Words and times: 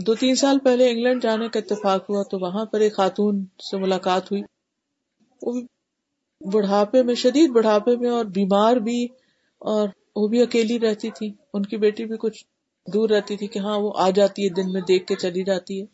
دو 0.00 0.14
تین 0.14 0.34
سال 0.34 0.58
پہلے 0.58 0.90
انگلینڈ 0.90 1.22
جانے 1.22 1.48
کا 1.48 1.58
اتفاق 1.58 2.10
ہوا 2.10 2.22
تو 2.22 2.38
وہاں 2.38 2.64
پر 2.64 2.80
ایک 2.80 2.94
خاتون 2.96 3.44
سے 3.70 3.76
ملاقات 3.76 4.32
ہوئی۔ 4.32 4.42
وہ 5.42 5.60
بڑھاپے 6.52 7.02
میں، 7.02 7.14
شدید 7.14 7.50
بڑھاپے 7.50 7.96
میں 7.96 8.10
اور 8.10 8.24
بیمار 8.24 8.76
بھی 8.76 9.04
اور 9.58 9.88
وہ 10.16 10.28
بھی 10.28 10.42
اکیلی 10.42 10.80
رہتی 10.80 11.10
تھی۔ 11.10 11.32
ان 11.52 11.62
کی 11.62 11.76
بیٹی 11.76 12.04
بھی 12.04 12.16
کچھ 12.20 12.44
دور 12.92 13.08
رہتی 13.08 13.36
تھی 13.36 13.46
کہ 13.46 13.58
ہاں 13.58 13.78
وہ 13.78 13.92
آ 13.96 14.10
جاتی 14.10 14.44
ہے، 14.44 14.48
دن 14.48 14.72
میں 14.72 14.80
دیکھ 14.80 15.06
کے 15.06 15.14
چلی 15.14 15.44
جاتی 15.44 15.80
ہے۔ 15.80 15.86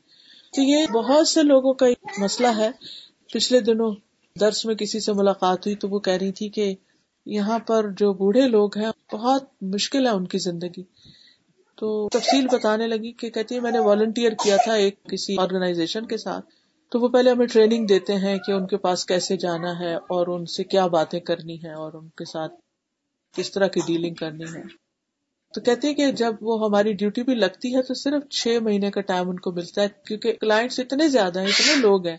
تو 0.56 0.62
یہ 0.62 0.86
بہت 0.86 1.28
سے 1.28 1.42
لوگوں 1.42 1.74
کا 1.74 1.86
مسئلہ 2.18 2.48
ہے۔ 2.56 2.70
پچھلے 3.34 3.60
دنوں 3.60 3.94
درس 4.40 4.64
میں 4.66 4.74
کسی 4.74 5.00
سے 5.00 5.12
ملاقات 5.12 5.58
ہوئی 5.66 5.76
تو 5.76 5.88
وہ 5.88 5.98
کہہ 5.98 6.12
رہی 6.12 6.32
تھی 6.32 6.48
کہ 6.48 6.74
یہاں 7.26 7.58
پر 7.58 7.88
جو 7.88 8.12
بوڑھے 8.12 8.48
لوگ 8.48 8.78
ہیں، 8.78 9.14
بہت 9.14 9.44
مشکل 9.62 10.06
ہے 10.06 10.12
ان 10.12 10.26
کی 10.26 10.38
زندگی۔ 10.38 10.82
تو 11.80 12.08
تفصیل 12.08 12.46
بتانے 12.52 12.86
لگی 12.86 13.12
کہ 13.12 13.30
کہتی 13.30 13.54
ہے 13.54 13.60
میں 13.60 13.70
نے 13.70 13.78
والنٹیئر 13.78 14.32
کیا 14.32 14.56
تھا 14.56 14.72
ایک 14.72 15.04
کسی 15.04 15.36
آرگنائزیشن 15.38 16.06
کے 16.06 16.16
ساتھ۔ 16.16 16.46
تو 16.92 17.00
وہ 17.00 17.08
پہلے 17.08 17.30
ہمیں 17.30 17.46
ٹریننگ 17.46 17.86
دیتے 17.86 18.14
ہیں 18.14 18.38
کہ 18.38 18.52
ان 18.52 18.66
کے 18.66 18.76
پاس 18.76 19.06
کیسے 19.06 19.36
جانا 19.36 19.80
ہے 19.80 19.94
اور 19.94 20.26
ان 20.26 20.46
سے 20.46 20.64
کیا 20.64 20.86
باتیں 20.86 21.20
کرنی 21.20 21.62
ہے 21.62 21.72
اور 21.72 21.92
ان 21.92 22.08
کے 22.08 22.24
ساتھ 22.24 22.52
کس 23.36 23.50
طرح 23.50 23.66
کی 23.66 23.80
ڈیلنگ 23.86 24.14
کرنی 24.14 24.44
ہے۔ 24.44 24.62
تو 25.54 25.60
کہتے 25.60 25.88
ہیں 25.88 25.94
کہ 25.94 26.12
جب 26.12 26.34
وہ 26.40 26.64
ہماری 26.64 26.92
ڈیوٹی 26.92 27.22
بھی 27.22 27.34
لگتی 27.34 27.76
ہے 27.76 27.82
تو 27.82 27.94
صرف 27.94 28.28
چھ 28.30 28.58
مہینے 28.62 28.90
کا 28.90 29.00
ٹائم 29.00 29.30
ان 29.30 29.38
کو 29.38 29.52
ملتا 29.52 29.82
ہے 29.82 29.88
کیونکہ 30.06 30.32
کلائنٹس 30.40 30.80
اتنے 30.80 31.08
زیادہ 31.08 31.40
ہیں، 31.40 31.46
اتنے 31.46 31.80
لوگ 31.80 32.06
ہیں 32.06 32.16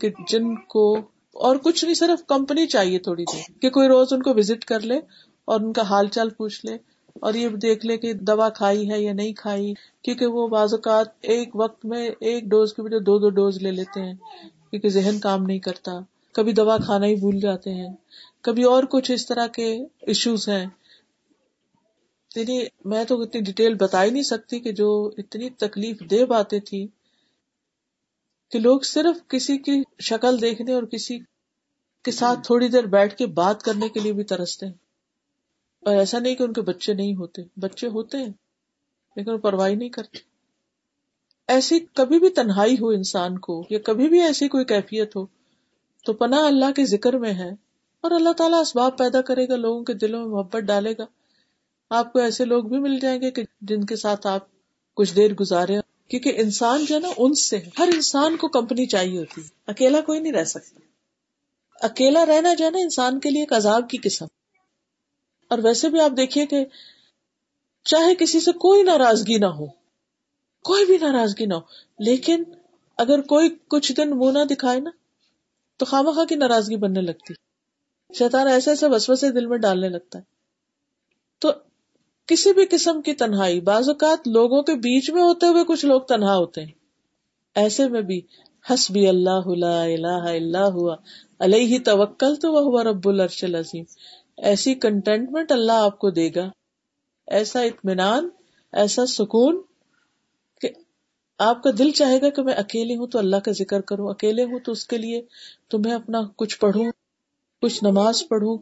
کہ 0.00 0.10
جن 0.28 0.56
کو 0.56 0.96
اور 1.32 1.56
کچھ 1.56 1.84
نہیں، 1.84 1.94
صرف 1.94 2.26
کمپنی 2.26 2.66
چاہیے 2.66 2.98
تھوڑی 2.98 3.24
دیر 3.32 3.60
کہ 3.60 3.70
کوئی 3.70 3.88
روز 3.88 4.12
ان 4.12 4.22
کو 4.22 4.30
وزٹ 4.34 4.64
کر 4.64 4.80
لے 4.80 5.00
اور 5.44 5.60
ان 5.60 5.72
کا 5.72 5.82
حال 5.82 6.08
چال 6.08 6.30
پوچھ 6.30 6.66
لے۔ 6.66 6.97
اور 7.20 7.34
یہ 7.34 7.48
دیکھ 7.48 7.86
لے 7.86 7.98
کہ 7.98 8.12
دوا 8.12 8.48
کھائی 8.48 8.90
ہے 8.90 9.02
یا 9.02 9.12
نہیں 9.12 9.32
کھائی، 9.32 9.74
کیونکہ 10.02 10.26
وہ 10.26 10.48
بعض 10.48 10.74
اوقات 10.74 11.06
ایک 11.20 11.56
وقت 11.56 11.84
میں 11.84 12.10
ایک 12.20 12.44
ڈوز 12.44 12.74
کی 12.74 12.82
وجہ 12.82 12.98
دو 12.98 13.18
دو 13.18 13.30
ڈوز 13.30 13.62
لے 13.62 13.70
لیتے 13.70 14.02
ہیں، 14.02 14.14
کیونکہ 14.70 14.88
ذہن 14.88 15.18
کام 15.18 15.42
نہیں 15.42 15.58
کرتا۔ 15.58 15.92
کبھی 16.32 16.52
دوا 16.52 16.78
کھانا 16.78 17.06
ہی 17.06 17.14
بھول 17.14 17.40
جاتے 17.40 17.74
ہیں۔ 17.74 17.88
کبھی 18.40 18.64
اور 18.64 18.82
کچھ 18.82 19.10
اس 19.10 19.26
طرح 19.26 19.46
کے 19.46 19.78
ایشوز 20.00 20.48
ہیں۔ 20.48 20.66
یعنی 22.36 22.64
میں 22.84 23.04
تو 23.04 23.22
اتنی 23.22 23.40
ڈیٹیل 23.40 23.74
بتا 23.74 24.04
ہی 24.04 24.10
نہیں 24.10 24.22
سکتی 24.22 24.60
کہ 24.60 24.72
جو 24.72 25.10
اتنی 25.18 25.50
تکلیف 25.50 26.00
دہ 26.10 26.24
باتیں 26.24 26.60
تھی 26.60 26.86
کہ 28.50 28.58
لوگ 28.58 28.80
صرف 28.80 29.28
کسی 29.28 29.58
کی 29.58 29.82
شکل 30.00 30.40
دیکھنے 30.40 30.72
اور 30.72 30.82
کسی 30.82 31.18
کے 32.04 32.10
ساتھ 32.10 32.40
تھوڑی 32.44 32.68
دیر 32.68 32.86
بیٹھ 32.86 33.16
کے 33.16 33.26
بات 33.26 33.62
کرنے 33.62 33.88
کے 33.88 34.00
لیے 34.00 34.12
بھی 34.12 34.24
ترستے 34.24 34.66
ہیں۔ 34.66 34.87
اور 35.80 35.96
ایسا 35.96 36.18
نہیں 36.18 36.34
کہ 36.34 36.42
ان 36.42 36.52
کے 36.52 36.60
بچے 36.60 36.94
نہیں 36.94 37.14
ہوتے۔ 37.14 37.42
بچے 37.56 37.86
ہوتے 37.86 38.18
ہیں، 38.18 38.32
لیکن 39.16 39.30
وہ 39.30 39.38
پرواہ 39.38 39.70
نہیں 39.70 39.88
کرتے۔ 39.88 40.18
ایسی 41.48 41.80
کبھی 41.94 42.18
بھی 42.18 42.30
تنہائی 42.30 42.74
ہو 42.80 42.88
انسان 42.88 43.38
کو، 43.38 43.64
یا 43.70 43.78
کبھی 43.78 44.08
بھی 44.08 44.20
ایسی 44.20 44.48
کوئی 44.48 44.64
کیفیت 44.64 45.16
ہو، 45.16 45.26
تو 46.04 46.12
پناہ 46.12 46.40
اللہ 46.40 46.72
کے 46.76 46.84
ذکر 46.84 47.12
میں 47.12 47.34
ہے۔ 47.34 47.50
اور 48.00 48.10
اللہ 48.10 48.32
تعالیٰ 48.32 48.60
اسباب 48.60 48.98
پیدا 48.98 49.20
کرے 49.20 49.48
گا، 49.48 49.56
لوگوں 49.56 49.84
کے 49.84 49.94
دلوں 49.94 50.20
میں 50.20 50.28
محبت 50.28 50.62
ڈالے 50.62 50.92
گا۔ 50.98 51.06
آپ 51.90 52.12
کو 52.12 52.18
ایسے 52.18 52.44
لوگ 52.44 52.64
بھی 52.64 52.78
مل 52.78 52.98
جائیں 52.98 53.20
گے 53.20 53.30
کہ 53.30 53.42
جن 53.60 53.84
کے 53.84 53.96
ساتھ 53.96 54.26
آپ 54.26 54.40
کچھ 54.94 55.16
دیر 55.16 55.34
گزارے۔ 55.34 55.76
کیونکہ 56.08 56.32
انسان 56.36 56.84
جو 56.84 56.94
ہے 56.94 57.00
نا 57.00 57.08
ان 57.16 57.34
سے 57.34 57.56
ہر 57.78 57.88
انسان 57.94 58.36
کو 58.36 58.48
کمپنی 58.48 58.86
چاہیے 58.86 59.18
ہوتی 59.18 59.40
ہے۔ 59.40 59.48
اکیلا 59.66 60.00
کوئی 60.00 60.20
نہیں 60.20 60.32
رہ 60.32 60.44
سکتا۔ 60.44 60.80
اکیلا 61.86 62.26
رہنا 62.26 62.54
جو 62.54 62.64
ہے 62.64 62.70
نا، 62.70 62.78
انسان 62.78 63.20
کے 63.20 63.30
لیے 63.30 63.42
ایک 63.42 63.52
عذاب 63.52 63.90
کی 63.90 63.98
قسم۔ 64.02 64.26
اور 65.48 65.58
ویسے 65.58 65.88
بھی 65.88 66.00
آپ 66.00 66.10
دیکھیے 66.16 66.46
کہ 66.46 66.64
چاہے 67.84 68.14
کسی 68.14 68.40
سے 68.40 68.52
کوئی 68.52 68.82
ناراضگی 68.82 69.38
نہ 69.38 69.46
ہو، 69.46 69.66
کوئی 70.64 70.86
بھی 70.86 70.98
ناراضگی 70.98 71.46
نہ 71.46 71.54
ہو، 71.54 71.60
لیکن 71.98 72.42
اگر 72.96 73.20
کوئی 73.20 73.48
کچھ 73.68 73.92
دن 73.92 74.18
منہ 74.18 74.38
نہ 74.38 74.44
دکھائے 74.44 74.80
نا، 74.80 74.90
تو 75.76 75.84
خام 75.84 76.10
خواہ 76.10 76.24
کی 76.24 76.34
ناراضگی 76.34 76.76
بننے 76.76 77.00
لگتی۔ 77.00 77.34
شیطان 78.18 78.46
ایسے 78.46 78.70
ایسے 78.70 78.86
وسوسے 78.86 79.32
دل 79.32 79.46
میں 79.46 79.58
ڈالنے 79.58 79.88
لگتا 79.88 80.18
ہے۔ 80.18 80.24
تو 81.38 81.52
کسی 82.26 82.52
بھی 82.52 82.66
قسم 82.66 83.02
کی 83.02 83.14
تنہائی، 83.14 83.60
بعض 83.60 83.88
اوقات 83.88 84.28
لوگوں 84.28 84.62
کے 84.62 84.74
بیچ 84.74 85.10
میں 85.10 85.22
ہوتے 85.22 85.46
ہوئے 85.46 85.64
کچھ 85.68 85.84
لوگ 85.84 86.00
تنہا 86.00 86.36
ہوتے 86.36 86.64
ہیں۔ 86.64 86.72
ایسے 87.54 87.88
میں 87.88 88.02
بھی 88.02 88.20
حسبی 88.70 89.08
اللہ 89.08 89.46
لا 89.46 89.82
الہ 89.82 90.30
الا 90.30 90.66
ہوا، 90.66 90.96
علیہ 91.38 91.78
توکل 91.84 92.36
تو 92.36 92.52
وہ 92.52 92.82
رب 92.82 93.08
العرش 93.08 93.44
العظیم۔ 93.44 93.84
ایسی 94.42 94.74
کنٹینٹمنٹ 94.74 95.52
اللہ 95.52 95.72
آپ 95.72 95.98
کو 95.98 96.10
دے 96.10 96.30
گا۔ 96.36 96.50
ایسا 97.26 97.60
اطمینان، 97.60 98.28
ایسا 98.72 99.06
سکون 99.06 99.62
کہ 100.60 100.68
آپ 101.38 101.62
کا 101.62 101.70
دل 101.78 101.90
چاہے 101.90 102.20
گا 102.20 102.30
کہ 102.30 102.42
میں 102.42 102.54
اکیلے 102.54 102.96
ہوں 102.96 103.06
تو 103.06 103.18
اللہ 103.18 103.36
کا 103.36 103.52
ذکر 103.52 103.80
کروں، 103.80 104.08
اکیلے 104.08 104.44
ہوں 104.44 104.58
تو 104.58 104.72
اس 104.72 104.86
کے 104.86 104.98
لیے 104.98 105.22
تو 105.68 105.78
میں 105.78 105.92
اپنا 105.92 106.20
کچھ 106.36 106.58
پڑھوں، 106.58 106.84
کچھ 107.62 107.84
نماز 107.84 108.22
پڑھوں 108.28 108.58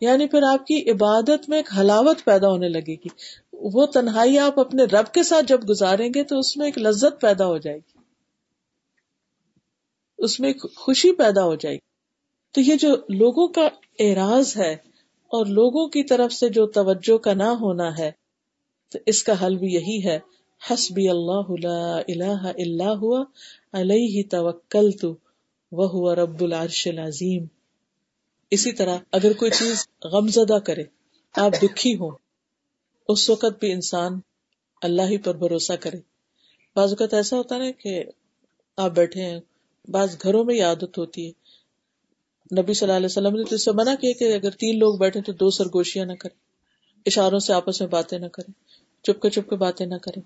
یعنی 0.00 0.28
پھر 0.28 0.42
آپ 0.42 0.66
کی 0.66 0.90
عبادت 0.90 1.48
میں 1.48 1.58
ایک 1.58 1.68
حلاوت 1.80 2.24
پیدا 2.24 2.48
ہونے 2.48 2.68
لگے 2.68 2.94
گی۔ 2.94 3.08
وہ 3.52 3.86
تنہائی 3.86 4.38
آپ 4.38 4.60
اپنے 4.60 4.84
رب 4.84 5.14
کے 5.14 5.22
ساتھ 5.22 5.46
جب 5.46 5.60
گزاریں 5.68 6.08
گے 6.14 6.24
تو 6.24 6.38
اس 6.38 6.56
میں 6.56 6.66
ایک 6.66 6.78
لذت 6.78 7.20
پیدا 7.20 7.46
ہو 7.46 7.58
جائے 7.58 7.76
گی۔ 7.76 7.98
اس 10.18 10.40
میں 10.40 10.48
ایک 10.48 10.76
خوشی 10.76 11.12
پیدا 11.12 11.44
ہو 11.44 11.54
جائے 11.54 11.74
گی۔ 11.74 11.96
تو 12.52 12.60
یہ 12.60 12.76
جو 12.76 12.88
لوگوں 13.08 13.48
کا 13.48 13.68
اعراض 13.98 14.56
ہے 14.56 14.76
اور 15.28 15.46
لوگوں 15.46 15.88
کی 15.88 16.04
طرف 16.04 16.32
سے 16.32 16.48
جو 16.48 16.66
توجہ 16.66 17.16
کا 17.18 17.34
نہ 17.34 17.48
ہونا 17.60 17.98
ہے، 17.98 18.10
تو 18.92 18.98
اس 19.06 19.22
کا 19.22 19.46
حل 19.46 19.56
بھی 19.56 19.72
یہی 19.72 20.04
ہے، 20.04 20.18
حسبی 20.70 21.08
اللہ 21.08 21.50
لا 21.62 21.96
الہ 22.08 22.52
الا 22.56 22.92
ہوا، 22.92 23.24
علیہ 23.72 24.22
توکلت، 24.30 25.04
وہو 25.72 26.14
رب 26.14 26.40
العرش 26.40 26.86
العظیم۔ 26.86 27.44
اسی 28.50 28.72
طرح 28.72 28.98
اگر 29.12 29.32
کوئی 29.32 29.50
چیز 29.50 29.88
غم 30.04 30.28
زدہ 30.28 30.58
کرے، 30.58 30.82
آپ 31.34 31.52
دکھی 31.62 31.96
ہو 31.98 32.10
اس 33.08 33.30
وقت 33.30 33.58
بھی 33.60 33.72
انسان 33.72 34.20
اللہ 34.82 35.02
ہی 35.02 35.18
پر 35.18 35.36
بھروسہ 35.36 35.72
کرے۔ 35.72 36.00
بعض 36.76 36.88
اوقات 36.88 37.14
ایسا 37.14 37.36
ہوتا 37.36 37.58
نا 37.58 37.70
کہ 37.70 38.04
آپ 38.76 38.90
بیٹھے 38.90 39.22
ہیں، 39.22 39.40
بعض 39.88 40.16
گھروں 40.22 40.44
میں 40.44 40.60
عادت 40.62 40.98
ہوتی 40.98 41.26
ہے 41.26 41.32
نبی 42.52 42.74
صلی 42.74 42.86
اللہ 42.86 42.96
علیہ 42.96 43.06
وسلم 43.06 43.36
نے 43.36 43.44
تو 43.44 43.54
اس 43.54 43.64
سے 43.64 43.70
منع 43.72 43.94
کیا 43.94 44.12
کہ 44.18 44.34
اگر 44.34 44.50
تین 44.50 44.78
لوگ 44.78 44.98
بیٹھے 44.98 45.20
تو 45.20 45.32
دو 45.32 45.50
سرگوشیاں 45.50 46.06
نہ 46.06 46.12
کریں۔ 46.12 46.36
اشاروں 47.06 47.38
سے 47.38 47.52
آپس 47.52 47.80
میں 47.80 47.88
باتیں 47.88 48.18
نہ 48.18 48.26
کریں۔ 48.26 48.52
چپ 49.02 49.22
کے 49.22 49.30
چپ 49.30 49.50
کے 49.50 49.56
باتیں 49.56 49.86
نہ 49.86 49.94
کریں۔ 50.02 50.22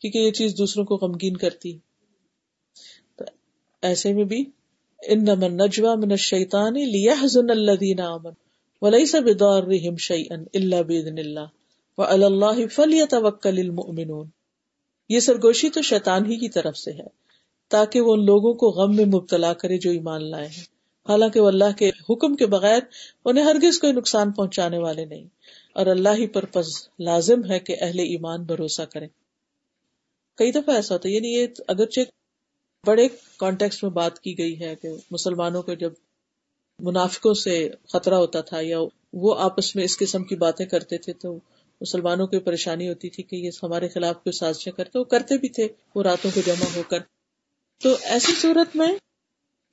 کیونکہ 0.00 0.18
یہ 0.18 0.30
چیز 0.30 0.58
دوسروں 0.58 0.84
کو 0.84 0.96
غمگین 0.96 1.36
کرتی 1.36 1.78
تو 3.16 3.24
ایسے 3.82 4.12
میں 4.12 4.24
بھی 4.24 4.44
انما 5.08 5.46
النجوى 5.46 5.96
من 5.96 6.10
الشيطان 6.10 6.74
ليحزن 6.74 7.50
الذين 7.50 8.00
امنوا 8.00 8.30
وليس 8.82 9.14
بضارهم 9.14 9.96
شيئا 9.96 10.36
الا 10.54 10.82
باذن 10.82 11.18
الله 11.18 11.46
وعلى 11.98 12.24
الله 12.24 12.66
فليتوكل 12.74 13.58
المؤمنون۔ 13.58 14.26
یہ 15.08 15.20
سرگوشی 15.20 15.70
تو 15.70 15.82
شیطان 15.82 16.26
ہی 16.26 16.36
کی 16.36 16.48
طرف 16.48 16.76
سے 16.76 16.92
ہے، 16.92 17.06
تاکہ 17.68 18.00
وہ 18.00 18.12
ان 18.12 18.24
لوگوں 18.24 18.54
کو 18.54 18.70
غم 18.70 18.96
میں 18.96 19.04
مبتلا 19.04 19.52
کرے 19.52 19.78
جو 19.78 19.90
ایمان 19.90 20.30
لائے 20.30 20.46
ہیں۔ 20.46 20.77
حالانکہ 21.08 21.40
وہ 21.40 21.48
اللہ 21.48 21.76
کے 21.78 21.90
حکم 22.10 22.36
کے 22.36 22.46
بغیر 22.46 22.80
انہیں 23.24 23.44
ہرگز 23.44 23.78
کوئی 23.78 23.92
نقصان 23.92 24.32
پہنچانے 24.32 24.78
والے 24.78 25.04
نہیں۔ 25.04 25.24
اور 25.72 25.86
اللہ 25.86 26.08
ہی 26.08 26.26
پر 26.26 26.44
پز 26.44 26.88
لازم 26.98 27.50
ہے 27.50 27.58
کہ 27.58 27.76
اہل 27.80 27.98
ایمان 27.98 28.42
بھروسہ 28.42 28.82
کریں۔ 28.82 29.08
کئی 30.36 30.52
دفعہ 30.52 30.74
ایسا 30.74 30.94
ہوتا 30.94 31.08
ہے 31.08 31.14
یعنی 31.14 31.28
یہ 31.28 31.46
اگرچہ 31.68 32.00
بڑے 32.86 33.08
کانٹیکس 33.36 33.82
میں 33.82 33.90
بات 33.90 34.20
کی 34.20 34.38
گئی 34.38 34.60
ہے 34.60 34.74
کہ 34.74 34.88
مسلمانوں 35.10 35.62
کو 35.62 35.74
جب 35.74 35.92
منافقوں 36.78 37.34
سے 37.34 37.68
خطرہ 37.92 38.14
ہوتا 38.14 38.40
تھا 38.40 38.58
یا 38.60 38.78
وہ 39.12 39.34
آپس 39.38 39.76
میں 39.76 39.84
اس 39.84 39.98
قسم 39.98 40.24
کی 40.24 40.36
باتیں 40.36 40.66
کرتے 40.66 40.98
تھے 40.98 41.12
تو 41.12 41.38
مسلمانوں 41.80 42.26
کو 42.26 42.40
پریشانی 42.40 42.88
ہوتی 42.88 43.10
تھی 43.10 43.22
کہ 43.22 43.36
یہ 43.36 43.50
ہمارے 43.62 43.88
خلاف 43.88 44.14
کوئی 44.14 44.32
سازشیں 44.32 44.72
کرتے، 44.72 44.98
وہ 44.98 45.04
کرتے 45.04 45.38
بھی 45.38 45.48
تھے، 45.48 45.68
وہ 45.94 46.02
راتوں 46.02 46.30
کو 46.34 46.40
جمع 46.46 46.76
ہو 46.76 46.82
کر۔ 46.82 46.98
تو 47.82 47.96
ایسی 48.02 48.32
صورت 48.32 48.76
میں 48.76 48.88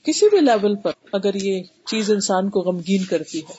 کسی 0.06 0.30
بھی 0.30 0.40
لیول 0.40 0.76
پر 0.76 0.92
اگر 1.12 1.36
یہ 1.36 1.64
چیز 1.88 2.12
انسان 2.12 2.50
کو 2.50 2.62
غمگین 2.62 3.04
کرتی 3.04 3.40
ہے 3.40 3.54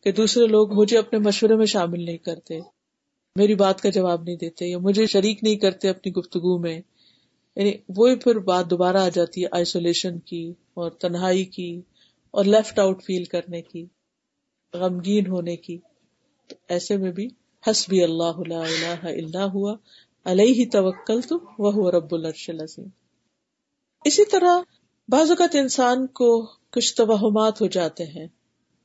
کہ 0.00 0.12
دوسرے 0.12 0.46
لوگ 0.46 0.72
مجھے 0.72 0.98
اپنے 0.98 1.18
مشورے 1.18 1.54
میں 1.54 1.66
شامل 1.66 2.04
نہیں 2.04 2.18
کرتے، 2.18 2.58
میری 3.36 3.54
بات 3.54 3.80
کا 3.80 3.90
جواب 3.90 4.22
نہیں 4.22 4.36
دیتے 4.36 4.66
یا 4.66 4.78
مجھے 4.78 5.06
شریک 5.06 5.42
نہیں 5.42 5.56
کرتے 5.56 5.88
اپنی 5.88 6.12
گفتگو 6.12 6.58
میں 6.58 6.80
یعنی 7.56 7.72
وہی 7.88 8.16
پھر 8.16 8.38
بات 8.38 8.70
دوبارہ 8.70 8.96
آ 8.96 9.08
جاتی 9.08 9.42
ہے 9.42 9.48
آئسولیشن 9.52 10.18
کی 10.18 10.52
اور 10.74 10.90
تنہائی 10.90 11.44
کی 11.44 11.80
اور 12.30 12.44
لیفٹ 12.44 12.78
آؤٹ 12.78 13.02
فیل 13.02 13.24
کرنے 13.24 13.62
کی، 13.62 13.86
غمگین 14.74 15.26
ہونے 15.26 15.56
کی۔ 15.56 15.78
تو 16.50 16.56
ایسے 16.68 16.96
میں 16.96 17.12
بھی 17.12 17.28
حسبی 17.70 18.02
اللہ 18.02 18.40
لا 18.48 18.60
الہ 18.60 19.06
الا 19.06 19.44
ہوا، 19.44 19.74
علیہ 20.24 20.70
توکل 20.72 21.20
تو 21.20 21.38
وہ 21.58 21.90
رب 21.90 22.14
العرش 22.14 22.50
العظیم۔ 22.50 22.88
اسی 24.04 24.24
طرح 24.24 24.60
بعض 25.08 25.30
اوقات 25.30 25.54
انسان 25.54 26.06
کو 26.06 26.46
کچھ 26.70 26.94
توہمات 26.94 27.60
ہو 27.60 27.66
جاتے 27.66 28.04
ہیں 28.04 28.26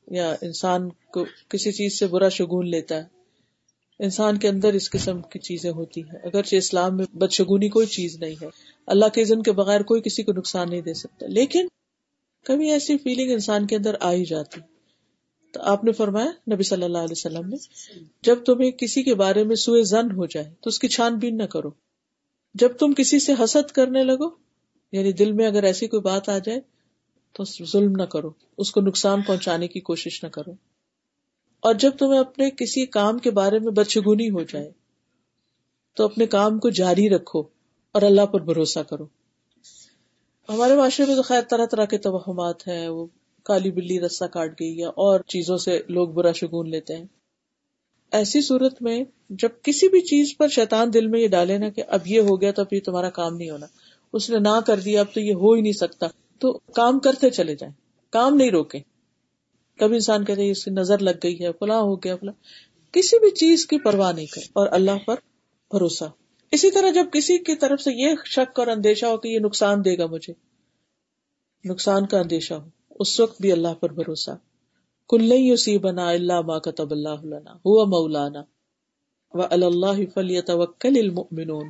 یا 0.08 0.36
انسان 0.42 0.90
کو 0.90 1.26
کسی 1.50 1.72
چیز 1.72 2.00
سے 2.00 2.08
برا 2.08 2.30
شگون 2.30 2.68
لیتا 2.68 2.96
ہے۔ 2.96 3.04
انسان 4.00 4.38
کے 4.38 4.48
اندر 4.48 4.74
اس 4.74 4.90
قسم 4.90 5.22
کی 5.22 5.40
چیزیں 5.40 5.72
ہوتی 5.72 6.02
ہیں۔ 6.02 6.20
اگرچہ 6.24 6.56
اسلام 6.56 6.98
میں 6.98 7.06
بدشگونی 7.14 7.70
کوئی 7.70 7.88
چیز 7.88 8.20
نہیں 8.20 8.36
ہے۔ 8.42 8.48
اللہ 8.88 9.06
کے 9.06 9.22
عزن 9.22 9.44
کے 9.44 9.52
بغیر 9.52 9.82
کوئی 9.82 10.02
کسی 10.02 10.24
کو 10.24 10.32
نقصان 10.32 10.70
نہیں 10.70 10.82
دے 10.82 10.94
سکتا۔ 10.94 11.28
لیکن 11.28 11.68
کبھی 12.46 12.72
ایسی 12.72 12.98
فیلنگ 12.98 13.32
انسان 13.32 13.68
کے 13.68 13.76
اندر 13.76 13.96
آ 14.00 14.12
ہی 14.12 14.26
جاتی۔ 14.26 14.62
تو 15.54 15.62
آپ 15.62 15.84
نے 15.84 15.92
فرمایا 15.92 16.54
نبی 16.54 16.64
صلی 16.64 16.84
اللہ 16.84 16.98
علیہ 16.98 17.12
وسلم 17.12 17.50
نے، 17.50 17.56
جب 18.22 18.44
تمہیں 18.46 18.72
کسی 18.72 19.04
کے 19.04 19.16
بارے 19.16 19.44
میں 19.44 19.56
سوئے 19.56 19.84
زن 19.84 20.12
ہو 20.12 20.26
جائے 20.26 20.54
تو 20.62 20.68
اس 20.68 20.80
کی 20.80 20.88
چھان 20.88 21.18
بین 21.18 21.38
نہ 21.38 21.44
کرو۔ 21.44 21.70
جب 22.54 22.72
تم 22.78 22.94
کسی 22.94 23.20
سے 23.20 23.34
حسد 23.44 23.72
کرنے 23.72 24.04
لگو 24.04 24.49
یعنی 24.92 25.12
دل 25.12 25.32
میں 25.32 25.48
اگر 25.48 25.64
ایسی 25.64 25.88
کوئی 25.88 26.02
بات 26.02 26.30
آ 26.30 26.38
جائے 26.38 26.60
تو 27.34 27.44
ظلم 27.72 27.92
نہ 27.92 28.04
کرو، 28.04 28.30
اس 28.58 28.72
کو 28.72 28.82
نقصان 28.82 29.22
پہنچانے 29.22 29.68
کی 29.68 29.80
کوشش 29.80 30.24
نہ 30.24 30.30
کرو۔ 30.30 30.52
اور 31.60 31.74
جب 31.74 31.92
تمہیں 32.00 32.20
اپنے 32.20 32.50
کسی 32.50 32.86
کام 32.86 33.18
کے 33.18 33.32
بارے 33.32 33.60
میں 33.60 33.72
بدشگونی 33.72 34.30
ہو 34.30 34.44
جائے، 34.44 34.72
تو 35.96 36.04
اپنے 36.04 36.26
کام 36.26 36.60
کو 36.60 36.70
جاری 36.70 37.10
رکھو 37.10 37.44
اور 37.92 38.02
اللہ 38.02 38.26
پر 38.26 38.42
بھروسہ 38.42 38.80
کرو۔ 38.80 39.06
ہمارے 40.50 40.76
معاشرے 40.76 41.06
میں 41.06 41.16
تو 41.16 41.22
خیر 41.22 41.42
طرح 41.42 41.66
طرح 41.66 41.86
کے 41.86 41.98
توہمات 41.98 42.68
ہیں، 42.68 42.88
وہ 42.88 43.06
کالی 43.44 43.72
بلی 43.72 44.00
رسا 44.00 44.28
کاٹ 44.28 44.60
گئی 44.60 44.80
یا 44.80 44.90
اور 44.90 45.20
چیزوں 45.20 45.58
سے 45.58 45.82
لوگ 45.90 46.10
برا 46.10 46.32
شگون 46.32 46.70
لیتے 46.70 46.96
ہیں۔ 46.96 47.06
ایسی 48.12 48.42
صورت 48.42 48.82
میں 48.82 49.04
جب 49.30 49.50
کسی 49.64 49.90
بھی 49.90 50.02
چیز 50.02 50.38
پر 50.38 50.48
شیطان 50.48 50.94
دل 50.94 51.08
میں 51.08 51.20
یہ 51.20 51.28
ڈالے 51.28 51.58
نا 51.58 51.70
کہ 51.70 51.84
اب 51.88 52.00
یہ 52.06 52.20
ہو 52.20 52.42
گیا 52.42 52.52
تو 52.52 52.62
اب 52.62 52.74
یہ 52.74 52.80
تمہارا 52.86 53.10
کام 53.10 53.38
نہیں 53.38 53.50
ہونا۔ 53.50 53.66
اس 54.14 54.30
نے 54.30 54.40
نہ 54.40 54.60
کر 54.68 54.80
دیا، 54.80 55.00
اب 55.00 55.06
تو 55.14 55.20
یہ 55.20 55.34
ہو 55.34 55.54
ہی 55.54 55.62
نہیں 55.62 55.74
سکتا۔ 55.74 56.08
تو 56.40 56.54
کام 56.54 57.00
کرتے 57.00 57.30
چلے 57.30 57.56
جائیں، 57.56 57.74
کام 58.10 58.36
نہیں 58.36 58.52
روکے 58.52 58.80
کبھی 59.80 59.96
انسان 59.96 60.26
کہتے 60.26 60.52
اس 60.52 60.66
کی 60.66 60.72
نظر 60.72 60.98
لگ 61.00 61.10
گئی 61.24 61.44
ہے، 61.44 61.50
فلاں 61.60 61.82
ہو 61.82 61.96
گیا، 61.96 62.16
فلاں۔ 62.16 62.34
کسی 62.92 63.20
بھی 63.20 63.30
چیز 63.30 63.66
کی 63.66 63.80
پرواہ 63.80 64.12
نہیں 64.12 64.26
کرے 64.26 64.46
اور 64.54 64.68
اللہ 64.72 65.06
پر 65.06 65.16
بھروسہ۔ 65.72 66.04
اسی 66.52 66.72
طرح 66.72 66.90
جب 66.92 67.06
کسی 67.14 67.38
کی 67.38 67.56
طرف 67.56 67.82
سے 67.82 67.92
یہ 67.94 68.16
شک 68.26 68.60
اور 68.60 68.68
اندیشہ 68.68 69.06
ہو 69.06 69.18
کہ 69.18 69.28
یہ 69.28 69.40
نقصان 69.40 69.86
دے 69.86 69.98
گا 69.98 70.06
مجھے، 70.06 70.34
نقصان 71.66 72.06
کا 72.06 72.20
اندیشہ 72.20 72.54
ہو، 72.54 72.70
اس 73.00 73.20
وقت 73.20 73.42
بھی 73.42 73.52
اللہ 73.52 73.74
پر 73.74 73.94
بھروسہ۔ 73.94 74.32
کل 75.10 75.56
سی 75.56 75.78
بنا 75.78 76.10
اللہ 76.10 76.42
ما 76.42 76.60
کتب 76.60 76.92
اللہ 76.92 77.50
ہوا 77.66 77.86
مولانا۔ 77.86 78.44
و 79.34 79.42
اللہ 79.52 80.14
فلیتوکل 80.14 80.98
المؤمنون۔ 80.98 81.66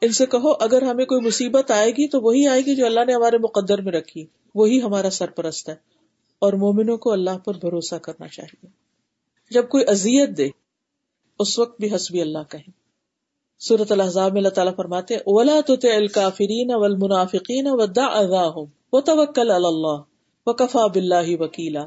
ان 0.00 0.12
سے 0.12 0.26
کہو، 0.26 0.52
اگر 0.60 0.82
ہمیں 0.82 1.04
کوئی 1.04 1.20
مصیبت 1.20 1.70
آئے 1.70 1.90
گی 1.90 2.08
تو 2.08 2.20
وہی 2.20 2.46
آئے 2.46 2.60
گی 2.60 2.76
جو 2.76 2.86
اللہ 2.86 3.04
نے 3.06 3.14
ہمارے 3.14 3.38
مقدر 3.38 3.80
میں 3.80 3.92
رکھی۔ 3.92 4.26
وہی 4.54 4.82
ہمارا 4.82 5.10
سرپرست 5.10 5.68
ہے۔ 5.68 5.74
اور 6.38 6.52
مومنوں 6.52 6.96
کو 6.96 7.12
اللہ 7.12 7.38
پر 7.38 7.54
بھروسہ 7.54 7.94
کرنا 7.94 8.28
چاہیے۔ 8.28 8.66
جب 9.50 9.68
کوئی 9.68 9.84
اذیت 9.88 10.36
دے، 10.36 10.48
اس 11.38 11.58
وقت 11.58 11.80
بھی 11.80 11.94
حسبی 11.94 12.20
اللہ 12.20 12.50
کہیں۔ 12.50 12.70
سورت 13.58 13.92
الحضاب 13.92 14.32
میں 14.32 14.40
اللہ 14.40 14.48
تعالیٰ 14.48 14.76
فرماتے 14.76 15.14
اولا 15.14 15.60
تو 15.66 15.74
الکافرین 15.82 16.74
والمنافقین 16.74 17.66
ودع 17.70 18.06
اذاہم 18.06 18.64
وتوکل 18.92 19.50
علی 19.50 19.66
اللہ 19.66 20.02
وکفا 20.46 20.86
باللہ 20.86 21.42
وکیلا 21.42 21.86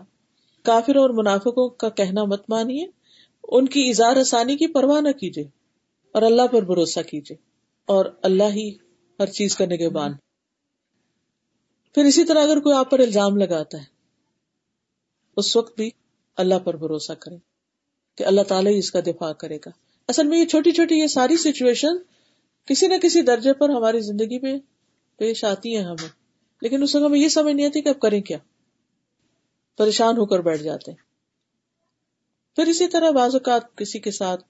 کافر 0.64 0.96
اور 0.96 1.10
منافقوں 1.10 1.70
کا 1.70 1.90
کہنا 1.90 2.24
مت 2.24 2.50
مانیے۔ 2.50 2.88
ان 3.44 3.68
کی 3.68 3.90
اظہار 3.90 4.18
آسانی 4.18 4.58
کی 4.58 4.68
پرواہ 4.68 5.02
نہ 5.02 5.12
کیجیے 5.12 5.46
اور 6.12 6.22
اللہ 6.22 6.48
پر 6.52 6.62
بھروسہ 6.62 7.00
کیجیے 7.00 7.53
اور 7.86 8.06
اللہ 8.22 8.44
ہی 8.44 8.76
ہر 9.20 9.26
چیز 9.26 9.56
کا 9.56 9.66
نگہبان 9.66 10.14
پھر 11.94 12.04
اسی 12.06 12.24
طرح 12.24 12.44
اگر 12.44 12.60
کوئی 12.60 12.76
آپ 12.76 12.92
پر 12.92 13.00
الزام 13.00 13.38
لگاتا 13.38 13.78
ہے، 13.78 13.84
اس 15.38 15.56
وقت 15.56 15.76
بھی 15.76 15.90
اللہ 16.38 16.60
پر 16.60 16.78
بھروسہ 16.78 17.14
کرے 17.14 17.36
کہ 18.16 18.24
اللہ 18.24 18.42
تعالیٰ 18.42 18.72
ہی 18.72 18.78
اس 18.78 18.92
کا 18.92 19.00
دفاع 19.00 19.34
کرے 19.34 19.58
گا۔ 19.58 19.70
اصل 20.08 20.28
میں 20.28 20.38
یہ 20.38 20.46
چھوٹی 20.46 20.72
چھوٹی 20.72 20.96
یہ 20.96 21.08
ساری 21.08 21.38
سچویشن 21.38 21.98
کسی 22.66 22.88
نہ 22.88 22.94
کسی 23.02 23.22
درجے 23.22 23.54
پر 23.54 23.70
ہماری 23.70 24.00
زندگی 24.00 24.40
میں 24.40 24.60
پیش 25.18 25.44
آتی 25.44 25.78
ہیں 25.78 25.84
ہمیں۔ 25.84 26.10
لیکن 26.62 26.84
اس 26.84 26.96
وقت 26.96 27.06
ہمیں 27.06 27.20
یہ 27.20 27.30
سمجھ 27.30 27.56
نہیں 27.56 27.66
آتی 27.66 27.82
کہ 27.82 27.90
اب 27.90 28.00
کریں 28.00 28.22
کیا۔ 28.22 28.38
پریشان 29.78 30.18
ہو 30.18 30.26
کر 30.26 30.40
بیٹھ 30.40 30.64
جاتے 30.64 30.92
ہیں۔ 30.92 31.04
پھر 32.56 32.68
اسی 32.68 32.88
طرح 32.88 33.12
بعض 33.12 33.36
اوقات 33.36 33.78
کسی 33.78 34.00
کے 34.00 34.12
ساتھ 34.12 34.44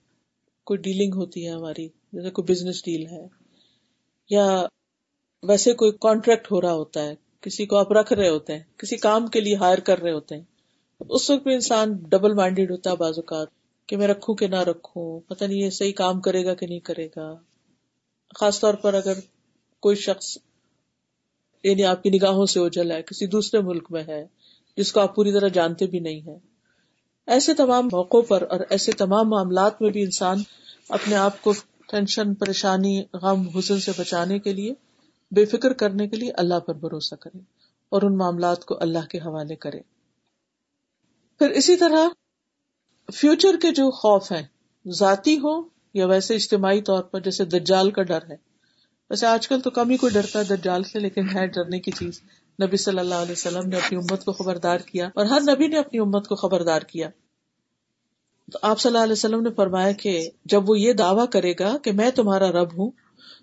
کوئی 0.67 0.79
ڈیلنگ 0.79 1.13
ہوتی 1.15 1.45
ہے 1.47 1.51
ہماری، 1.51 1.87
جیسے 2.13 2.29
کوئی 2.29 2.53
بزنس 2.53 2.83
ڈیل 2.85 3.05
ہے، 3.07 3.25
یا 4.29 4.45
ویسے 5.43 5.73
کوئی 5.73 5.91
کانٹریکٹ 6.01 6.51
ہو 6.51 6.61
رہا 6.61 6.73
ہوتا 6.73 7.03
ہے، 7.03 7.15
کسی 7.41 7.65
کو 7.65 7.77
آپ 7.77 7.91
رکھ 7.91 8.13
رہے 8.13 8.29
ہوتے 8.29 8.53
ہیں، 8.53 8.63
کسی 8.77 8.97
کام 8.97 9.27
کے 9.27 9.41
لیے 9.41 9.55
ہائر 9.55 9.79
کر 9.79 9.99
رہے 9.99 10.11
ہوتے 10.11 10.35
ہیں، 10.35 10.43
اس 11.01 11.29
وقت 11.29 11.43
بھی 11.43 11.53
انسان 11.53 11.93
ڈبل 12.09 12.33
مائنڈیڈ 12.33 12.71
ہوتا 12.71 12.91
ہے 12.91 12.95
بعض 12.95 13.17
اوقات، 13.17 13.47
کہ 13.89 13.97
میں 13.97 14.07
رکھوں 14.07 14.35
کہ 14.35 14.47
نہ 14.47 14.61
رکھوں، 14.63 15.19
پتہ 15.19 15.43
نہیں 15.43 15.57
یہ 15.57 15.69
صحیح 15.69 15.93
کام 15.93 16.21
کرے 16.21 16.45
گا 16.45 16.53
کہ 16.53 16.67
نہیں 16.67 16.79
کرے 16.79 17.07
گا۔ 17.07 17.33
خاص 18.35 18.59
طور 18.59 18.73
پر 18.73 18.93
اگر 18.93 19.19
کوئی 19.83 19.95
شخص 19.95 20.37
یعنی 21.63 21.83
آپ 21.83 22.03
کی 22.03 22.09
نگاہوں 22.09 22.45
سے 22.45 22.59
اوجل 22.59 22.91
ہے، 22.91 23.01
کسی 23.01 23.25
دوسرے 23.25 23.59
ملک 23.61 23.91
میں 23.91 24.03
ہے، 24.07 24.25
جس 24.77 24.91
کو 24.91 24.99
آپ 24.99 25.15
پوری 25.15 25.33
طرح 25.33 25.47
جانتے 25.47 25.87
بھی 25.87 25.99
نہیں 25.99 26.21
ہیں 26.21 26.37
ایسے 27.27 27.53
تمام 27.53 27.85
موقعوں 27.85 28.21
پر 28.21 28.43
اور 28.49 28.59
ایسے 28.69 28.91
تمام 28.91 29.29
معاملات 29.29 29.81
میں 29.81 29.89
بھی 29.89 30.03
انسان 30.03 30.37
اپنے 30.89 31.15
آپ 31.15 31.41
کو 31.41 31.53
ٹینشن، 31.91 32.33
پریشانی، 32.33 33.03
غم 33.13 33.47
حسن 33.47 33.79
سے 33.79 33.91
بچانے 33.97 34.39
کے 34.39 34.53
لیے، 34.53 34.73
بے 35.31 35.45
فکر 35.45 35.73
کرنے 35.73 36.07
کے 36.07 36.17
لیے 36.17 36.31
اللہ 36.31 36.59
پر 36.59 36.73
بھروسہ 36.73 37.15
کرے 37.15 37.37
اور 37.89 38.01
ان 38.01 38.17
معاملات 38.17 38.65
کو 38.65 38.77
اللہ 38.81 39.07
کے 39.09 39.17
حوالے 39.17 39.55
کرے۔ 39.55 39.79
پھر 41.39 41.49
اسی 41.49 41.77
طرح 41.77 42.07
فیوچر 43.13 43.55
کے 43.61 43.71
جو 43.71 43.91
خوف 43.91 44.31
ہیں، 44.31 44.43
ذاتی 44.87 45.37
ہو 45.37 45.61
یا 45.93 46.05
ویسے 46.05 46.35
اجتماعی 46.35 46.81
طور 46.81 47.03
پر، 47.03 47.19
جیسے 47.19 47.45
دجال 47.45 47.91
کا 47.91 48.03
ڈر 48.03 48.19
ہے۔ 48.29 48.35
ویسے 49.09 49.25
آج 49.25 49.47
کل 49.47 49.61
تو 49.61 49.69
کم 49.69 49.89
ہی 49.89 49.97
کوئی 49.97 50.13
ڈرتا 50.13 50.39
ہے 50.39 50.43
دجال 50.43 50.83
سے، 50.83 50.99
لیکن 50.99 51.25
ہے 51.35 51.47
ڈرنے 51.47 51.79
کی 51.79 51.91
چیز۔ 51.91 52.21
نبی 52.61 52.77
صلی 52.77 52.99
اللہ 52.99 53.15
علیہ 53.15 53.31
وسلم 53.31 53.69
نے 53.69 53.75
اپنی 53.75 53.97
امت 53.97 54.25
کو 54.25 54.31
خبردار 54.31 54.77
کیا 54.77 55.09
اور 55.15 55.25
ہر 55.25 55.41
نبی 55.41 55.67
نے 55.67 55.77
اپنی 55.77 55.99
امت 55.99 56.27
کو 56.27 56.35
خبردار 56.35 56.81
کیا۔ 56.81 57.09
تو 58.51 58.59
آپ 58.61 58.79
صلی 58.79 58.89
اللہ 58.89 59.03
علیہ 59.03 59.11
وسلم 59.11 59.41
نے 59.41 59.49
فرمایا 59.51 59.91
کہ 59.91 60.29
جب 60.45 60.69
وہ 60.69 60.79
یہ 60.79 60.93
دعویٰ 60.93 61.25
کرے 61.31 61.53
گا 61.59 61.77
کہ 61.77 61.91
میں 61.91 62.11
تمہارا 62.11 62.51
رب 62.51 62.77
ہوں، 62.77 62.91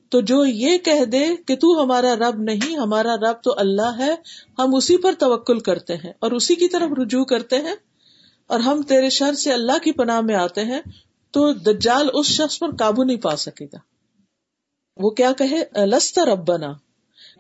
تو 0.09 0.21
جو 0.21 0.45
یہ 0.45 0.79
کہہ 0.79 1.05
دے 1.05 1.37
کہ 1.47 1.57
تو 1.57 1.83
ہمارا 1.83 2.15
رب 2.15 2.39
نہیں، 2.39 2.77
ہمارا 2.77 3.17
رب 3.17 3.43
تو 3.43 3.55
اللہ 3.57 3.99
ہے، 3.99 4.15
ہم 4.59 4.75
اسی 4.75 4.97
پر 4.97 5.13
توکل 5.19 5.59
کرتے 5.59 5.97
ہیں 5.97 6.13
اور 6.19 6.33
اسی 6.33 6.55
کی 6.55 6.69
طرف 6.69 6.99
رجوع 7.03 7.25
کرتے 7.25 7.57
ہیں 7.57 7.75
اور 8.47 8.61
ہم 8.61 8.83
تیرے 8.83 9.11
شر 9.11 9.33
سے 9.33 9.53
اللہ 9.53 9.79
کی 9.79 9.93
پناہ 9.93 10.21
میں 10.21 10.35
آتے 10.35 10.65
ہیں، 10.65 10.81
تو 11.31 11.53
دجال 11.53 12.09
اس 12.13 12.27
شخص 12.27 12.59
پر 12.59 12.77
قابو 12.77 13.05
نہیں 13.05 13.17
پا 13.17 13.37
سکے 13.37 13.65
گا۔ 13.65 13.79
وہ 14.97 15.11
کیا 15.11 15.33
کہے؟ 15.33 15.87
لستا 15.87 16.25
ربنا۔ 16.25 16.73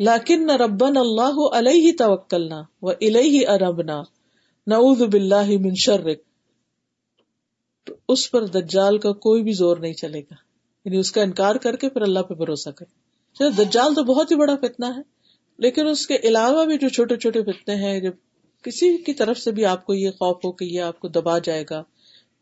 لاکن 0.00 0.46
نہ 0.46 0.52
ربن 0.52 0.96
اللہ 0.96 1.40
علیہ 1.52 1.92
توکلنا 1.98 2.62
و 2.82 2.90
الہ 2.90 3.48
اربنا، 3.48 4.02
نعوذ 4.66 5.02
باللہ 5.02 5.48
من 5.48 5.74
شرک۔ 5.74 6.20
تو 7.84 7.94
اس 8.08 8.30
پر 8.30 8.46
دجال 8.46 8.98
کا 8.98 9.12
کوئی 9.12 9.42
بھی 9.42 9.52
زور 9.52 9.76
نہیں 9.76 9.92
چلے 9.92 10.20
گا۔ 10.20 10.34
یعنی 10.84 10.96
اس 10.96 11.12
کا 11.12 11.22
انکار 11.22 11.54
کر 11.54 11.76
کے 11.76 11.88
پھر 11.88 12.02
اللہ 12.02 12.20
پہ 12.20 12.34
بھروسہ 12.34 12.70
کرے۔ 12.70 13.50
دجال 13.50 13.94
تو 13.94 14.04
بہت 14.04 14.30
ہی 14.30 14.36
بڑا 14.36 14.56
فتنا 14.56 14.96
ہے، 14.96 15.02
لیکن 15.58 15.86
اس 15.86 16.06
کے 16.06 16.16
علاوہ 16.22 16.64
بھی 16.64 16.78
جو 16.78 16.88
چھوٹے 16.88 17.16
چھوٹے 17.16 17.42
فتنے 17.42 17.74
ہیں، 17.74 18.00
جب 18.00 18.12
کسی 18.62 19.02
کی 19.02 19.14
طرف 19.14 19.38
سے 19.38 19.50
بھی 19.50 19.64
آپ 19.64 19.86
کو 19.86 19.94
یہ 19.94 20.10
خوف 20.10 20.36
ہو 20.44 20.52
کہ 20.52 20.64
یہ 20.64 20.80
آپ 20.80 21.00
کو 21.00 21.08
دبا 21.08 21.38
جائے 21.38 21.64
گا، 21.70 21.82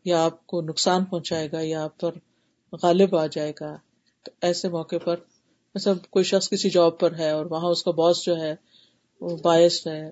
یا 0.05 0.25
آپ 0.25 0.47
کو 0.47 0.61
نقصان 0.61 1.05
پہنچائے 1.05 1.51
گا، 1.51 1.59
یا 1.61 1.83
آپ 1.83 1.99
پر 1.99 2.11
غالب 2.83 3.15
آ 3.15 3.25
جائے 3.25 3.53
گا، 3.61 3.75
تو 4.23 4.31
ایسے 4.41 4.69
موقع 4.69 4.95
پر 5.05 5.15
ایسا 5.79 5.93
کوئی 6.09 6.25
شخص 6.25 6.49
کسی 6.49 6.69
جاب 6.69 6.99
پر 6.99 7.15
ہے 7.15 7.29
اور 7.29 7.45
وہاں 7.45 7.69
اس 7.69 7.83
کا 7.83 7.91
باس 7.91 8.23
جو 8.25 8.37
ہے 8.37 8.55
وہ 9.21 9.37
باعث 9.37 9.87
ہے 9.87 10.11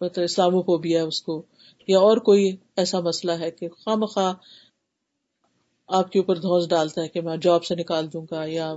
مطلب 0.00 0.24
اسلام 0.24 0.60
فوبیا 0.62 1.00
ہے 1.00 1.06
اس 1.06 1.22
کو، 1.22 1.42
یا 1.88 1.98
اور 1.98 2.16
کوئی 2.16 2.56
ایسا 2.76 3.00
مسئلہ 3.00 3.32
ہے 3.32 3.50
کہ 3.50 3.68
خواہ 3.68 3.96
مخواہ 3.96 4.34
آپ 5.88 6.12
کے 6.12 6.18
اوپر 6.18 6.36
دھوس 6.36 6.68
ڈالتا 6.68 7.02
ہے 7.02 7.08
کہ 7.08 7.20
میں 7.20 7.36
جاب 7.36 7.64
سے 7.64 7.74
نکال 7.74 8.12
دوں 8.12 8.26
گا 8.30 8.44
یا 8.44 8.74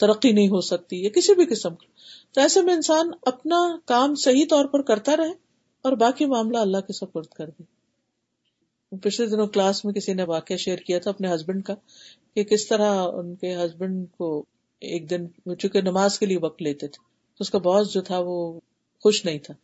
ترقی 0.00 0.32
نہیں 0.32 0.48
ہو 0.48 0.60
سکتی، 0.60 1.02
یا 1.02 1.10
کسی 1.10 1.34
بھی 1.34 1.46
قسم 1.46 1.74
کا۔ 1.74 1.86
تو 2.32 2.40
ایسے 2.40 2.62
میں 2.62 2.74
انسان 2.74 3.10
اپنا 3.22 3.76
کام 3.84 4.14
صحیح 4.14 4.44
طور 4.50 4.64
پر 4.64 4.82
کرتا 4.82 5.16
رہے 5.16 5.32
اور 5.84 5.92
باقی 5.92 6.24
معاملہ 6.24 6.58
اللہ 6.58 6.78
کے 6.78 6.92
سپرد 6.92 7.26
کر 7.26 7.50
دے۔ 7.50 7.62
پچھلے 8.96 9.26
دنوں 9.26 9.46
کلاس 9.46 9.84
میں 9.84 9.92
کسی 9.94 10.12
نے 10.12 10.22
واقعہ 10.22 10.56
شیئر 10.56 10.78
کیا 10.78 10.98
تھا 10.98 11.10
اپنے 11.10 11.34
ہسبینڈ 11.34 11.64
کا 11.64 11.74
کہ 12.34 12.44
کس 12.44 12.68
طرح 12.68 13.08
ان 13.12 13.34
کے 13.34 13.56
ہسبینڈ 13.56 14.06
کو 14.10 14.44
ایک 14.82 15.10
دن 15.10 15.26
چونکہ 15.58 15.80
نماز 15.80 16.18
کے 16.18 16.26
لیے 16.26 16.38
وقت 16.38 16.62
لیتے 16.62 16.88
تھے، 16.88 17.02
تو 17.36 17.36
اس 17.40 17.50
کا 17.50 17.58
باس 17.58 17.92
جو 17.92 18.00
تھا 18.00 18.18
وہ 18.18 18.60
خوش 19.02 19.24
نہیں 19.24 19.38
تھا۔ 19.38 19.54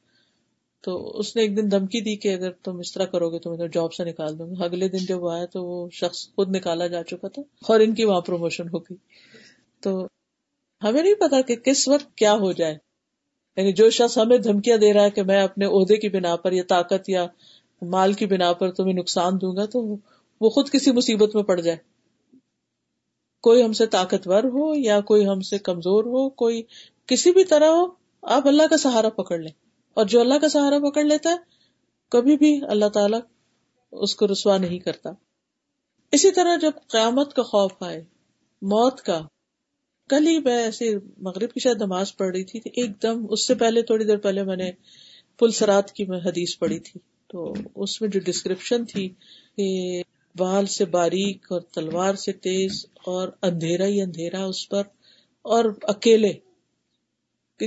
تو 0.81 1.19
اس 1.19 1.37
نے 1.37 1.43
ایک 1.43 1.57
دن 1.57 1.71
دھمکی 1.71 2.01
دی 2.01 2.17
کہ 2.17 2.35
اگر 2.35 2.51
تم 2.53 2.79
اس 2.79 2.93
طرح 2.93 3.05
کرو 3.05 3.31
گے 3.31 3.39
تو 3.39 3.57
میں 3.57 3.69
جاب 3.69 3.93
سے 3.93 4.05
نکال 4.05 4.39
دوں 4.39 4.51
گا۔ 4.51 4.65
اگلے 4.65 4.89
دن 4.89 4.99
جب 4.99 5.23
وہ 5.23 5.31
آیا 5.33 5.45
تو 5.45 5.65
وہ 5.65 5.89
شخص 5.93 6.35
خود 6.35 6.57
نکالا 6.57 6.87
جا 6.87 7.03
چکا 7.03 7.29
تھا 7.29 7.43
اور 7.69 7.81
ان 7.81 7.95
کی 7.95 8.05
وہاں 8.05 8.21
پروموشن 8.21 8.69
ہو 8.69 8.79
گئی۔ 8.79 8.97
تو 9.81 10.07
ہمیں 10.85 11.03
نہیں 11.03 11.15
پتا 11.15 11.41
کہ 11.41 11.57
کس 11.57 11.89
وقت 11.89 12.17
کیا 12.17 12.35
ہو 12.35 12.53
جائے۔ 12.53 12.77
یعنی 13.57 13.73
جو 13.73 13.91
شخص 13.91 14.19
ہمیں 14.19 14.39
دھمکیاں 14.39 14.77
دے 14.77 14.93
رہا 14.93 15.05
ہے 15.05 15.11
کہ 15.11 15.23
میں 15.23 15.43
اپنے 15.43 15.67
عہدے 15.67 15.97
کی 15.97 16.09
بنا 16.09 16.37
پر 16.37 16.53
یا 16.53 16.63
طاقت 16.69 17.09
یا 17.09 17.27
مال 17.83 18.13
کی 18.13 18.27
بنا 18.27 18.53
پر 18.53 18.71
تمہیں 18.71 18.95
نقصان 18.95 19.33
دوں 19.41 19.57
گا 19.57 19.67
تو 19.67 19.97
وہ 20.41 20.51
خود 20.51 20.71
کسی 20.71 20.93
مصیبت 20.93 21.35
میں 21.35 21.43
پڑ 21.43 21.61
جائے۔ 21.61 21.79
کوئی 23.41 23.63
ہم 23.63 23.73
سے 23.73 23.87
طاقتور 23.87 24.43
ہو 24.43 24.75
یا 24.75 25.01
کوئی 25.01 25.27
ہم 25.27 25.41
سے 25.41 25.59
کمزور 25.59 26.05
ہو، 26.05 26.31
کوئی 26.31 26.63
کسی 27.07 27.31
بھی 27.31 27.45
طرح 27.45 27.69
ہو، 27.69 27.87
آپ 28.23 28.47
اللہ 28.47 28.63
کا 28.71 28.77
سہارا 28.77 29.09
پکڑ 29.09 29.39
لیں۔ 29.39 29.53
اور 29.95 30.07
جو 30.07 30.21
اللہ 30.21 30.35
کا 30.35 30.49
سہارا 30.49 30.79
پکڑ 30.79 31.05
لیتا 31.05 31.31
ہے، 31.31 31.37
کبھی 32.09 32.37
بھی 32.37 32.61
اللہ 32.69 32.89
تعالی 32.89 33.17
اس 33.93 34.17
کو 34.17 34.27
رسوا 34.27 34.59
نہیں 34.59 34.79
کرتا۔ 34.79 35.11
اسی 36.13 36.31
طرح 36.31 36.57
جب 36.57 36.71
قیامت 36.89 37.35
کا 37.35 37.43
خوف 37.43 37.73
آئے، 37.81 38.05
موت 38.63 39.01
کا، 39.01 39.23
کل 40.09 40.27
ہی 40.27 40.39
میں 40.39 40.59
ایسے 40.59 40.99
مغرب 41.19 41.53
کی 41.53 41.61
شاید 41.61 41.83
نماز 41.83 42.17
پڑھ 42.17 42.37
رہی 42.37 42.45
تھی، 42.45 42.61
ایک 42.65 43.03
دم 43.03 43.27
اس 43.31 43.47
سے 43.47 43.55
پہلے، 43.55 43.83
تھوڑی 43.83 44.05
دیر 44.05 44.17
پہلے 44.17 44.43
میں 44.43 44.57
نے 44.57 44.71
پل 45.39 45.51
سرات 45.51 45.93
کی 45.93 46.05
میں 46.05 46.21
حدیث 46.25 46.59
پڑھی 46.59 46.79
تھی۔ 46.79 47.01
تو 47.27 47.53
اس 47.75 48.01
میں 48.01 48.09
جو 48.09 48.21
ڈسکرپشن 48.21 48.85
تھی 48.85 49.09
کہ 49.57 50.03
بال 50.39 50.67
سے 50.67 50.85
باریک 50.85 51.53
اور 51.53 51.61
تلوار 51.61 52.15
سے 52.15 52.33
تیز 52.33 52.87
اور 53.07 53.29
اندھیرا 53.43 53.87
ہی 53.87 54.01
اندھیرا 54.03 54.45
اس 54.45 54.69
پر 54.69 54.83
اور 55.43 55.65
اکیلے۔ 55.83 56.33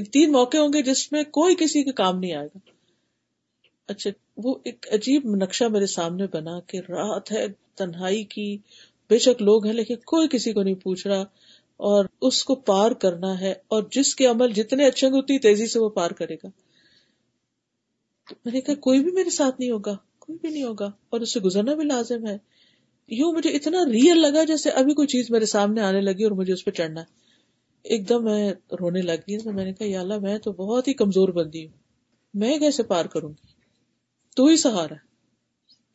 تین 0.04 0.32
موقع 0.32 0.58
ہوں 0.58 0.74
گے 0.74 0.82
جس 0.82 1.12
میں 1.12 1.24
کوئی 1.24 1.56
کسی 1.56 1.84
کے 1.84 1.92
کام 1.92 2.20
نہیں 2.20 2.34
آئے 2.34 2.48
گا۔ 2.48 2.58
اچھا 3.88 4.10
وہ 4.38 4.56
ایک 4.64 4.86
عجیب 4.92 5.36
نقشہ 5.36 5.64
میرے 5.64 5.86
سامنے 5.86 6.26
بنا 6.34 6.60
کہ 6.60 6.78
رات 6.78 7.32
ہے، 7.32 7.46
تنہائی 7.76 8.24
کی 8.24 8.58
بے 9.10 9.18
شک 9.18 9.42
لوگ 9.42 9.66
ہیں، 9.66 9.74
لیکن 9.74 9.96
کوئی 9.96 10.28
کسی 10.28 10.54
کو 10.54 10.64
نہیں 10.64 10.76
پوچھ 10.76 11.08
رہا 11.08 11.22
اور 11.78 12.06
اس 12.22 12.44
کو 12.44 12.56
پار 12.56 12.92
کرنا 12.92 13.40
ہے 13.42 13.54
اور 13.68 13.84
جس 13.92 14.16
کے 14.16 14.26
عمل 14.26 14.52
جتنے 14.52 14.88
اچھے 14.88 15.08
ہوں 15.08 15.14
گے، 15.14 15.20
اتنی 15.20 15.40
تیزی 15.40 15.68
سے 15.68 15.80
وہ 15.80 15.90
پار 15.90 16.12
کرے 16.12 16.36
گا۔ 16.36 16.48
میں 18.46 18.54
نے 18.54 18.62
کہا، 18.62 18.76
کوئی 18.76 19.04
بھی 19.04 19.12
میرے 19.12 19.30
ساتھ 19.30 19.56
نہیں 19.60 19.72
ہوگا، 19.72 19.98
کوئی 20.20 20.38
بھی 20.42 20.50
نہیں 20.50 20.64
ہوگا 20.64 20.92
اور 21.10 21.22
اس 21.22 21.34
سے 21.34 21.40
گزرنا 21.40 21.74
بھی 21.74 21.86
لازم 21.86 22.28
ہے۔ 22.28 22.38
یوں 23.12 23.34
مجھے 23.34 23.50
اتنا 23.50 23.78
ریئل 23.92 24.22
لگا 24.22 24.44
جیسے 24.44 24.70
ابھی 24.70 24.94
کوئی 24.94 25.08
چیز 25.08 25.26
میرے 25.30 25.46
سامنے 25.46 25.82
آنے 25.82 26.02
لگی 26.02 26.24
اور 26.24 26.32
مجھے 26.32 26.54
اس 26.54 26.66
پہ 26.66 26.72
چڑھنا 26.72 27.02
ہے۔ 27.02 27.06
ایک 27.84 28.10
دم 28.10 28.24
میں 28.24 28.52
رونے 28.52 29.02
لگی 29.02 29.38
تو 29.38 29.52
میں 29.52 29.66
نے 29.66 29.74
کہا، 29.74 29.88
یا 29.88 30.02
اللہ، 30.02 30.20
میں 30.20 30.38
تو 30.38 30.52
بہت 30.52 30.88
ہی 30.88 30.94
کمزور 30.94 31.30
بندی 31.30 31.68
ہوں۔ 31.68 31.78
میں 32.34 32.60
کیسے 32.60 32.84
پار 32.84 33.06
کروں 33.06 33.30
گی؟ 33.30 33.48
تو 34.36 34.46
ہی 34.46 34.56
سہارا 34.56 34.96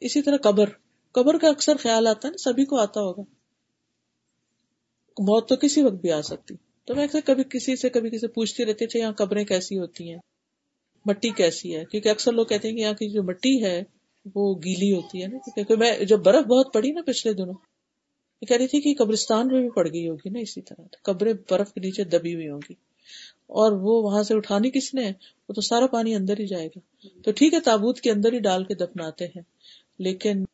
اسی 0.00 0.23
طرح 0.23 0.37
قبر۔ 0.37 0.68
قبر 1.12 1.38
کا 1.38 1.49
اکثر 1.49 1.76
خیال 1.76 2.06
آتا 2.06 2.28
ہے 2.28 2.30
نا، 2.30 2.37
سبھی 2.37 2.64
کو 2.64 2.78
آتا 2.80 3.00
ہوگا۔ 3.00 3.23
موت 5.18 5.49
تو 5.49 5.56
کسی 5.56 5.82
وقت 5.82 5.94
بھی 5.94 6.12
آ 6.12 6.20
سکتی۔ 6.20 6.54
تو 6.85 6.94
میں 6.94 7.04
اکثر 7.04 7.18
کبھی 7.25 7.44
کسی 7.44 7.76
سے 7.76 7.88
کبھی 7.88 8.11
کسی 8.11 8.26
پوچھتی 8.26 8.64
رہتی 8.64 8.85
اچھا 8.85 8.99
یہاں 8.99 9.12
قبریں 9.12 9.44
کیسی 9.44 9.78
ہوتی 9.78 10.11
ہیں؟ 10.11 10.18
مٹی 11.06 11.30
کیسی 11.30 11.76
ہے؟ 11.76 11.85
کیونکہ 11.85 12.08
اکثر 12.08 12.32
لوگ 12.32 12.46
کہتے 12.46 12.68
ہیں 12.68 12.76
کہ 12.76 12.80
یہاں 12.80 12.92
کی 12.92 13.11
جو 13.11 13.23
مٹی 13.23 13.64
ہے 13.64 13.82
وہ 14.35 14.54
گیلی 14.64 14.92
ہوتی 14.92 15.23
ہے 15.23 15.28
نا 15.28 15.38
کیونکہ 15.54 15.76
میں 15.76 16.04
جب 16.04 16.18
برف 16.18 16.45
بہت 16.47 16.73
پڑی 16.73 16.90
نا 16.90 17.00
پچھلے 17.06 17.33
دنوں، 17.33 17.54
یہ 18.40 18.47
کہہ 18.47 18.56
رہی 18.56 18.66
تھی 18.66 18.80
کہ 18.80 19.04
قبرستان 19.04 19.47
میں 19.47 19.61
بھی 19.61 19.71
پڑ 19.71 19.92
گئی 19.92 20.09
ہوگی 20.09 20.28
نا 20.28 20.38
اسی 20.38 20.61
طرح 20.62 20.83
قبریں 21.02 21.35
برف 21.50 21.73
کے 21.73 21.80
نیچے 21.80 22.04
دبی 22.04 22.35
ہوئی 22.35 22.49
ہوں 22.49 22.61
گی۔ 22.71 22.75
اور 23.47 23.73
وہ 23.73 24.02
وہاں 24.02 24.23
سے 24.23 24.35
اٹھانی 24.35 24.71
کس 24.71 24.95
نے، 24.95 25.12
وہ 25.49 25.52
تو 25.54 25.61
سارا 25.61 25.87
پانی 25.87 26.14
اندر 26.14 26.38
ہی 26.38 26.47
جائے 26.47 26.66
گا۔ 26.66 27.09
تو 27.25 27.33
ٹھیک 27.33 27.54
ہے، 27.54 27.61
تابوت 27.61 28.00
کے 28.00 28.11
اندر 28.11 28.33
ہی 28.33 28.38
ڈال 28.38 28.64
کے 28.64 28.75
دفناتے 28.75 29.26
ہیں۔ 29.26 29.42
لیکن 29.99 30.45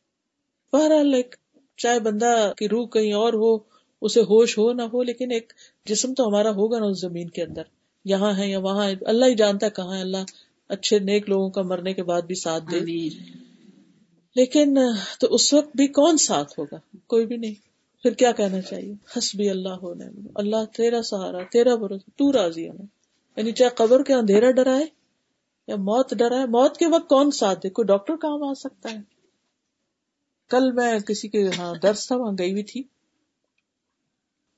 بہرحال 0.73 1.15
ایک 1.15 1.37
چاہے 1.77 2.01
بندہ 2.01 2.53
کی 2.59 2.69
روح 2.69 2.87
کہیں 2.87 3.13
اور 3.13 3.33
ہو، 3.33 3.59
اسے 4.03 4.21
ہوش 4.21 4.59
ہو 4.59 4.73
نہ 4.73 4.83
ہو، 4.83 5.03
لیکن 5.03 5.31
ایک 5.31 5.53
جسم 5.85 6.15
تو 6.15 6.29
ہمارا 6.29 6.51
ہوگا 6.51 6.79
نا 6.79 6.87
اس 6.87 7.01
زمین 7.01 7.29
کے 7.29 7.43
اندر۔ 7.43 7.63
یہاں 8.05 8.39
ہے 8.39 8.49
یا 8.49 8.59
وہاں 8.59 8.89
ہے، 8.89 8.95
اللہ 9.07 9.25
ہی 9.25 9.35
جانتا 9.35 9.67
ہے 9.67 9.71
کہاں 9.71 9.97
ہے۔ 9.97 10.01
اللہ 10.01 10.17
اچھے 10.69 10.99
نیک 10.99 11.29
لوگوں 11.29 11.51
کا 11.51 11.63
مرنے 11.63 11.95
کے 11.95 12.03
بعد 12.03 12.23
بھی 12.23 12.35
ساتھ 12.35 12.65
دے۔ 12.71 12.81
لیکن 14.35 14.79
تو 15.21 15.35
اس 15.35 15.53
وقت 15.53 15.77
بھی 15.77 15.87
کون 15.87 16.17
ساتھ 16.17 16.61
ہوگا؟ 16.61 16.97
کوئی 17.07 17.27
بھی 17.27 17.37
نہیں۔ 17.37 17.55
پھر 18.03 18.13
کیا 18.13 18.33
کہنا 18.33 18.61
چاہیے؟ 18.61 18.95
حسبی 19.19 19.51
اللہ 19.51 19.69
ہونے 19.69 20.05
اللہ 20.35 20.65
تیرا 20.77 21.03
سہارا، 21.03 21.39
تیرا 21.53 21.75
بھروسہ، 21.75 22.11
تو 22.17 22.33
راضی 22.33 22.69
ہونا 22.69 22.83
یعنی 23.37 23.53
چاہے 23.53 23.71
قبر 23.71 24.03
کے 24.03 24.15
اندھیرا 24.15 24.51
ڈرائے 24.51 24.87
یا 25.67 25.77
موت 25.77 26.15
ڈرائے، 26.15 26.47
موت 26.47 26.77
کے 26.77 26.87
وقت 26.87 27.09
کون 27.09 27.31
ساتھ 27.31 27.59
دے؟ 27.63 27.71
کوئی 27.71 27.87
ڈاکٹر 27.87 28.17
کام 28.17 28.43
آ 28.43 28.55
سکتا 28.55 28.91
ہے۔ 28.93 28.99
کل 30.51 30.73
میں 30.73 30.99
کسی 30.99 31.29
کے 31.29 31.49
ہاں 31.59 31.75
درس 31.83 32.07
تھا، 32.07 32.17
وہاں 32.17 32.33
گئی 32.39 32.53
ہوئی 32.53 32.63
تھی۔ 32.63 32.83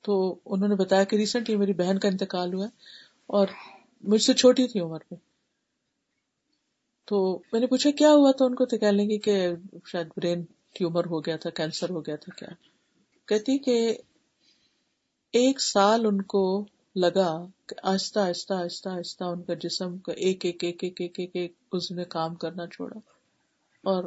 تو 0.03 0.39
انہوں 0.45 0.69
نے 0.69 0.75
بتایا 0.75 1.05
کہ 1.05 1.17
ریسنٹلی 1.17 1.57
میری 1.57 1.73
بہن 1.73 1.99
کا 1.99 2.09
انتقال 2.09 2.55
ہوا 2.55 2.67
اور 3.27 3.47
مجھ 4.03 4.23
سے 4.23 4.35
چھوٹی 4.35 4.67
تھی 4.67 4.81
عمر 4.81 4.99
میں۔ 5.11 5.34
تو 7.05 7.43
میں 7.53 7.61
نے 7.61 7.67
پوچھا 7.67 7.91
کیا 7.91 8.11
ہوا 8.13 8.31
تھا 8.31 8.45
ان 8.45 8.55
کو؟ 8.55 8.67
تو 8.67 8.79
کہہ 8.79 8.89
لیں 8.89 9.11
گے 9.11 9.19
کہ 9.19 9.53
شاید 9.87 10.07
برین 10.17 10.45
ٹیومر 10.79 11.07
ہو 11.07 11.21
گیا 11.21 11.37
تھا، 11.37 11.51
کینسر 11.51 11.91
ہو 11.91 12.01
گیا 12.01 12.17
تھا، 12.17 12.35
کیا؟ 12.35 12.49
کہتی 13.29 13.59
کہ 13.59 13.99
ایک 15.33 15.61
سال 15.61 16.07
ان 16.07 16.23
کو 16.23 16.65
لگا 16.97 17.47
کہ 17.69 17.75
آہستہ 17.83 18.19
آہستہ 18.19 18.55
آہستہ 18.55 18.89
آہستہ 18.89 19.25
ان 19.25 19.43
کا 19.43 19.55
جسم 19.55 19.99
کا 19.99 20.13
ایک 20.13 20.45
ایک 20.45 20.65
ایک 20.65 20.85
ایک 20.85 21.01
ایک 21.01 21.21
ایک 21.21 21.31
ایک 21.35 21.53
اس 21.73 21.91
نے 21.91 22.05
کام 22.05 22.35
کرنا 22.35 22.67
چھوڑا۔ 22.67 22.99
اور 23.85 24.05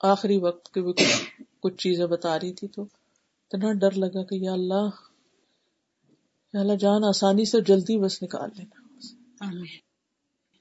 آخری 0.00 0.38
وقت 0.38 0.74
کے 0.74 0.82
بھی 0.82 0.92
کچھ 0.92 1.42
کچھ 1.60 1.76
چیزیں 1.76 2.06
بتا 2.06 2.38
رہی 2.38 2.52
تھی 2.52 2.68
تو 2.68 2.82
اتنا 2.82 3.72
ڈر 3.72 3.90
لگا 3.90 4.24
کہ 4.24 4.34
یا 4.34 4.52
اللہ 4.52 4.88
یا 6.54 6.60
اللہ 6.60 6.76
جان 6.76 7.04
آسانی 7.04 7.44
سے 7.44 7.60
جلدی 7.60 7.98
بس 7.98 8.22
نکال 8.22 8.50
لینا۔ 8.56 8.80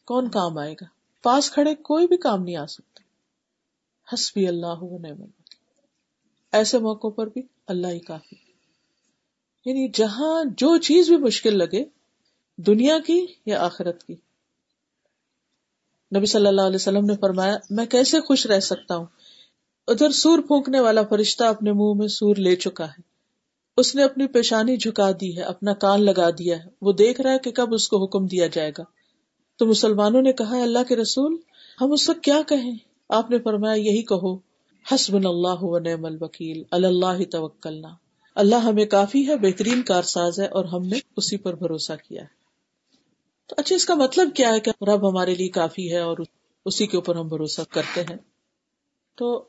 کون 0.08 0.30
کام 0.30 0.58
آئے 0.58 0.74
گا؟ 0.74 0.86
پاس 1.24 1.52
کھڑے 1.52 1.76
کوئی 1.76 2.08
بھی 2.08 2.18
کام 2.18 2.44
نہیں 2.44 2.56
آ 2.56 2.66
سکتا۔ 2.66 3.04
حسبی 4.14 4.48
اللہ 4.48 4.76
ایسے 6.52 6.80
موقع 6.80 7.08
پر 7.08 7.28
بھی 7.28 7.42
اللہ 7.68 7.88
ہی 7.88 8.00
کافی۔ 8.00 8.36
یعنی 9.66 9.88
جہاں 9.94 10.44
جو 10.46 10.78
چیز 10.78 11.08
بھی 11.08 11.18
مشکل 11.18 11.58
لگے، 11.58 11.86
دنیا 12.58 13.00
کی 13.00 13.26
یا 13.46 13.66
آخرت 13.66 14.04
کی۔ 14.04 14.16
نبی 16.18 16.26
صلی 16.26 16.48
اللہ 16.48 16.62
علیہ 16.62 16.76
وسلم 16.76 17.06
نے 17.06 17.14
فرمایا، 17.22 17.58
میں 17.70 17.86
کیسے 17.86 18.22
خوش 18.22 18.46
رہ 18.46 18.60
سکتا 18.60 18.96
ہوں؟ 18.96 19.06
ادھر 19.88 20.10
سور 20.10 20.40
پھونکنے 20.40 20.80
والا 20.80 21.02
فرشتہ 21.04 21.44
اپنے 21.44 21.72
منہ 21.72 21.94
میں 21.96 22.08
سور 22.08 22.36
لے 22.36 22.56
چکا 22.56 22.86
ہے۔ 22.86 23.02
اس 23.78 23.96
نے 23.96 24.04
اپنی 24.04 24.28
پیشانی 24.28 24.78
جھکا 24.78 25.12
دی 25.22 25.38
ہے، 25.38 25.42
اپنا 25.42 25.74
کان 25.74 26.06
لگا 26.06 26.30
دیا 26.30 26.60
ہے۔ 26.60 26.70
وہ 26.82 26.94
دیکھ 26.94 27.22
رہا 27.22 27.32
ہے 27.32 27.40
کہ 27.40 27.52
کب 27.52 27.74
اس 27.74 27.88
کو 27.88 28.04
حکم 28.04 28.26
دیا 28.26 28.48
جائے 28.48 28.72
گا۔ 28.78 28.84
تو 29.58 29.66
مسلمانوں 29.66 30.22
نے 30.22 30.34
کہا، 30.34 30.62
اللہ 30.62 30.84
کے 30.88 30.96
رسول، 30.96 31.38
ہم 31.82 31.92
اس 31.92 32.10
وقت 32.10 32.24
کیا 32.24 32.42
کہیں؟ 32.48 32.72
آپ 33.10 33.30
نے 33.30 33.40
فرمایا، 33.40 33.74
یہی 33.74 34.02
کہو 34.02 34.36
حسب 34.92 35.16
اللہ 35.16 35.64
و 35.64 35.80
نعم 35.80 36.06
الوکیل 36.06 36.64
اللہ 36.72 37.24
توکلنا۔ 37.32 37.88
اللہ 38.36 38.56
ہمیں 38.56 38.86
کافی 38.86 39.28
ہے، 39.28 39.38
بہترین 39.38 39.82
کارساز 39.82 40.40
ہے 40.40 40.46
اور 40.46 40.66
ہم 40.66 40.82
نے 40.82 41.00
اسی 41.18 41.38
پر 41.38 41.56
بھروسہ 41.56 41.94
کیا 42.08 42.22
ہے۔ 42.22 42.28
تو 43.48 43.56
اچھا 43.58 43.76
اس 43.76 43.86
کا 43.86 43.96
مطلب 43.96 44.30
کیا 44.36 44.54
ہے 44.54 44.60
کہ 44.60 44.72
رب 44.82 45.10
ہمارے 45.10 45.36
لیے 45.36 45.50
کافی 45.50 45.92
ہے 45.92 46.00
اور 46.00 46.18
اسی 46.66 46.88
کے 46.88 46.98
اوپر 46.98 47.16
ہم 47.16 47.28
بھروسہ 47.28 47.62
کرتے 47.70 48.02
ہیں۔ 48.02 48.18
تو 49.16 49.46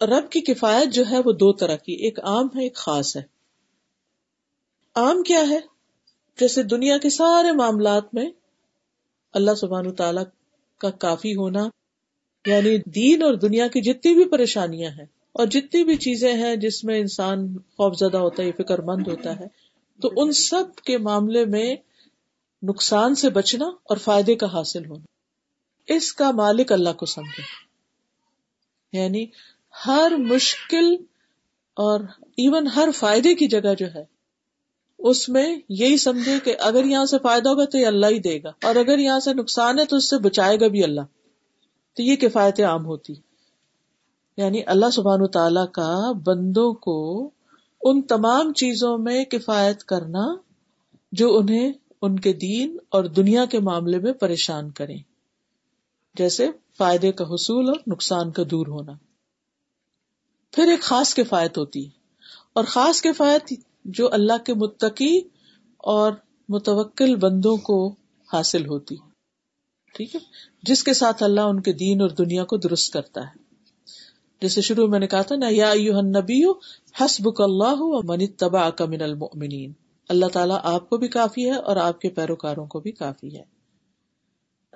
رب 0.00 0.30
کی 0.30 0.40
کفایت 0.40 0.94
جو 0.94 1.04
ہے 1.10 1.18
وہ 1.24 1.32
دو 1.32 1.52
طرح 1.52 1.76
کی، 1.76 1.92
ایک 1.92 2.20
عام 2.20 2.46
ہے، 2.56 2.62
ایک 2.62 2.76
خاص 2.76 3.16
ہے۔ 3.16 3.22
عام 4.94 5.22
کیا 5.22 5.48
ہے؟ 5.48 5.58
جیسے 6.40 6.62
دنیا 6.62 6.98
کے 6.98 7.10
سارے 7.10 7.52
معاملات 7.52 8.14
میں 8.14 8.30
اللہ 9.32 9.54
سبحان 9.54 9.94
تعالی 9.94 10.20
کا 10.78 10.90
کافی 10.90 11.34
ہونا 11.34 11.68
یعنی 12.46 12.78
دین 12.90 13.22
اور 13.22 13.34
دنیا 13.34 13.68
کی 13.68 13.80
جتنی 13.80 14.14
بھی 14.14 14.28
پریشانیاں 14.28 14.90
ہیں 14.90 15.06
اور 15.32 15.46
جتنی 15.46 15.84
بھی 15.84 15.96
چیزیں 15.96 16.34
ہیں 16.34 16.56
جس 16.56 16.84
میں 16.84 16.98
انسان 16.98 17.58
خوف 17.58 17.96
زدہ 17.96 18.16
ہوتا 18.16 18.42
ہے 18.42 18.52
فکر 18.52 18.78
مند 18.78 19.06
ہوتا 19.06 19.40
ہے، 19.40 19.46
تو 20.02 20.10
ان 20.16 20.32
سب 20.32 20.74
کے 20.74 20.98
معاملے 20.98 21.44
میں 21.44 21.76
نقصان 22.62 23.14
سے 23.14 23.30
بچنا 23.30 23.66
اور 23.66 23.96
فائدے 23.96 24.34
کا 24.34 24.52
حاصل 24.52 24.86
ہونا۔ 24.86 25.04
اس 25.86 26.12
کا 26.12 26.30
مالک 26.30 26.72
اللہ 26.72 26.92
کو 26.92 27.06
سمجھے۔ 27.06 27.42
یعنی 28.98 29.26
ہر 29.86 30.12
مشکل 30.18 30.96
اور 31.74 32.00
ایون 32.20 32.66
ہر 32.66 32.88
فائدے 32.94 33.34
کی 33.34 33.48
جگہ 33.48 33.74
جو 33.78 33.94
ہے 33.94 34.04
اس 34.98 35.28
میں 35.28 35.56
یہی 35.68 35.96
سمجھے 35.96 36.38
کہ 36.44 36.56
اگر 36.60 36.84
یہاں 36.84 37.06
سے 37.06 37.16
فائدہ 37.22 37.48
ہوگا 37.48 37.64
تو 37.64 37.78
یہ 37.78 37.86
اللہ 37.86 38.06
ہی 38.06 38.18
دے 38.18 38.42
گا، 38.42 38.48
اور 38.66 38.76
اگر 38.76 38.98
یہاں 38.98 39.20
سے 39.20 39.34
نقصان 39.34 39.78
ہے 39.78 39.84
تو 39.84 39.96
اس 39.96 40.10
سے 40.10 40.18
بچائے 40.18 40.60
گا 40.60 40.68
بھی 40.68 40.84
اللہ۔ 40.84 41.00
تو 41.96 42.02
یہ 42.02 42.16
کفایت 42.16 42.60
عام 42.60 42.86
ہوتی۔ 42.86 43.12
یعنی 44.36 44.62
اللہ 44.66 44.90
سبحان 44.92 45.26
تعالی 45.26 45.60
کا 45.72 46.12
بندوں 46.12 46.72
کو 46.72 47.30
ان 47.82 48.02
تمام 48.02 48.52
چیزوں 48.52 48.98
میں 48.98 49.24
کفایت 49.24 49.84
کرنا 49.84 50.36
جو 51.12 51.38
انہیں 51.38 51.72
ان 52.02 52.18
کے 52.18 52.32
دین 52.32 52.76
اور 52.88 53.04
دنیا 53.04 53.44
کے 53.44 53.60
معاملے 53.60 53.98
میں 53.98 54.12
پریشان 54.12 54.70
کرے 54.70 54.96
جیسے 56.14 56.48
فائدے 56.78 57.12
کا 57.12 57.24
حصول 57.24 57.68
اور 57.68 57.76
نقصان 57.86 58.30
کا 58.30 58.42
دور 58.50 58.66
ہونا۔ 58.66 58.92
پھر 60.52 60.68
ایک 60.70 60.80
خاص 60.80 61.14
کفایت 61.14 61.58
ہوتی۔ 61.58 61.84
ہے 61.84 61.90
اور 62.52 62.64
خاص 62.64 63.02
کفایت 63.02 63.52
جو 63.84 64.12
اللہ 64.12 64.44
کے 64.44 64.54
متقی 64.54 65.20
اور 65.76 66.12
متوکل 66.48 67.16
بندوں 67.16 67.56
کو 67.56 67.94
حاصل 68.32 68.66
ہوتی 68.66 68.96
ٹھیک 69.94 70.14
ہے؟ 70.14 70.20
جس 70.62 70.84
کے 70.84 70.94
ساتھ 70.94 71.22
اللہ 71.22 71.40
ان 71.40 71.60
کے 71.62 71.72
دین 71.72 72.00
اور 72.00 72.10
دنیا 72.10 72.44
کو 72.44 72.56
درست 72.56 72.92
کرتا 72.92 73.20
ہے۔ 73.20 73.48
جیسے 74.42 74.60
شروع 74.60 74.86
میں 74.88 74.98
نے 74.98 75.06
کہا 75.06 75.22
تھا 75.22 75.36
نا، 75.36 75.46
یا 75.50 75.74
نبی 76.00 76.44
حسبک 77.00 77.40
اللہ 77.40 77.82
من 78.04 78.26
تبا 78.26 78.70
کا 78.70 78.84
من 78.84 79.02
المؤمنین۔ 79.02 79.72
اللہ 80.08 80.26
تعالیٰ 80.26 80.58
آپ 80.62 80.90
کو 80.90 80.96
بھی 80.96 81.08
کافی 81.08 81.46
ہے 81.46 81.54
اور 81.54 81.76
آپ 81.76 82.00
کے 82.00 82.10
پیروکاروں 82.10 82.66
کو 82.66 82.80
بھی 82.80 82.92
کافی 82.92 83.36
ہے۔ 83.36 83.42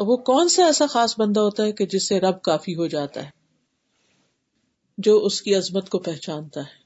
وہ 0.00 0.16
کون 0.16 0.48
سا 0.48 0.64
ایسا 0.64 0.86
خاص 0.86 1.20
بندہ 1.20 1.40
ہوتا 1.40 1.62
ہے 1.62 1.72
کہ 1.72 1.86
جس 1.86 2.08
سے 2.08 2.20
رب 2.20 2.42
کافی 2.42 2.74
ہو 2.74 2.86
جاتا 2.86 3.24
ہے، 3.24 3.30
جو 4.98 5.24
اس 5.24 5.42
کی 5.42 5.54
عظمت 5.54 5.88
کو 5.88 5.98
پہچانتا 5.98 6.60
ہے؟ 6.60 6.81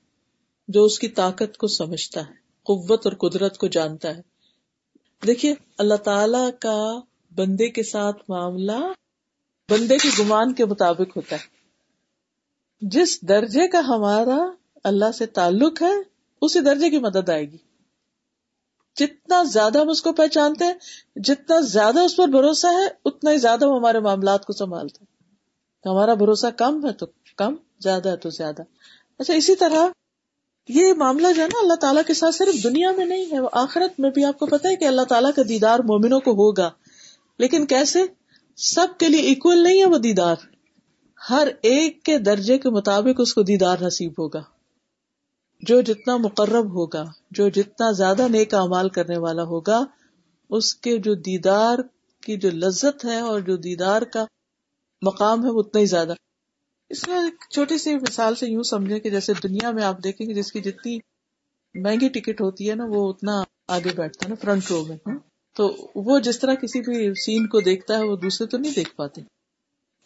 جو 0.69 0.85
اس 0.85 0.99
کی 0.99 1.09
طاقت 1.09 1.57
کو 1.57 1.67
سمجھتا 1.67 2.21
ہے، 2.21 2.33
قوت 2.63 3.07
اور 3.07 3.13
قدرت 3.13 3.59
کو 3.59 3.67
جانتا 3.67 4.17
ہے۔ 4.17 4.23
دیکھیے، 5.27 5.55
اللہ 5.79 5.95
تعالی 5.95 6.51
کا 6.61 7.01
بندے 7.35 7.69
کے 7.69 7.83
ساتھ 7.83 8.23
معاملہ 8.29 8.93
بندے 9.71 9.99
کے 9.99 10.09
گمان 10.19 10.55
کے 10.55 10.65
مطابق 10.65 11.17
ہوتا 11.17 11.37
ہے۔ 11.37 11.57
جس 12.81 13.23
درجے 13.23 13.69
کا 13.69 13.79
ہمارا 13.79 14.51
اللہ 14.85 15.13
سے 15.13 15.27
تعلق 15.27 15.83
ہے، 15.83 15.93
اسی 16.41 16.61
درجے 16.61 16.91
کی 16.91 16.99
مدد 16.99 17.29
آئے 17.29 17.51
گی۔ 17.51 17.57
جتنا 18.97 19.43
زیادہ 19.43 19.79
ہم 19.79 19.89
اس 19.89 20.03
کو 20.03 20.13
پہچانتے 20.13 20.65
ہیں، 20.65 20.75
جتنا 21.17 21.61
زیادہ 21.61 22.01
اس 22.01 22.17
پر 22.17 22.29
بھروسہ 22.29 22.67
ہے، 22.67 22.87
اتنا 23.05 23.31
ہی 23.31 23.37
زیادہ 23.37 23.67
وہ 23.67 23.77
ہمارے 23.77 23.99
معاملات 23.99 24.47
کو 24.47 24.53
سنبھالتے 24.53 24.99
ہیں۔ 25.01 25.17
ہمارا 25.89 26.15
بھروسہ 26.15 26.47
کم 26.47 26.87
ہے 26.87 26.93
تو 26.93 27.07
کم، 27.37 27.55
زیادہ 27.81 28.09
ہے 28.09 28.17
تو 28.17 28.31
زیادہ۔ 28.31 28.63
اچھا 29.19 29.35
اسی 29.35 29.57
طرح 29.57 29.89
یہ 30.69 30.93
معاملہ 30.93 31.27
جو 31.37 31.43
ہے 31.43 31.47
نا 31.47 31.59
اللہ 31.63 31.75
تعالیٰ 31.75 32.03
کے 32.07 32.15
ساتھ 32.15 32.35
صرف 32.35 32.65
دنیا 32.65 32.93
میں 32.93 33.05
نہیں 33.05 33.27
ہے، 33.33 33.41
وہ 33.41 33.49
آخرت 33.53 34.01
میں 34.01 34.11
بھی 34.11 34.25
آپ 34.25 34.39
کو 34.39 34.47
پتا 34.47 34.69
ہے 34.69 34.77
کہ 34.77 34.85
اللہ 34.85 35.03
تعالیٰ 35.03 35.31
کا 35.37 35.43
دیدار 35.49 35.79
مومنوں 35.79 36.21
کو 36.21 36.31
ہوگا۔ 36.31 36.71
لیکن 37.39 37.67
کیسے؟ 37.67 38.03
سب 38.57 38.87
کے 38.99 39.09
لیے 39.09 39.33
اکول 39.33 39.63
نہیں 39.63 39.81
ہے 39.81 39.85
وہ 39.85 39.99
دیدار۔ 39.99 40.37
ہر 41.31 41.49
ایک 41.63 42.03
کے 42.03 42.19
درجے 42.19 42.59
کے 42.59 42.71
مطابق 42.71 43.21
اس 43.21 43.35
کو 43.35 43.43
دیدار 43.43 43.77
نصیب 43.81 44.13
ہوگا۔ 44.13 44.43
جو 45.63 45.81
جتنا 45.81 46.17
مقرب 46.17 46.75
ہوگا، 46.75 47.05
جو 47.31 47.49
جتنا 47.49 47.91
زیادہ 47.91 48.29
نیک 48.29 48.55
امال 48.55 48.89
کرنے 48.89 49.19
والا 49.19 49.43
ہوگا، 49.43 49.85
اس 50.51 50.75
کے 50.75 50.99
جو 50.99 51.15
دیدار 51.15 51.79
کی 52.23 52.37
جو 52.37 52.51
لذت 52.51 53.05
ہے 53.05 53.21
اور 53.21 53.41
جو 53.41 53.57
دیدار 53.57 54.03
کا 54.03 54.25
مقام 55.03 55.45
ہے، 55.45 55.51
وہ 55.51 55.61
اتنا 55.61 55.81
ہی 55.81 55.87
زیادہ۔ 55.87 56.13
اس 56.89 57.09
میں 57.09 57.19
چھوٹی 57.51 57.79
سی 57.79 57.95
مثال 57.95 58.35
سے 58.35 58.47
یوں 58.47 58.63
سمجھے 58.63 59.01
کہ 59.01 59.11
جیسے 59.11 59.33
دنیا 59.43 59.71
میں 59.71 59.85
آپ 59.85 60.05
دیکھیں 60.05 60.27
گے 60.27 60.35
جس 60.35 60.53
کی 60.53 60.61
جتنی 60.61 60.99
مہنگی 61.75 62.09
ٹکٹ 62.09 62.41
ہوتی 62.41 62.71
ہے 62.71 62.75
نا، 62.75 62.85
وہ 62.89 63.13
اتنا 63.13 63.43
آگے 63.69 63.91
بیٹھتا 63.97 64.25
ہے 64.25 64.29
نا، 64.29 64.35
فرنٹ 64.41 64.71
رو 64.71 64.85
میں 64.85 64.97
ہاں۔ 65.07 65.19
تو 65.55 65.89
وہ 65.95 66.19
جس 66.19 66.39
طرح 66.39 66.55
کسی 66.55 66.81
بھی 66.81 67.15
سین 67.15 67.47
کو 67.47 67.61
دیکھتا 67.61 67.99
ہے، 67.99 68.03
وہ 68.03 68.17
دوسرے 68.17 68.47
تو 68.47 68.59
نہیں 68.59 68.73
دیکھ 68.75 68.97
پاتے۔ 68.97 69.21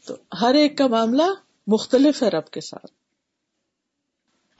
تو 0.06 0.16
ہر 0.40 0.54
ایک 0.54 0.78
کا 0.78 0.86
معاملہ 0.86 1.22
مختلف 1.66 2.22
ہے 2.22 2.28
رب 2.28 2.50
کے 2.50 2.60
ساتھ۔ 2.60 2.92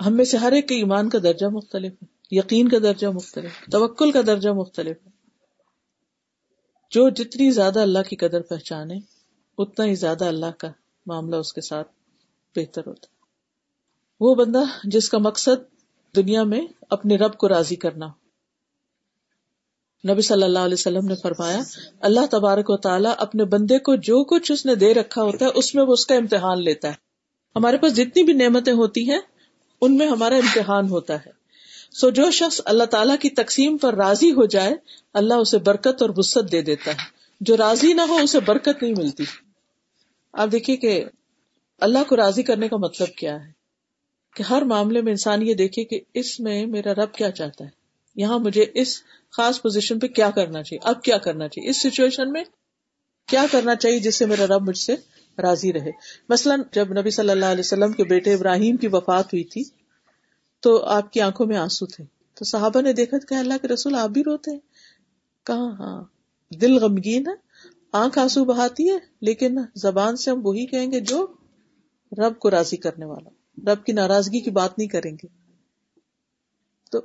ہم 0.07 0.17
میں 0.17 0.25
سے 0.25 0.37
ہر 0.37 0.53
ایک 0.53 0.69
کے 0.69 0.75
ایمان 0.75 1.09
کا 1.09 1.19
درجہ 1.23 1.47
مختلف 1.47 1.93
ہے، 1.93 2.07
یقین 2.31 2.69
کا 2.69 2.79
درجہ 2.79 3.07
مختلف 3.07 3.51
توکل 3.73 4.13
کا 4.13 4.21
درجہ 4.27 4.51
مختلف 4.51 4.97
ہے۔ 5.07 5.11
جو 6.91 7.09
جتنی 7.09 7.51
زیادہ 7.51 7.81
اللہ 7.81 7.99
کی 8.09 8.17
قدر 8.17 8.41
پہچانے، 8.41 8.95
اتنا 9.59 9.85
ہی 9.85 9.95
زیادہ 9.95 10.25
اللہ 10.25 10.51
کا 10.59 10.69
معاملہ 11.07 11.37
اس 11.37 11.53
کے 11.53 11.61
ساتھ 11.61 12.00
بہتر 12.57 12.83
ہوتا 12.87 13.07
وہ 14.21 14.35
بندہ 14.35 14.63
جس 14.85 15.09
کا 15.09 15.19
مقصد 15.19 15.75
دنیا 16.17 16.43
میں 16.43 16.61
اپنے 16.91 17.17
رب 17.17 17.35
کو 17.35 17.49
راضی 17.49 17.77
کرنا 17.77 18.07
نبی 20.09 20.23
صلی 20.23 20.43
اللہ 20.43 20.59
علیہ 20.59 20.75
وسلم 20.75 21.07
نے 21.07 21.15
فرمایا، 21.15 21.61
اللہ 22.01 22.27
تبارک 22.31 22.71
و 22.71 22.77
تعالیٰ 22.77 23.15
اپنے 23.19 23.45
بندے 23.45 23.79
کو 23.79 23.97
جو 23.97 24.25
کچھ 24.25 24.53
اس 24.53 24.67
نے 24.67 24.75
دے 24.75 24.95
رکھا 24.95 25.23
ہوتا 25.23 25.45
ہے، 25.45 25.51
اس 25.55 25.75
میں 25.75 25.85
وہ 25.85 25.93
اس 25.93 26.07
کا 26.07 26.15
امتحان 26.15 26.63
لیتا 26.63 26.89
ہے۔ 26.89 26.93
ہمارے 27.57 27.77
پاس 27.79 27.97
جتنی 27.97 28.23
بھی 28.23 28.33
نعمتیں 28.33 28.73
ہوتی 28.73 29.11
ہیں، 29.11 29.21
ان 29.81 29.97
میں 29.97 30.07
ہمارا 30.07 30.37
امتحان 30.37 30.89
ہوتا 30.89 31.15
ہے۔ 31.15 31.31
سو 31.93 32.11
جو 32.11 32.31
شخص 32.31 32.61
اللہ 32.65 32.85
تعالیٰ 32.85 33.17
کی 33.21 33.31
تقسیم 33.31 33.77
پر 33.77 33.95
راضی 33.95 34.33
ہو 34.33 34.47
جائے، 34.47 34.75
اللہ 35.15 35.35
اسے 35.35 35.59
برکت 35.59 36.03
اور 36.03 36.11
وسط 36.17 36.53
دے 36.53 36.63
دیتا 36.63 36.91
ہے۔ 36.91 36.97
جو 37.41 37.57
راضی 37.57 37.93
نہ 37.93 38.03
ہو، 38.09 38.17
اسے 38.17 38.41
برکت 38.41 38.83
نہیں 38.83 38.95
ملتی۔ 38.99 39.25
آپ 40.33 40.49
دیکھیے 40.53 40.77
کہ 40.77 41.05
اللہ 41.81 41.99
کو 42.09 42.17
راضی 42.17 42.43
کرنے 42.43 42.69
کا 42.69 42.77
مطلب 42.77 43.09
کیا 43.17 43.45
ہے 43.45 43.53
کہ 44.35 44.43
ہر 44.43 44.63
معاملے 44.63 45.03
میں 45.03 45.13
انسان 45.13 45.43
یہ 45.43 45.55
دیکھے 45.55 45.85
کہ 45.85 46.01
اس 46.15 46.41
میں 46.41 46.67
میرا 46.67 46.95
رب 46.95 47.13
کیا 47.13 47.31
چاہتا 47.31 47.65
ہے؟ 47.65 47.71
یہاں 48.17 48.39
مجھے 48.39 48.67
اس 48.75 49.03
خاص 49.31 49.63
پوزیشن 49.63 49.99
پہ 49.99 50.07
کیا 50.07 50.31
کرنا 50.31 50.63
چاہیے؟ 50.63 50.89
اب 50.89 51.03
کیا 51.03 51.19
کرنا 51.19 51.49
چاہیے؟ 51.49 51.71
اس 51.71 51.83
سچویشن 51.83 52.33
میں 52.33 52.45
کیا 53.27 53.47
کرنا 53.51 53.75
چاہیے 53.75 53.99
جس 53.99 54.15
سے 54.15 54.27
میرا 54.27 54.47
رب 54.47 54.69
مجھ 54.69 54.79
سے 54.79 54.95
راضی 55.39 55.73
رہے؟ 55.73 55.91
مثلاً 56.29 56.63
جب 56.73 56.93
نبی 57.01 57.11
صلی 57.11 57.31
اللہ 57.31 57.45
علیہ 57.45 57.61
وسلم 57.61 57.93
کے 57.93 58.05
بیٹے 58.05 58.35
ابراہیم 58.35 58.77
کی 58.77 58.87
وفات 58.87 59.27
ہوئی 59.27 59.45
تھی، 59.45 59.65
تو 60.61 60.85
آپ 60.85 61.13
کی 61.13 61.21
آنکھوں 61.21 61.47
میں 61.47 61.57
آنسو 61.57 61.87
تھے۔ 61.87 62.05
تو 62.35 62.45
صحابہ 62.45 62.81
نے 62.81 62.93
دیکھا 62.93 63.19
کہ 63.19 63.35
اللہ 63.35 63.55
کے 63.63 63.69
رسول 63.69 63.95
آپ 63.95 64.11
بھی 64.11 64.25
روتے 64.25 64.51
ہیں؟ 64.51 64.59
کہاں 65.47 65.73
ہاں۔ 65.73 66.05
دل 66.55 66.79
غمگین 66.79 67.27
ہے، 67.27 67.33
آنکھ 67.93 68.19
آنسو 68.19 68.45
بہاتی 68.45 68.91
ہے، 68.91 68.99
لیکن 69.21 69.59
زبان 69.75 70.17
سے 70.17 70.31
ہم 70.31 70.47
وہی 70.47 70.67
کہیں 70.67 70.93
گے 70.93 71.01
جو 71.01 71.27
رب 72.19 72.39
کو 72.39 72.51
راضی 72.51 72.77
کرنے 72.77 73.05
والا۔ 73.05 73.31
رب 73.73 73.85
کی 73.85 73.93
ناراضگی 73.93 74.41
کی 74.41 74.51
بات 74.51 74.79
نہیں 74.79 74.89
کریں 74.89 75.13
گے۔ 75.13 75.27
تو 76.91 77.01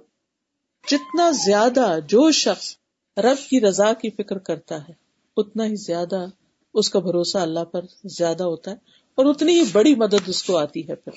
جتنا 0.91 1.31
زیادہ 1.31 1.99
جو 2.07 2.31
شخص 2.31 2.77
رب 3.17 3.49
کی 3.49 3.61
رضا 3.61 3.93
کی 3.93 4.09
فکر 4.09 4.37
کرتا 4.37 4.87
ہے، 4.87 4.93
اتنا 5.37 5.65
ہی 5.65 5.75
زیادہ 5.75 6.25
اس 6.73 6.89
کا 6.89 6.99
بھروسہ 6.99 7.37
اللہ 7.37 7.59
پر 7.59 7.85
زیادہ 8.03 8.43
ہوتا 8.43 8.71
ہے 8.71 8.75
اور 9.15 9.25
اتنی 9.25 9.59
ہی 9.59 9.63
بڑی 9.71 9.95
مدد 9.95 10.27
اس 10.27 10.43
کو 10.43 10.57
آتی 10.57 10.89
ہے 10.89 10.95
پھر۔ 10.95 11.11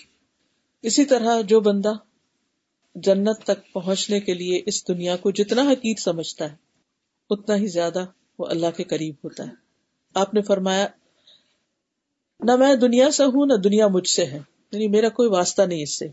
اسی 0.83 1.05
طرح 1.05 1.41
جو 1.41 1.61
بندہ 1.61 1.93
جنت 2.95 3.39
تک 3.45 3.73
پہنچنے 3.73 4.21
کے 4.21 4.35
لیے 4.35 4.63
اس 4.67 4.89
دنیا 4.89 5.17
کو 5.17 5.31
جتنا 5.31 5.63
حقیق 5.63 6.01
سمجھتا 6.01 6.51
ہے، 6.51 6.57
اتنا 7.31 7.57
ہی 7.57 7.67
زیادہ 7.67 8.05
وہ 8.39 8.47
اللہ 8.47 8.67
کے 8.77 8.85
قریب 8.85 9.15
ہوتا 9.25 9.45
ہے۔ 9.45 9.53
آپ 10.15 10.35
نے 10.35 10.43
فرمایا 10.43 10.87
نہ 12.41 12.57
میں 12.57 12.75
دنیا 12.75 13.11
سے 13.11 13.25
ہوں، 13.25 13.47
نہ 13.47 13.55
دنیا 13.55 13.89
مجھ 13.89 14.09
سے 14.09 14.25
ہے۔ 14.27 14.39
یعنی 14.73 14.89
میرا 14.89 15.09
کوئی 15.09 15.29
واسطہ 15.29 15.63
نہیں 15.63 15.83
اس 15.83 15.99
سے۔ 15.99 16.09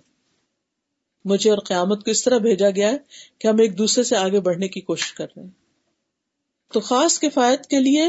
مجھے 1.25 1.49
اور 1.49 1.57
قیامت 1.57 2.05
کو 2.05 2.11
اس 2.11 2.23
طرح 2.23 2.37
بھیجا 2.37 2.69
گیا 2.69 2.91
ہے 2.91 2.97
کہ 3.39 3.47
ہم 3.47 3.55
ایک 3.59 3.77
دوسرے 3.77 4.03
سے 4.03 4.17
آگے 4.17 4.39
بڑھنے 4.39 4.67
کی 4.67 4.81
کوشش 4.81 5.13
کر 5.13 5.25
رہے 5.37 5.43
ہیں۔ 5.43 5.51
تو 6.73 6.79
خاص 6.79 7.19
کفایت 7.19 7.65
کے 7.65 7.79
لیے 7.79 8.05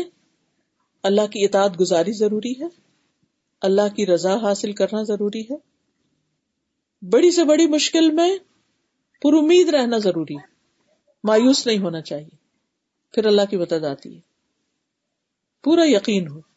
اللہ 1.03 1.27
کی 1.27 1.45
اطاعت 1.45 1.81
گزاری 1.81 2.13
ضروری 2.13 2.53
ہے۔ 2.53 2.67
اللہ 3.61 3.95
کی 3.97 4.07
رضا 4.07 4.35
حاصل 4.43 4.73
کرنا 4.73 5.03
ضروری 5.03 5.43
ہے۔ 5.43 5.57
بڑی 7.03 7.31
سے 7.31 7.45
بڑی 7.45 7.67
مشکل 7.67 8.11
میں 8.11 8.39
پر 9.23 9.35
امید 9.35 9.69
رہنا 9.69 9.99
ضروری 9.99 10.37
ہے۔ 10.37 10.47
مایوس 11.25 11.67
نہیں 11.67 11.79
ہونا 11.79 12.01
چاہیے۔ 12.01 12.37
پھر 13.13 13.27
اللہ 13.27 13.43
کی 13.51 13.57
مدد 13.57 13.85
آتی 13.85 14.15
ہے۔ 14.15 14.21
پورا 15.65 15.83
یقین 15.85 16.29
ہو۔ 16.29 16.56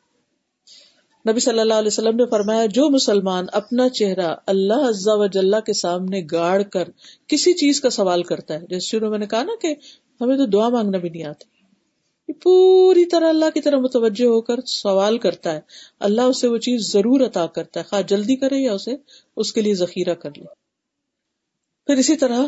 نبی 1.27 1.39
صلی 1.39 1.60
اللہ 1.60 1.73
علیہ 1.73 1.88
وسلم 1.88 2.15
نے 2.15 2.25
فرمایا، 2.25 2.65
جو 2.65 2.89
مسلمان 2.89 3.45
اپنا 3.53 3.89
چہرہ 3.89 4.36
اللہ 4.45 4.88
عزا 4.89 5.13
و 5.13 5.27
جل 5.27 5.53
کے 5.65 5.73
سامنے 5.73 6.21
گاڑ 6.32 6.62
کر 6.63 6.89
کسی 7.27 7.53
چیز 7.53 7.82
کا 7.82 7.89
سوال 7.89 8.23
کرتا 8.23 8.53
ہے، 8.53 8.60
جیسے 8.69 8.88
شروع 8.88 9.10
میں 9.10 9.19
نے 9.19 9.25
کہا 9.25 9.43
نا 9.43 9.51
کہ 9.62 9.75
ہمیں 10.21 10.38
تو 10.38 10.45
دعا 10.45 10.69
مانگنا 10.69 10.97
بھی 10.97 11.10
نہیں 11.10 11.23
آتی۔ 11.23 11.60
پوری 12.34 13.05
طرح 13.05 13.29
اللہ 13.29 13.49
کی 13.53 13.62
طرح 13.62 13.77
متوجہ 13.77 14.25
ہو 14.25 14.41
کر 14.41 14.55
سوال 14.67 15.17
کرتا 15.17 15.53
ہے۔ 15.53 15.62
اللہ 15.99 16.21
اسے 16.21 16.47
وہ 16.47 16.58
چیز 16.58 16.91
ضرور 16.91 17.21
عطا 17.21 17.45
کرتا 17.45 17.79
ہے، 17.79 17.86
خواہ 17.89 18.01
جلدی 18.01 18.36
کرے 18.36 18.58
یا 18.58 18.73
اسے 18.73 18.95
اس 19.36 19.53
کے 19.53 19.62
لیے 19.62 19.73
ذخیرہ 19.73 20.13
کر 20.13 20.29
لے۔ 20.38 20.45
پھر 21.86 21.97
اسی 21.97 22.15
طرح 22.15 22.45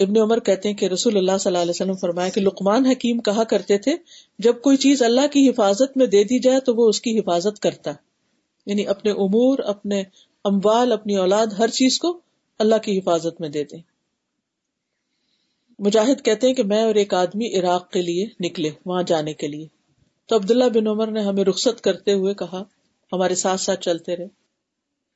ابن 0.00 0.20
عمر 0.20 0.40
کہتے 0.40 0.68
ہیں 0.68 0.76
کہ 0.76 0.86
رسول 0.86 1.16
اللہ 1.16 1.38
صلی 1.40 1.50
اللہ 1.50 1.58
علیہ 1.58 1.70
وسلم 1.70 1.94
فرمایا 1.94 2.28
کہ 2.28 2.40
لقمان 2.40 2.86
حکیم 2.86 3.20
کہا 3.20 3.44
کرتے 3.44 3.78
تھے، 3.78 3.96
جب 4.38 4.60
کوئی 4.60 4.76
چیز 4.76 5.02
اللہ 5.02 5.26
کی 5.32 5.48
حفاظت 5.50 5.96
میں 5.96 6.06
دے 6.06 6.24
دی 6.24 6.38
جائے 6.38 6.60
تو 6.60 6.74
وہ 6.74 6.88
اس 6.88 7.00
کی 7.00 7.18
حفاظت 7.18 7.60
کرتا۔ 7.60 7.92
یعنی 8.66 8.86
اپنے 8.86 9.10
امور، 9.10 9.58
اپنے 9.58 10.02
اموال، 10.44 10.92
اپنی 10.92 11.16
اولاد، 11.16 11.46
ہر 11.46 11.68
چیز 11.68 11.98
کو 11.98 12.20
اللہ 12.58 12.74
کی 12.74 12.98
حفاظت 12.98 13.40
میں 13.40 13.48
دے 13.48 13.64
دیں 13.64 13.78
مجاہد 15.78 16.24
کہتے 16.24 16.46
ہیں 16.46 16.54
کہ 16.54 16.62
میں 16.62 16.82
اور 16.82 16.94
ایک 16.94 17.14
آدمی 17.14 17.58
عراق 17.58 17.90
کے 17.90 18.02
لیے 18.02 18.26
نکلے، 18.40 18.70
وہاں 18.86 19.02
جانے 19.02 19.34
کے 19.34 19.48
لیے۔ 19.48 19.66
تو 20.26 20.36
عبداللہ 20.36 20.64
بن 20.64 20.86
عمر 20.86 21.06
نے 21.06 21.20
ہمیں 21.20 21.44
رخصت 21.44 21.80
کرتے 21.80 22.12
ہوئے 22.12 22.34
کہا، 22.34 22.62
ہمارے 23.12 23.34
ساتھ 23.34 23.60
ساتھ 23.60 23.80
چلتے 23.80 24.16
رہے۔ 24.16 24.39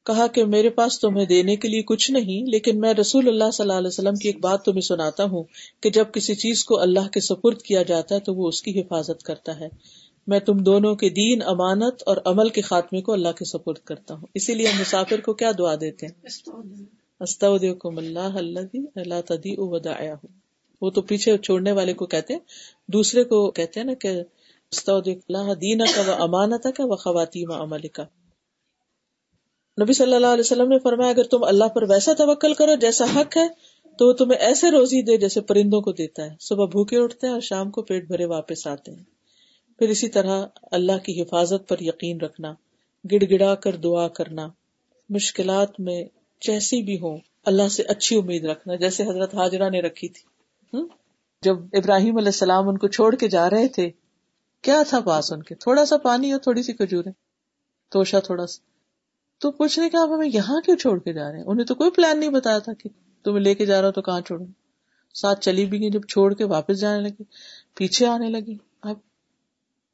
کہا 0.06 0.26
کہ 0.26 0.44
میرے 0.44 0.68
پاس 0.70 1.00
تمہیں 1.00 1.26
دینے 1.26 1.56
کے 1.56 1.68
لیے 1.68 1.82
کچھ 1.82 2.10
نہیں، 2.10 2.46
لیکن 2.46 2.80
میں 2.80 2.94
رسول 2.94 3.28
اللہ 3.28 3.50
صلی 3.52 3.64
اللہ 3.64 3.78
علیہ 3.78 3.88
وسلم 3.88 4.14
کی 4.14 4.28
ایک 4.28 4.40
بات 4.40 4.64
تمہیں 4.64 4.80
سناتا 4.80 5.24
ہوں 5.24 5.44
کہ 5.80 5.90
جب 5.90 6.04
کسی 6.12 6.34
چیز 6.34 6.64
کو 6.64 6.80
اللہ 6.80 7.08
کے 7.08 7.20
سپرد 7.20 7.62
کیا 7.62 7.82
جاتا 7.82 8.14
ہے 8.14 8.20
تو 8.20 8.34
وہ 8.34 8.48
اس 8.48 8.62
کی 8.62 8.80
حفاظت 8.80 9.22
کرتا 9.22 9.60
ہے۔ 9.60 9.68
میں 10.26 10.40
تم 10.40 10.58
دونوں 10.58 10.94
کے 10.94 11.08
دین، 11.08 11.42
امانت 11.42 12.02
اور 12.06 12.16
عمل 12.24 12.48
کے 12.48 12.60
خاتمے 12.60 13.00
کو 13.00 13.12
اللہ 13.12 13.28
کے 13.28 13.44
سپرد 13.44 13.78
کرتا 13.78 14.14
ہوں۔ 14.14 14.26
اسی 14.34 14.54
لیے 14.54 14.66
ہم 14.66 14.80
مسافر 14.80 15.20
کو 15.20 15.32
کیا 15.32 15.50
دعا 15.58 15.74
دیتے 15.80 16.06
ہیں؟ 16.06 16.26
اللہ 17.96 18.38
اللہ 18.96 19.20
تدی 19.26 19.56
ہوں 19.56 20.28
وہ 20.82 20.90
تو 20.90 21.02
پیچھے 21.02 21.38
چھوڑنے 21.38 21.72
والے 21.72 21.92
کو 21.92 22.06
کہتے 22.06 22.32
ہیں، 22.32 22.40
دوسرے 22.86 23.24
کو 23.24 23.50
کہتے 23.50 23.80
ہیں 23.80 23.86
نا 23.86 23.94
کہ 23.94 24.08
اللہ 24.88 25.52
دینا 25.54 25.84
کا 25.96 26.02
وہ 26.06 26.22
امانت 26.22 26.66
کا 26.76 26.84
وہ 26.84 26.96
خواتین 26.96 27.50
عمل 27.50 27.88
کا 27.88 28.04
نبی 29.82 29.92
صلی 29.92 30.14
اللہ 30.14 30.26
علیہ 30.26 30.40
وسلم 30.40 30.68
نے 30.68 30.78
فرمایا، 30.78 31.10
اگر 31.10 31.22
تم 31.22 31.44
اللہ 31.44 31.64
پر 31.64 31.82
ویسا 31.82 32.12
توکل 32.12 32.54
کرو 32.54 32.74
جیسا 32.74 33.04
حق 33.16 33.36
ہے، 33.36 33.48
تو 33.98 34.06
وہ 34.08 34.12
تمہیں 34.12 34.38
ایسے 34.40 34.70
روزی 34.70 35.02
دے 35.02 35.16
جیسے 35.16 35.40
پرندوں 35.40 35.80
کو 35.80 35.92
دیتا 35.92 36.24
ہے۔ 36.24 36.30
صبح 36.40 36.66
بھوکے 36.66 36.96
اٹھتے 36.96 37.26
ہیں 37.26 37.34
اور 37.34 37.40
شام 37.40 37.70
کو 37.70 37.82
پیٹ 37.82 38.06
بھرے 38.06 38.24
واپس 38.24 38.66
آتے 38.66 38.92
ہیں۔ 38.92 39.02
پھر 39.78 39.88
اسی 39.88 40.08
طرح 40.08 40.46
اللہ 40.70 40.98
کی 41.04 41.22
حفاظت 41.22 41.68
پر 41.68 41.76
یقین 41.80 42.20
رکھنا 42.20 42.54
گڑ 43.12 43.24
گڑا 43.30 43.54
کر 43.54 43.76
دعا 43.76 44.08
کرنا، 44.08 44.48
مشکلات 45.10 45.80
میں 45.80 46.04
جیسی 46.42 46.82
بھی 46.82 47.00
ہو 47.00 47.16
اللہ 47.46 47.68
سے 47.68 47.82
اچھی 47.82 48.16
امید 48.16 48.44
رکھنا، 48.44 48.74
جیسے 48.74 49.02
حضرت 49.02 49.34
حاجرہ 49.34 49.70
نے 49.70 49.80
رکھی 49.80 50.08
تھی۔ 50.08 50.82
جب 51.42 51.56
ابراہیم 51.72 52.16
علیہ 52.16 52.28
السلام 52.28 52.68
ان 52.68 52.78
کو 52.78 52.88
چھوڑ 52.88 53.14
کے 53.14 53.28
جا 53.28 53.50
رہے 53.50 53.68
تھے، 53.68 53.90
کیا 54.62 54.82
تھا 54.88 55.00
پاس 55.00 55.32
ان 55.32 55.42
کے؟ 55.42 55.54
تھوڑا 55.54 55.84
سا 55.86 55.96
پانی 55.96 56.32
اور 56.32 56.40
تھوڑی 56.40 56.62
سی 56.62 56.72
کھجور 56.72 57.04
توشا 57.88 58.20
تھوڑا 58.20 58.46
سا۔ 58.46 58.73
تو 59.44 59.50
پوچھ 59.50 59.78
رہے 59.78 59.90
کہ 59.90 59.96
آپ 59.96 60.08
ہمیں 60.08 60.28
یہاں 60.32 60.60
کیوں 60.60 60.76
چھوڑ 60.76 60.98
کے 60.98 61.12
جا 61.12 61.32
رہے 61.32 61.38
ہیں؟ 61.38 61.44
انہیں 61.46 61.66
تو 61.66 61.74
کوئی 61.74 61.90
پلان 61.90 62.20
نہیں 62.20 62.30
بتایا 62.30 62.58
تھا 62.58 62.72
کہ 62.72 62.88
تمہیں 63.24 63.40
لے 63.40 63.54
کے 63.54 63.66
جا 63.66 63.80
رہا 63.80 63.88
ہو 63.88 63.92
تو 63.92 64.02
کہاں 64.02 64.20
چھوڑوں؟ 64.20 64.46
ساتھ 65.14 65.40
چلی 65.40 65.66
بھی 65.66 65.80
گئی، 65.80 65.90
جب 65.90 66.00
چھوڑ 66.08 66.34
کے 66.34 66.44
واپس 66.44 66.80
جانے 66.80 67.02
لگی، 67.02 67.22
پیچھے 67.74 68.06
آنے 68.06 68.28
لگی۔ 68.28 68.56
اب 68.82 68.96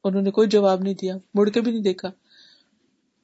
انہوں 0.03 0.21
نے 0.21 0.31
کوئی 0.31 0.47
جواب 0.47 0.81
نہیں 0.81 0.93
دیا، 0.93 1.15
مڑ 1.33 1.49
کے 1.49 1.61
بھی 1.61 1.71
نہیں 1.71 1.81
دیکھا۔ 1.81 2.11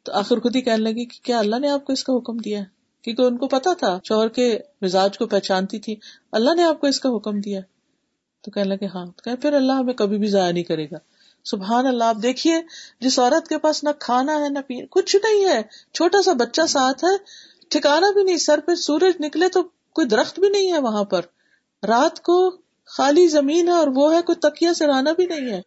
تو 0.03 0.13
آخر 0.13 0.39
خود 0.39 0.55
ہی 0.55 0.61
کہنے 0.61 0.83
لگی 0.83 1.05
کہ 1.05 1.25
کیا 1.25 1.39
اللہ 1.39 1.59
نے 1.59 1.69
آپ 1.69 1.85
کو 1.85 1.93
اس 1.93 2.03
کا 2.03 2.13
حکم 2.13 2.37
دیا 2.37 2.59
ہے؟ 2.59 2.65
کیونکہ 3.01 3.21
ان 3.21 3.37
کو 3.37 3.47
پتا 3.47 3.73
تھا، 3.73 3.99
شوہر 4.07 4.27
کے 4.27 4.59
مزاج 4.81 5.17
کو 5.17 5.27
پہچانتی 5.27 5.79
تھی۔ 5.79 5.95
اللہ 6.31 6.53
نے 6.55 6.63
آپ 6.63 6.81
کو 6.81 6.87
اس 6.87 6.99
کا 6.99 7.09
حکم 7.09 7.39
دیا۔ 7.39 7.61
تو 8.41 8.51
کہنے 8.51 8.69
لگے 8.69 8.85
ہاں۔ 8.85 9.05
تو 9.05 9.21
کہ 9.23 9.35
پھر 9.35 9.53
اللہ 9.53 9.73
ہمیں 9.73 9.93
کبھی 9.93 10.17
بھی 10.17 10.27
ضائع 10.27 10.51
نہیں 10.51 10.63
کرے 10.63 10.85
گا۔ 10.85 10.97
سبحان 11.47 11.85
اللہ، 11.85 12.03
آپ 12.03 12.15
دیکھیے، 12.23 12.55
جس 12.99 13.19
عورت 13.19 13.47
کے 13.47 13.57
پاس 13.57 13.83
نہ 13.83 13.89
کھانا 13.99 14.43
ہے، 14.43 14.49
نہ 14.49 14.59
پینا 14.67 14.85
کچھ 14.91 15.15
نہیں 15.15 15.45
ہے، 15.45 15.61
چھوٹا 15.93 16.21
سا 16.21 16.33
بچہ 16.33 16.61
ساتھ 16.69 17.03
ہے، 17.03 17.17
ٹھکانا 17.69 18.11
بھی 18.11 18.23
نہیں، 18.23 18.37
سر 18.37 18.59
پہ 18.59 18.75
سورج 18.75 19.13
نکلے 19.19 19.49
تو 19.49 19.63
کوئی 19.63 20.07
درخت 20.07 20.39
بھی 20.39 20.49
نہیں 20.49 20.73
ہے 20.73 20.79
وہاں 20.79 21.03
پر۔ 21.03 21.21
رات 21.87 22.21
کو 22.21 22.57
خالی 22.85 23.27
زمین 23.27 23.67
ہے 23.67 23.73
اور 23.73 23.87
وہ 23.95 24.13
ہے، 24.13 24.21
کوئی 24.21 24.35
تکیا 24.35 24.73
سرانا 24.73 25.11
بھی 25.11 25.25
نہیں 25.25 25.53
ہے۔ 25.53 25.61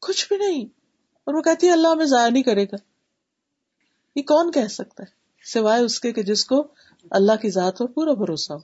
کچھ 0.00 0.26
بھی 0.28 0.36
نہیں۔ 0.36 0.64
اور 1.24 1.34
وہ 1.34 1.42
کہتی 1.42 1.66
ہے، 1.66 1.72
اللہ 1.72 1.88
ہمیں 1.88 2.06
ضائع 2.06 2.28
نہیں 2.28 2.42
کرے 2.42 2.64
گا۔ 2.64 2.76
یہ 4.16 4.22
کون 4.22 4.50
کہہ 4.50 4.66
سکتا 4.66 5.02
ہے؟ 5.02 5.24
سوائے 5.52 5.82
اس 5.82 6.00
کے 6.00 6.12
کہ 6.12 6.22
جس 6.22 6.44
کو 6.44 6.66
اللہ 7.10 7.32
کی 7.42 7.50
ذات 7.50 7.78
پر 7.78 7.86
پورا 7.86 8.12
بھروسہ 8.12 8.52
ہو۔ 8.52 8.58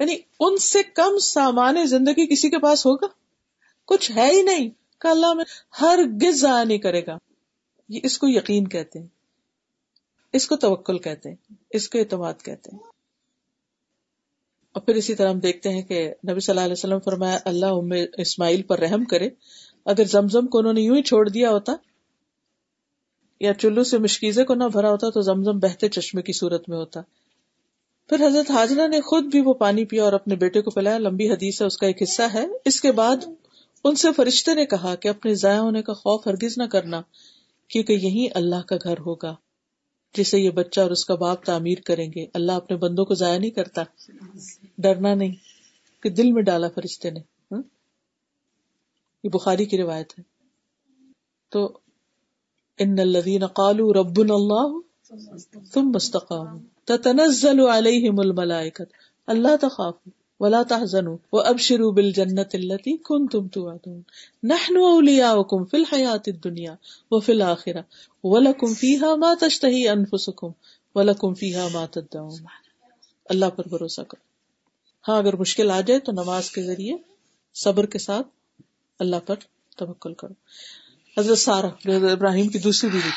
یعنی 0.00 0.16
ان 0.40 0.56
سے 0.56 0.82
کم 0.82 1.18
سامان 1.18 1.86
زندگی 1.86 2.26
کسی 2.26 2.50
کے 2.50 2.58
پاس 2.58 2.86
ہوگا؟ 2.86 3.06
کچھ 3.84 4.12
ہے 4.16 4.30
ہی 4.32 4.42
نہیں۔ 4.42 4.81
کہ 5.02 5.06
اللہ 5.06 5.32
میں 5.32 5.44
ہر 5.80 5.98
گز 6.22 6.40
ضائع 6.40 6.64
نہیں 6.64 6.78
کرے 6.78 7.06
گا۔ 7.06 7.18
یہ 7.88 8.00
اس 8.02 8.18
کو 8.18 8.28
یقین 8.28 8.68
کہتے 8.68 8.98
ہیں۔ 8.98 9.06
اس 10.32 10.48
کو 10.48 10.56
توکل 10.56 10.98
کہتے 10.98 11.28
ہیں۔ 11.28 11.36
اس 11.70 11.88
کو 11.88 11.98
اعتماد 11.98 12.34
کہتے 12.44 12.70
ہیں۔ 12.72 12.82
اور 14.72 14.82
پھر 14.82 14.94
اسی 14.94 15.14
طرح 15.14 15.30
ہم 15.30 15.38
دیکھتے 15.38 15.68
ہیں 15.68 15.82
کہ 15.82 16.14
نبی 16.30 16.40
صلی 16.40 16.52
اللہ 16.52 16.60
علیہ 16.60 16.72
وسلم 16.72 16.98
فرمایا، 16.98 17.38
اللہ 17.44 17.66
ام 17.66 17.92
اسماعیل 18.16 18.62
پر 18.62 18.78
رحم 18.78 19.04
کرے۔ 19.04 19.30
اگر 19.84 20.04
زمزم 20.04 20.46
کو 20.46 20.58
انہوں 20.58 20.72
نے 20.72 20.80
یوں 20.80 20.96
ہی 20.96 21.02
چھوڑ 21.02 21.28
دیا 21.28 21.50
ہوتا، 21.50 21.72
یا 23.40 23.54
چلو 23.54 23.84
سے 23.84 23.98
مشکیزے 23.98 24.44
کو 24.44 24.54
نہ 24.54 24.64
بھرا 24.64 24.90
ہوتا، 24.90 25.10
تو 25.10 25.20
زمزم 25.20 25.58
بہتے 25.58 25.88
چشمے 25.88 26.22
کی 26.22 26.32
صورت 26.32 26.68
میں 26.68 26.78
ہوتا۔ 26.78 27.00
پھر 28.08 28.26
حضرت 28.26 28.50
حاجرہ 28.50 28.88
نے 28.88 29.00
خود 29.00 29.24
بھی 29.24 29.40
وہ 29.40 29.54
پانی 29.54 29.84
پیا 29.84 30.04
اور 30.04 30.12
اپنے 30.12 30.36
بیٹے 30.36 30.62
کو 30.62 30.70
پلایا۔ 30.70 30.98
لمبی 30.98 31.30
حدیث 31.30 31.62
ہے، 31.62 31.66
اس 31.66 31.76
کا 31.76 31.86
ایک 31.86 32.02
حصہ 32.02 32.22
ہے۔ 32.34 32.46
اس 32.64 32.80
کے 32.80 32.92
بعد 32.92 33.16
ان 33.84 33.94
سے 33.94 34.08
فرشتے 34.16 34.54
نے 34.54 34.66
کہا 34.66 34.94
کہ 34.94 35.08
اپنے 35.08 35.34
ضائع 35.34 35.58
ہونے 35.58 35.82
کا 35.82 35.92
خوف 35.92 36.26
ہرگز 36.26 36.58
نہ 36.58 36.62
کرنا، 36.62 37.02
کیونکہ 37.68 37.92
یہی 37.92 38.26
اللہ 38.34 38.62
کا 38.66 38.76
گھر 38.84 38.98
ہوگا، 38.98 39.34
جسے 40.14 40.38
یہ 40.38 40.50
بچہ 40.50 40.80
اور 40.80 40.90
اس 40.90 41.04
کا 41.04 41.14
باپ 41.14 41.44
تعمیر 41.44 41.78
کریں 41.80 42.12
گے۔ 42.16 42.26
اللہ 42.34 42.52
اپنے 42.52 42.76
بندوں 42.76 43.04
کو 43.04 43.14
ضائع 43.14 43.38
نہیں 43.38 43.50
کرتا۔ 43.50 43.82
ڈرنا 44.78 45.14
نہیں، 45.14 45.34
کہ 46.02 46.10
دل 46.10 46.32
میں 46.32 46.42
ڈالا 46.42 46.68
فرشتے 46.74 47.10
نے۔ 47.10 47.20
ہاں؟ 47.52 47.62
یہ 49.24 49.28
بخاری 49.28 49.64
کی 49.64 49.78
روایت 49.78 50.18
ہے۔ 50.18 50.22
تو 51.48 51.78
ان 52.78 52.98
الذين 52.98 53.46
قالوا 53.46 53.92
ربنا 53.92 54.34
الله 54.34 54.78
ثم 55.74 55.92
استقاموا، 55.94 56.60
تتنزل 56.84 57.60
عليهم 57.60 58.18
الملائكه 58.18 58.84
الا 59.26 59.56
تخافوا 59.60 60.21
ولا 60.42 60.62
تحزنوا 60.62 61.16
وابشروا 61.32 61.92
بالجنه 61.92 62.44
التي 62.52 62.96
كنتم 62.96 63.48
توعدون. 63.48 64.02
نحن 64.42 64.76
اولياؤكم 64.76 65.64
في 65.64 65.76
الحياه 65.76 66.22
الدنيا 66.26 66.74
وفي 67.10 67.32
الاخره 67.32 67.82
ولكم 68.24 68.74
فيها 68.74 69.14
ما 69.14 69.34
تشتهي 69.40 69.88
انفسكم 69.88 70.50
ولكم 70.94 71.34
فيها 71.34 71.68
ما 71.72 71.86
تدعون. 71.86 72.38
اللہ 73.24 73.46
پر 73.56 73.68
بھروسہ 73.68 74.00
کرو۔ 74.00 74.32
ہاں 75.08 75.18
اگر 75.18 75.36
مشکل 75.36 75.70
آ 75.70 75.80
جائے 75.80 76.00
تو 76.00 76.12
نماز 76.12 76.50
کے 76.50 76.62
ذریعے 76.62 76.96
صبر 77.54 77.86
کے 77.86 77.98
ساتھ 77.98 78.28
اللہ 78.98 79.16
پر 79.26 79.34
توکل 79.76 80.14
کرو۔ 80.14 80.32
حضرت 81.20 81.38
سارا 81.38 81.68
ابراہیم 82.12 82.48
کی 82.48 82.58
دوسری 82.58 82.90
بیوی۔ 82.90 83.10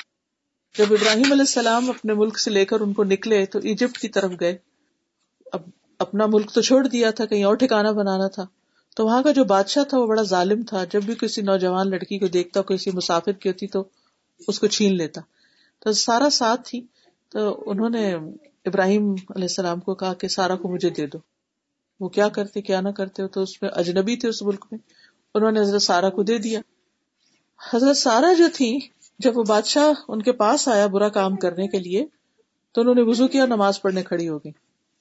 جب 0.78 0.86
ابراہیم 0.90 1.32
علیہ 1.32 1.42
السلام 1.42 1.90
اپنے 1.90 2.14
ملک 2.14 2.40
سے 2.40 2.52
لے 2.52 2.66
کر 2.66 2.80
ان 2.80 2.94
کو 2.94 3.04
نکلے 3.04 3.46
تو 3.46 3.60
ایجپٹ 3.60 3.98
کی 3.98 4.10
طرف 4.10 4.32
گئے۔ 4.40 4.58
اپنا 6.00 6.26
ملک 6.26 6.52
تو 6.52 6.62
چھوڑ 6.62 6.88
دیا 6.88 7.12
تھا، 7.12 7.26
کہیں 7.26 7.44
اور 7.44 7.56
ٹھکانا 7.56 7.92
بنانا 7.92 8.28
تھا۔ 8.28 8.46
تو 8.96 9.06
وہاں 9.06 9.24
کا 9.24 9.32
جو 9.32 9.44
بادشاہ 9.44 9.84
تھا، 9.84 10.00
وہ 10.00 10.08
بڑا 10.08 10.22
ظالم 10.22 10.62
تھا۔ 10.62 10.84
جب 10.84 11.04
بھی 11.04 11.16
کسی 11.16 11.42
نوجوان 11.42 11.90
لڑکی 11.90 12.20
کو 12.20 12.28
دیکھتا، 12.28 12.62
کسی 12.62 12.92
مسافر 12.94 13.32
کی 13.32 13.50
ہوتی، 13.50 13.68
تو 13.68 13.84
اس 14.48 14.60
کو 14.60 14.68
چھین 14.68 14.98
لیتا۔ 14.98 15.22
تو 15.80 15.92
سارا 15.92 16.30
ساتھ 16.30 16.62
تھی۔ 16.66 16.82
تو 17.30 17.64
انہوں 17.66 17.90
نے 17.90 18.14
ابراہیم 18.66 19.12
علیہ 19.12 19.44
السلام 19.44 19.80
کو 19.80 19.96
کہا 19.96 20.14
کہ 20.14 20.28
سارا 20.28 20.56
کو 20.56 20.68
مجھے 20.68 20.90
دے 20.90 21.08
دو۔ 21.08 21.18
وہ 22.00 22.10
کیا 22.10 22.30
کرتے، 22.30 22.62
کیا 22.62 22.82
نہ 22.82 22.90
کرتے 22.90 23.28
تو 23.28 23.42
اس 23.42 23.62
میں 23.62 23.70
اجنبی 23.74 24.16
تھے 24.16 24.30
اس 24.30 24.42
ملک 24.42 24.66
میں۔ 24.72 24.80
انہوں 25.36 25.52
نے 25.52 25.60
حضرت 25.60 25.82
سارا 25.82 26.10
کو 26.10 26.24
دے 26.24 26.38
دیا۔ 26.38 26.60
حضرت 27.74 27.98
سارا 27.98 28.34
جو 28.34 28.46
تھی، 28.54 28.80
جب 29.20 29.38
وہ 29.38 29.44
بادشاہ 29.48 30.02
ان 30.08 30.22
کے 30.22 30.32
پاس 30.32 30.68
آیا 30.68 30.88
برا 30.88 31.10
کام 31.10 31.36
کرنے 31.36 31.68
کے 31.68 31.80
لیے، 31.80 32.06
تو 32.72 32.82
انہوں 32.82 32.96
نے 32.96 33.02
وزو 33.02 33.28
کیا 33.28 33.46
نماز 33.46 33.82
پڑھنے 33.82 34.04
کھڑی 34.04 34.30
ہو 34.30 34.38
گئی 34.38 34.52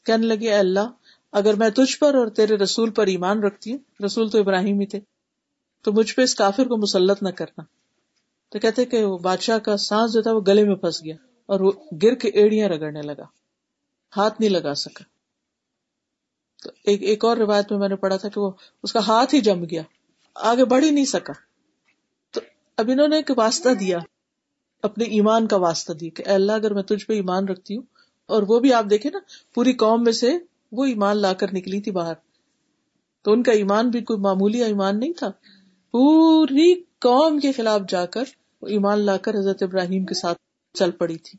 کہنے 0.05 0.27
لگی 0.27 0.49
اے 0.49 0.55
اللہ، 0.55 0.91
اگر 1.33 1.55
میں 1.55 1.71
تجھ 1.71 1.99
پر 1.99 2.15
اور 2.15 2.27
تیرے 2.27 2.57
رسول 2.57 2.91
پر 2.91 3.07
ایمان 3.07 3.43
رکھتی 3.43 3.73
ہوں، 3.73 4.03
رسول 4.05 4.31
تو 4.31 4.39
ابراہیم 4.39 4.81
ہی 4.81 4.87
تھے، 4.87 5.01
تو 5.83 5.93
مجھ 5.93 6.15
پہ 6.15 6.23
اس 6.23 6.35
کافر 6.35 6.65
کو 6.65 6.77
مسلط 6.77 7.23
نہ 7.23 7.29
کرنا۔ 7.29 7.63
تو 8.49 8.59
کہتے 8.59 8.85
کہ 8.85 9.05
وہ 9.05 9.19
بادشاہ 9.19 9.59
کا 9.59 9.77
سانس 9.77 10.13
جو 10.13 10.23
تھا 10.23 10.33
وہ 10.33 10.41
گلے 10.47 10.65
میں 10.65 10.75
پھنس 10.75 11.05
گیا 11.05 11.15
اور 11.47 11.61
وہ 11.61 11.73
گر 12.03 12.15
کے 12.15 12.29
ایڑیاں 12.29 12.69
رگڑنے 12.69 13.03
لگا، 13.03 13.25
ہاتھ 14.17 14.41
نہیں 14.41 14.51
لگا 14.51 14.75
سکا۔ 14.75 15.05
تو 16.63 16.71
ایک 16.85 17.03
ایک 17.03 17.25
اور 17.25 17.37
روایت 17.37 17.73
میں 17.73 17.81
میں 17.81 17.89
نے 17.89 17.97
پڑھا 17.97 18.17
تھا 18.17 18.29
کہ 18.29 18.41
وہ 18.41 18.51
اس 18.83 18.93
کا 18.93 19.01
ہاتھ 19.07 19.35
ہی 19.35 19.41
جم 19.41 19.65
گیا، 19.65 19.83
آگے 20.35 20.65
بڑھ 20.65 20.85
ہی 20.85 20.91
نہیں 20.91 21.05
سکا۔ 21.05 21.33
تو 22.31 22.41
اب 22.77 22.91
انہوں 22.93 23.09
نے 23.09 23.17
ایک 23.17 23.31
واسطہ 23.37 23.69
دیا، 23.69 23.99
اپنے 24.83 25.05
ایمان 25.05 25.47
کا 25.47 25.57
واسطہ 25.57 25.93
دیا 25.93 26.11
کہ 26.17 26.29
اللہ، 26.29 26.53
اگر 26.53 26.75
میں 26.75 26.83
تجھ 26.83 27.07
پہ 27.07 27.13
ایمان 27.13 27.49
رکھتی 27.49 27.77
ہوں 27.77 27.94
اور 28.27 28.43
وہ 28.49 28.61
بھی 28.61 28.73
آپ 28.73 28.85
دیکھیں 28.91 29.11
نا، 29.11 29.19
پوری 29.55 29.73
قوم 29.73 30.03
میں 30.03 30.13
سے 30.13 30.39
وہ 30.73 30.85
ایمان 30.85 31.17
لا 31.17 31.33
کر 31.33 31.47
نکلی 31.53 31.81
تھی 31.81 31.93
باہر۔ 31.93 32.15
تو 33.23 33.33
ان 33.33 33.43
کا 33.43 33.53
ایمان 33.53 33.91
بھی 33.91 34.01
کوئی 34.01 34.19
معمولی 34.19 34.65
ایمان 34.65 35.01
نہیں 35.01 35.13
تھا۔ 35.13 35.29
پوری 35.91 36.75
قوم 36.81 37.39
کے 37.39 37.53
خلاف 37.53 37.81
جا 37.89 38.07
کر 38.07 38.25
وہ 38.63 38.69
ایمان 38.69 39.01
لا 39.01 39.17
کر 39.17 39.39
حضرت 39.39 39.63
ابراہیم 39.63 40.05
کے 40.05 40.15
ساتھ 40.15 40.39
چل 40.75 40.91
پڑی 40.91 41.19
تھی۔ 41.19 41.39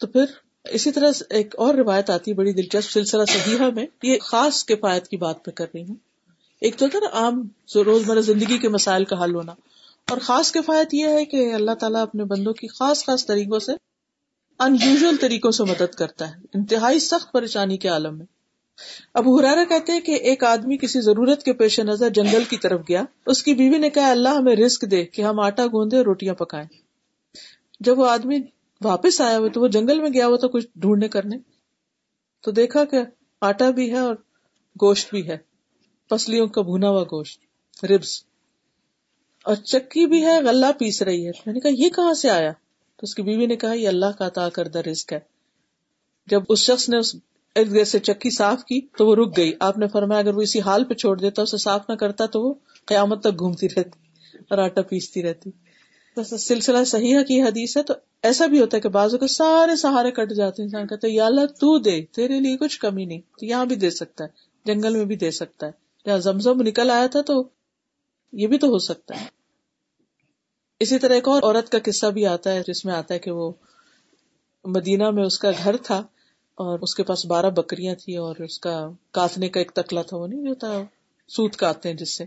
تو 0.00 0.06
پھر 0.06 0.24
اسی 0.64 0.92
طرح 0.92 1.10
ایک 1.30 1.54
اور 1.58 1.74
روایت 1.74 2.10
آتی 2.10 2.32
بڑی 2.32 2.52
دلچسپ 2.52 2.90
سلسلہ 2.90 3.24
صحیحہ 3.24 3.70
میں۔ 3.70 3.86
یہ 4.02 4.18
خاص 4.18 4.64
کفایت 4.64 5.08
کی 5.08 5.16
بات 5.16 5.36
میں 5.36 5.54
کر 5.54 5.66
رہی 5.74 5.82
ہوں۔ 5.82 5.94
ایک 6.60 6.76
تو 6.76 6.88
تھا 6.88 6.98
نا، 6.98 7.06
عام 7.12 7.48
روزمرہ 7.74 8.20
زندگی 8.20 8.58
کے 8.58 8.68
مسائل 8.68 9.04
کا 9.04 9.24
حل 9.24 9.34
ہونا۔ 9.34 9.52
اور 10.10 10.18
خاص 10.18 10.52
کفایت 10.52 10.94
یہ 10.94 11.08
ہے 11.08 11.24
کہ 11.24 11.54
اللہ 11.54 11.70
تعالیٰ 11.70 12.02
اپنے 12.02 12.24
بندوں 12.24 12.52
کی 12.52 12.68
خاص 12.68 13.04
خاص 13.04 13.26
طریقوں 13.26 13.58
سے 13.58 13.72
ان 14.62 14.76
یوژل 14.84 15.16
طریقوں 15.16 15.50
سے 15.50 15.64
مدد 15.64 15.94
کرتا 15.94 16.30
ہے۔ 16.30 16.34
انتہائی 16.54 16.98
سخت 16.98 17.32
پریشانی 17.32 17.76
کے 17.76 17.88
عالم 17.88 18.18
میں 18.18 18.26
اب 19.14 19.40
ہرارا 19.40 19.64
کہتے 19.64 19.92
ہیں 19.92 20.00
کہ 20.00 20.12
ایک 20.12 20.44
آدمی 20.44 20.76
کسی 20.76 21.00
ضرورت 21.00 21.42
کے 21.42 21.52
پیش 21.52 21.80
نظر 21.80 22.08
جنگل 22.08 22.44
کی 22.44 22.56
طرف 22.56 22.80
گیا۔ 22.88 23.02
اس 23.26 23.42
کی 23.42 23.54
بیوی 23.54 23.78
نے 23.78 23.90
کہا، 23.90 24.10
اللہ 24.10 24.28
ہمیں 24.28 24.56
رسک 24.56 24.90
دے 24.90 25.04
کہ 25.04 25.22
ہم 25.22 25.40
آٹا 25.40 25.66
گوندے 25.66 25.96
اور 25.96 26.04
روٹیاں 26.04 26.34
پکائیں۔ 26.34 26.66
جب 27.80 27.98
وہ 27.98 28.06
آدمی 28.06 28.38
واپس 28.84 29.20
آیا 29.20 29.38
ہوا 29.38 29.48
تو 29.48 29.60
وہ 29.60 29.68
جنگل 29.68 30.00
میں 30.00 30.10
گیا 30.14 30.26
ہوا 30.26 30.36
تو 30.36 30.48
کچھ 30.48 30.66
ڈھونڈنے 30.76 31.08
کرنے۔ 31.08 31.36
تو 32.42 32.50
دیکھا 32.50 32.84
کہ 32.84 32.98
آٹا 33.40 33.70
بھی 33.70 33.92
ہے 33.92 33.98
اور 33.98 34.14
گوشت 34.82 35.10
بھی 35.10 35.28
ہے۔ 35.28 35.36
پسلیوں 36.08 36.46
کا 36.46 36.62
بھونا 36.62 36.88
ہوا 36.88 37.02
گوشت 37.02 37.84
ربس 37.84 38.24
اور 39.44 39.54
چکی 39.54 40.06
بھی 40.06 40.24
ہے، 40.24 40.42
غلہ 40.42 40.66
پیس 40.78 41.02
رہی 41.02 41.26
ہے۔ 41.26 41.30
میں 41.46 41.54
نے 41.54 41.60
کہا، 41.60 41.70
یہ 41.74 41.88
کہاں 41.88 42.14
سے 42.14 42.30
آیا؟ 42.30 42.52
تو 43.02 43.04
اس 43.04 43.14
کی 43.14 43.22
بیوی 43.22 43.46
نے 43.46 43.56
کہا، 43.56 43.72
یہ 43.72 43.88
اللہ 43.88 44.06
کا 44.18 44.26
عطا 44.26 44.48
کردہ 44.48 44.78
رزق 44.78 45.12
ہے۔ 45.12 45.20
جب 46.26 46.42
اس 46.48 46.58
شخص 46.58 46.88
نے 46.88 46.96
اس 46.96 47.16
ارد 47.56 47.74
گرد 47.74 47.86
سے 47.86 47.98
چکی 47.98 48.30
صاف 48.30 48.64
کی 48.64 48.80
تو 48.80 49.06
وہ 49.06 49.14
رک 49.14 49.36
گئی۔ 49.36 49.52
آپ 49.60 49.78
نے 49.78 49.88
فرمایا، 49.88 50.18
اگر 50.18 50.34
وہ 50.34 50.42
اسی 50.42 50.60
حال 50.60 50.84
پہ 50.84 50.94
چھوڑ 50.94 51.18
دیتا، 51.18 51.42
اسے 51.42 51.56
صاف 51.56 51.90
نہ 51.90 51.94
کرتا 51.94 52.26
تو 52.26 52.42
وہ 52.42 52.54
قیامت 52.86 53.20
تک 53.20 53.38
گھومتی 53.38 53.66
رہتی 53.66 53.98
اور 54.50 54.58
آٹا 54.58 54.82
پیستی 54.82 55.22
رہتی۔ 55.22 55.50
سلسلہ 56.38 56.84
صحیح 56.84 57.18
کی 57.28 57.42
حدیث 57.42 57.76
ہے 57.76 57.82
تو 57.82 57.94
ایسا 58.22 58.46
بھی 58.46 58.60
ہوتا 58.60 58.76
ہے 58.76 58.80
کہ 58.80 58.88
بازو 58.88 59.18
کے 59.18 59.26
سارے 59.26 59.76
سہارے 59.76 60.10
کٹ 60.10 60.32
جاتے 60.32 60.62
ہیں۔ 60.62 60.66
انسان 60.66 60.86
کہتے 60.86 61.08
یا 61.08 61.26
اللہ، 61.26 61.46
تو 61.46 61.78
دے، 61.78 62.02
تیرے 62.02 62.40
لیے 62.40 62.56
کچھ 62.56 62.80
کمی 62.80 63.04
نہیں۔ 63.04 63.20
تو 63.20 63.46
یہاں 63.46 63.64
بھی 63.64 63.76
دے 63.76 63.90
سکتا 63.90 64.24
ہے، 64.24 64.28
جنگل 64.64 64.96
میں 64.96 65.04
بھی 65.04 65.16
دے 65.16 65.30
سکتا 65.30 65.66
ہے۔ 65.66 65.72
جہاں 66.06 66.18
زمزم 66.18 66.62
نکل 66.62 66.90
آیا 66.90 67.06
تھا 67.06 67.20
تو 67.20 67.48
یہ 68.32 68.46
بھی 68.46 68.58
تو 68.58 68.66
ہو 68.66 68.78
سکتا 68.78 69.20
ہے۔ 69.20 69.41
اسی 70.82 70.98
طرح 70.98 71.14
ایک 71.14 71.28
اور 71.28 71.42
عورت 71.42 71.68
کا 71.68 71.78
قصہ 71.84 72.06
بھی 72.06 72.26
آتا 72.26 72.52
ہے، 72.52 72.62
جس 72.66 72.84
میں 72.84 72.94
آتا 72.94 73.14
ہے 73.14 73.18
کہ 73.18 73.30
وہ 73.30 73.52
مدینہ 74.64 75.10
میں 75.10 75.24
اس 75.24 75.38
کا 75.38 75.50
گھر 75.64 75.76
تھا 75.76 75.96
اور 76.58 76.78
اس 76.78 76.94
کے 76.94 77.02
پاس 77.02 77.26
بارہ 77.26 77.50
بکریاں 77.50 77.94
تھی 77.94 78.16
اور 78.16 78.36
اس 78.36 78.58
کا 78.58 78.88
کاتنے 79.10 79.48
کا 79.48 79.60
ایک 79.60 79.70
تکلا 79.70 80.02
تھا، 80.02 80.16
وہ 80.16 80.26
نہیں 80.26 80.48
ہوتا، 80.48 80.82
سوت 81.28 81.56
کاٹتے 81.56 81.88
ہیں 81.88 81.96
جس 81.96 82.16
سے۔ 82.16 82.24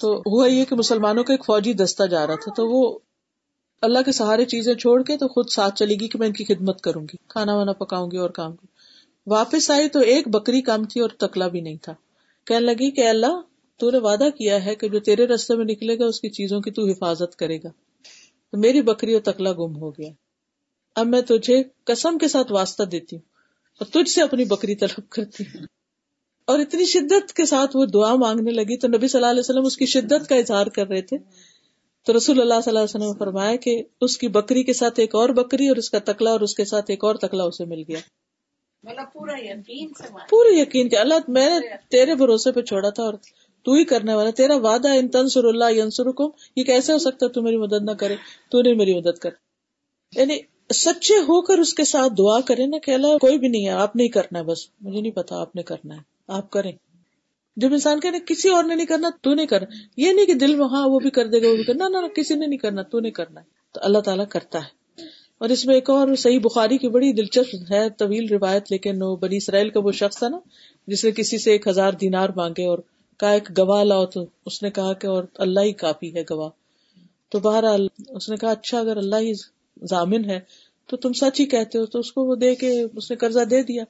تو 0.00 0.22
ہوا 0.26 0.46
یہ 0.46 0.64
کہ 0.64 0.76
مسلمانوں 0.76 1.24
کا 1.24 1.32
ایک 1.32 1.44
فوجی 1.44 1.72
دستہ 1.72 2.04
جا 2.04 2.26
رہا 2.26 2.34
تھا، 2.34 2.54
تو 2.54 2.68
وہ 2.68 2.98
اللہ 3.82 3.98
کے 4.04 4.12
سہارے 4.12 4.44
چیزیں 4.44 4.74
چھوڑ 4.74 5.02
کے 5.02 5.16
تو 5.16 5.28
خود 5.28 5.48
ساتھ 5.48 5.74
چلے 5.74 5.94
گی 5.94 6.08
کہ 6.08 6.18
میں 6.18 6.26
ان 6.26 6.32
کی 6.32 6.44
خدمت 6.44 6.80
کروں 6.80 7.02
گی، 7.02 7.16
کھانا 7.28 7.56
وانا 7.56 7.72
پکاؤں 7.72 8.10
گی 8.10 8.16
اور 8.16 8.30
کام 8.30 8.56
کی 8.56 8.66
واپس 9.26 9.70
آئی 9.70 9.88
تو 9.88 10.00
ایک 10.00 10.28
بکری 10.28 10.62
کام 10.62 10.84
تھی 10.84 11.00
اور 11.00 11.10
تکلا 11.18 11.48
بھی 11.48 11.60
نہیں 11.60 11.76
تھا۔ 11.82 11.94
کہنے 12.46 12.60
لگی 12.60 12.90
کہ 12.90 13.08
اللہ 13.08 13.40
تو 13.78 13.90
نے 13.90 13.98
وعدہ 13.98 14.28
کیا 14.38 14.64
ہے 14.64 14.74
کہ 14.74 14.88
جو 14.88 15.00
تیرے 15.00 15.26
رستے 15.26 15.56
میں 15.56 15.64
نکلے 15.64 15.98
گا 15.98 16.06
اس 16.06 16.20
کی 16.20 16.28
چیزوں 16.28 16.60
کی 16.60 16.70
تو 16.70 16.88
حفاظت 16.88 17.36
کرے 17.36 17.58
گا۔ 17.58 17.68
تو 18.50 18.58
میری 18.58 18.82
بکری 18.82 19.14
اور 19.14 19.22
تکلا 19.22 19.52
گم 19.52 19.76
ہو 19.76 19.90
گیا۔ 19.90 20.10
اب 20.96 21.06
میں 21.06 21.20
تجھے 21.20 21.62
قسم 21.84 22.18
کے 22.18 22.28
ساتھ 22.28 22.52
واسطہ 22.52 22.82
دیتی 22.82 23.16
ہوں 23.16 23.22
اور 23.80 23.86
تجھ 23.86 24.10
سے 24.10 24.22
اپنی 24.22 24.44
بکری 24.44 24.74
طلب 24.74 25.08
کرتی 25.08 25.44
ہوں۔ 25.44 25.66
اور 26.44 26.58
اتنی 26.58 26.84
شدت 26.84 27.32
کے 27.32 27.46
ساتھ 27.46 27.76
وہ 27.76 27.86
دعا 27.86 28.14
مانگنے 28.14 28.50
لگی۔ 28.50 28.76
تو 28.76 28.88
نبی 28.88 29.08
صلی 29.08 29.18
اللہ 29.18 29.30
علیہ 29.30 29.40
وسلم 29.40 29.66
اس 29.66 29.76
کی 29.76 29.86
شدت 29.86 30.28
کا 30.28 30.34
اظہار 30.34 30.66
کر 30.66 30.88
رہے 30.88 31.02
تھے۔ 31.02 31.16
تو 32.06 32.16
رسول 32.16 32.40
اللہ 32.40 32.54
صلی 32.64 32.76
اللہ 32.76 32.78
علیہ 32.78 33.06
وسلم 33.06 33.18
فرمایا 33.18 33.56
کہ 33.56 33.82
اس 34.00 34.18
کی 34.18 34.28
بکری 34.28 34.62
کے 34.62 34.72
ساتھ 34.72 35.00
ایک 35.00 35.14
اور 35.14 35.28
بکری 35.28 35.68
اور 35.68 35.76
اس 35.76 35.90
کا 35.90 35.98
تکلا 35.98 36.30
اور 36.30 36.40
اس 36.40 36.54
کے 36.54 36.64
ساتھ 36.64 36.84
ایک 36.88 37.04
اور 37.04 37.14
تکلا 37.14 37.44
اسے 37.44 37.64
مل 37.64 37.82
گیا۔ 37.88 37.98
پورے 40.30 40.60
یقین 40.60 40.88
کہ 40.88 40.98
اللہ 40.98 41.14
میں 41.28 41.60
نے 41.60 41.66
تیرے 41.90 42.14
بھروسے 42.14 42.52
پہ 42.52 42.60
چھوڑا 42.60 42.90
تھا 42.90 43.02
اور 43.02 43.14
تو 43.62 43.72
ہی 43.72 43.84
کرنے 43.84 44.14
والا، 44.14 44.30
تیرا 44.30 44.56
وعدہ 44.56 44.88
ان 44.88 45.08
تنسر 45.08 45.44
اللہ 45.44 45.64
ینسر 45.70 46.10
کو 46.10 46.32
یہ 46.56 46.64
کیسے 46.64 46.92
ہو 46.92 46.98
سکتا 46.98 47.26
تو 47.26 47.42
میری 47.42 47.56
مدد 47.56 47.84
نہ 47.84 47.90
کرے؟ 47.90 48.16
تو 48.50 48.62
نہیں 48.62 48.74
میری 48.74 48.94
مدد 48.94 49.18
کر۔ 49.18 49.30
یعنی 50.16 50.38
سچے 50.74 51.14
ہو 51.14 51.42
کر 51.42 51.58
اس 51.58 51.74
کے 51.74 51.84
ساتھ 51.84 52.12
دعا 52.18 52.40
کرے 52.40 52.66
نا 52.66 52.78
کہ 52.78 52.90
اللہ، 52.90 53.18
کوئی 53.18 53.38
بھی 53.38 53.48
نہیں 53.48 53.66
ہے، 53.66 53.70
آپ 53.70 53.96
نہیں 53.96 54.08
کرنا 54.08 54.38
ہے 54.38 54.44
بس۔ 54.44 54.58
مجھے 54.80 55.00
نہیں 55.00 55.12
پتا 55.12 55.40
آپ 55.40 55.56
نے 55.56 55.62
کرنا 55.62 55.94
ہے۔ 55.94 56.00
آپ 56.28 56.50
کریں۔ 56.50 56.72
جب 57.56 57.72
انسان 57.72 58.00
کہ 58.00 58.10
کسی 58.26 58.48
اور 58.48 58.64
نے 58.64 58.74
نہیں 58.74 58.86
کرنا، 58.86 59.10
تو 59.22 59.34
نہیں 59.34 59.46
کرنا۔ 59.46 59.66
یہ 59.96 60.12
نہیں 60.12 60.26
کہ 60.26 60.34
دل 60.34 60.54
میں 60.54 60.66
ہاں 60.66 60.88
وہ 60.88 60.98
بھی 60.98 61.10
کر 61.10 61.26
دے 61.26 61.42
گا، 61.42 61.48
وہ 61.48 61.56
بھی 61.56 61.64
کرنا 61.64 61.88
نہ 61.88 62.06
کسی 62.06 62.34
نے 62.34 62.46
نہیں 62.46 62.58
کرنا، 62.58 62.82
تو 62.82 63.00
نہیں 63.00 63.12
کرنا 63.12 63.40
تو 63.74 63.80
اللہ 63.84 63.98
تعالیٰ 63.98 64.24
کرتا 64.28 64.58
ہے۔ 64.58 64.78
اور 65.38 65.48
اس 65.48 65.66
میں 65.66 65.74
ایک 65.74 65.90
اور 65.90 66.14
صحیح 66.14 66.38
بخاری 66.38 66.78
کی 66.78 66.88
بڑی 66.88 67.12
دلچسپ 67.12 67.72
ہے، 67.72 67.90
طویل 67.90 68.26
روایت، 68.30 68.62
لیکن 68.70 69.02
وہ 69.02 69.16
بنی 69.16 69.36
اسرائیل 69.36 69.70
کا 69.70 69.80
وہ 69.80 69.92
شخص 69.92 70.18
تھا 70.18 70.28
نا، 70.28 70.38
جس 70.86 71.04
نے 71.04 71.10
کسی 71.10 71.38
سے 71.38 71.52
ایک 71.52 71.68
ہزار 71.68 71.92
دینار 71.92 72.28
مانگے 72.36 72.66
اور 72.66 72.78
کہا 73.18 73.30
ایک 73.30 73.58
گواہ 73.58 73.84
لاؤ 73.84 74.06
تو 74.06 74.24
اس 74.46 74.62
نے 74.62 74.70
کہا 74.70 74.92
کہ 74.92 75.06
اور 75.06 75.24
اللہ 75.34 75.60
ہی 75.60 75.72
کافی 75.72 76.14
ہے 76.14 76.22
گواہ۔ 76.30 76.50
تو 77.28 77.38
بہرحال 77.38 77.86
اس 78.08 78.28
نے 78.28 78.36
کہا 78.36 78.50
اچھا 78.50 78.80
اگر 78.80 78.96
اللہ 78.96 79.16
ہی 79.16 79.32
ضامن 79.82 80.30
ہے 80.30 80.40
تو 80.86 80.96
تم 80.96 81.12
سچ 81.12 81.40
ہی 81.40 81.46
کہتے 81.46 81.78
ہو۔ 81.78 81.86
تو 81.86 81.98
اس 81.98 82.12
کو 82.12 82.24
وہ 82.24 82.34
دے 82.34 82.54
کے 82.54 82.82
اس 82.96 83.10
نے 83.10 83.16
قرضہ 83.16 83.40
دے 83.40 83.62
دیا۔ 83.62 83.84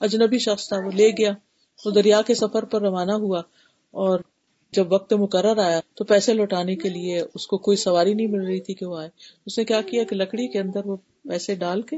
اجنبی 0.00 0.38
شخص 0.38 0.68
تھا 0.68 0.76
وہ 0.76 0.90
لے 0.90 1.10
گیا۔ 1.10 1.32
وہ 1.84 1.90
دریا 1.90 2.22
کے 2.22 2.34
سفر 2.34 2.64
پر 2.64 2.82
روانہ 2.82 3.12
ہوا 3.12 3.38
اور 3.90 4.20
جب 4.72 4.92
وقت 4.92 5.12
مقرر 5.12 5.58
آیا 5.58 5.80
تو 5.94 6.04
پیسے 6.04 6.34
لوٹانے 6.34 6.76
کے 6.76 6.88
لیے 6.88 7.20
اس 7.34 7.46
کو 7.46 7.58
کوئی 7.58 7.76
سواری 7.76 8.14
نہیں 8.14 8.26
مل 8.26 8.46
رہی 8.46 8.60
تھی 8.60 8.74
کہ 8.74 8.86
وہ 8.86 8.98
آئے۔ 8.98 9.08
اس 9.46 9.58
نے 9.58 9.64
کیا 9.64 9.80
کیا 9.80 10.04
کہ 10.04 10.16
لکڑی 10.16 10.48
کے 10.48 10.58
اندر 10.58 10.80
وہ 10.84 10.96
پیسے 11.28 11.54
ڈال 11.54 11.82
کے 11.82 11.96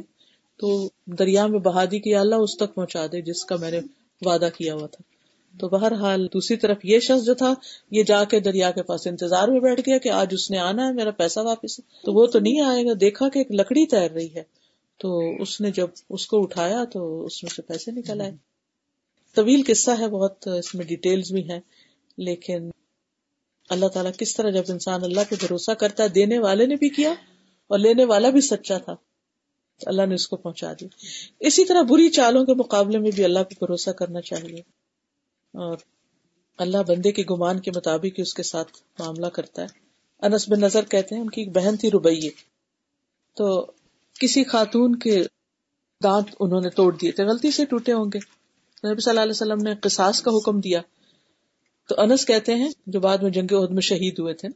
تو 0.56 0.88
دریا 1.06 1.46
میں 1.46 1.58
بہا 1.58 1.84
دی 1.84 2.00
کہ 2.00 2.16
اللہ 2.16 2.34
اس 2.34 2.56
تک 2.56 2.74
پہنچا 2.74 3.06
دے 3.06 3.20
جس 3.20 3.44
کا 3.44 3.56
میں 3.56 3.70
نے 3.70 3.80
وعدہ 4.24 4.48
کیا 4.56 4.74
ہوا 4.74 4.86
تھا۔ 4.86 5.15
تو 5.60 5.68
بہرحال 5.68 6.26
دوسری 6.26 6.56
طرف 6.56 6.76
یہ 6.84 7.00
شخص 7.00 7.24
جو 7.24 7.34
تھا، 7.34 7.54
یہ 7.90 8.02
جا 8.02 8.24
کے 8.24 8.40
دریا 8.40 8.70
کے 8.70 8.82
پاس 8.82 9.06
انتظار 9.06 9.48
میں 9.48 9.60
بیٹھ 9.60 9.80
گیا 9.80 9.98
کہ 9.98 10.08
آج 10.08 10.28
اس 10.30 10.50
نے 10.50 10.58
آنا 10.58 10.88
ہے، 10.88 10.92
میرا 10.92 11.10
پیسہ 11.10 11.40
واپس 11.40 11.76
تو 11.76 12.12
وہ 12.12 12.26
تو 12.26 12.38
نہیں 12.38 12.60
آئے 12.60 12.84
گا، 12.84 12.90
دیکھا 13.00 13.28
کہ 13.28 13.38
ایک 13.38 13.52
لکڑی 13.52 13.86
تیر 13.86 14.10
رہی 14.10 14.34
ہے۔ 14.34 14.42
تو 14.98 15.36
اس 15.42 15.60
نے 15.60 15.70
جب 15.70 15.88
اس 16.10 16.26
کو 16.26 16.42
اٹھایا 16.42 16.84
تو 16.92 17.24
اس 17.24 17.42
میں 17.42 17.50
سے 17.56 17.62
پیسے 17.62 17.90
نکل 17.90 18.20
آئے۔ 18.20 18.32
طویل 19.34 19.62
قصہ 19.66 19.90
ہے، 19.98 20.08
بہت 20.08 20.48
اس 20.48 20.74
میں 20.74 20.86
ڈیٹیلز 20.86 21.32
بھی 21.32 21.50
ہیں۔ 21.50 21.60
لیکن 22.16 22.70
اللہ 23.68 23.86
تعالیٰ 23.86 24.12
کس 24.18 24.36
طرح 24.36 24.50
جب 24.50 24.62
انسان 24.68 25.04
اللہ 25.04 25.20
پہ 25.30 25.34
بھروسہ 25.40 25.70
کرتا 25.70 26.02
ہے، 26.02 26.08
دینے 26.08 26.38
والے 26.38 26.66
نے 26.66 26.74
بھی 26.74 26.88
کیا 26.88 27.10
اور 27.66 27.78
لینے 27.78 28.04
والا 28.04 28.30
بھی 28.30 28.40
سچا 28.40 28.78
تھا۔ 28.78 28.94
تو 29.80 29.84
اللہ 29.86 30.06
نے 30.06 30.14
اس 30.14 30.28
کو 30.28 30.36
پہنچا 30.36 30.72
دی 30.80 30.86
اسی 31.40 31.64
طرح 31.64 31.82
بری 31.82 32.08
چالوں 32.08 32.44
کے 32.44 32.54
مقابلے 32.54 32.98
میں 32.98 33.10
بھی 33.10 33.24
اللہ 33.24 33.38
پہ 33.38 33.54
بھروسہ 33.58 33.90
کرنا 33.90 34.20
چاہیے۔ 34.20 34.75
اور 35.56 35.76
اللہ 36.58 36.78
بندے 36.88 37.12
کے 37.12 37.22
گمان 37.30 37.60
کے 37.60 37.70
مطابق 37.76 38.14
اس 38.16 38.34
کے 38.34 38.42
ساتھ 38.42 38.72
معاملہ 38.98 39.26
کرتا 39.26 39.62
ہے۔ 39.62 39.66
انس 40.22 40.48
بن 40.48 40.60
نظر 40.60 40.84
کہتے 40.84 41.14
ہیں، 41.14 41.22
ان 41.22 41.30
کی 41.30 41.40
ایک 41.40 41.56
بہن 41.56 41.76
تھی 41.76 41.90
ربیے 41.90 42.30
تو 43.36 43.66
کسی 44.20 44.44
خاتون 44.44 44.98
کے 44.98 45.22
دانت 46.02 46.26
انہوں 46.40 46.60
نے 46.60 46.70
توڑ 46.70 46.96
دیے 46.96 47.12
تھے۔ 47.12 47.24
غلطی 47.24 47.50
سے 47.50 47.64
ٹوٹے 47.64 47.92
ہوں 47.92 48.04
گے۔ 48.04 48.18
نبی 48.88 49.00
صلی 49.00 49.10
اللہ 49.10 49.20
علیہ 49.20 49.30
وسلم 49.30 49.62
نے 49.62 49.74
قصاص 49.74 50.22
کا 50.22 50.30
حکم 50.30 50.60
دیا۔ 50.60 50.80
تو 51.88 52.00
انس 52.00 52.26
کہتے 52.26 52.54
ہیں، 52.54 52.68
جو 52.86 53.00
بعد 53.00 53.18
میں 53.18 53.30
جنگ 53.30 53.54
عہد 53.54 53.70
میں 53.70 53.80
شہید 53.80 54.18
ہوئے 54.18 54.34
تھے، 54.34 54.48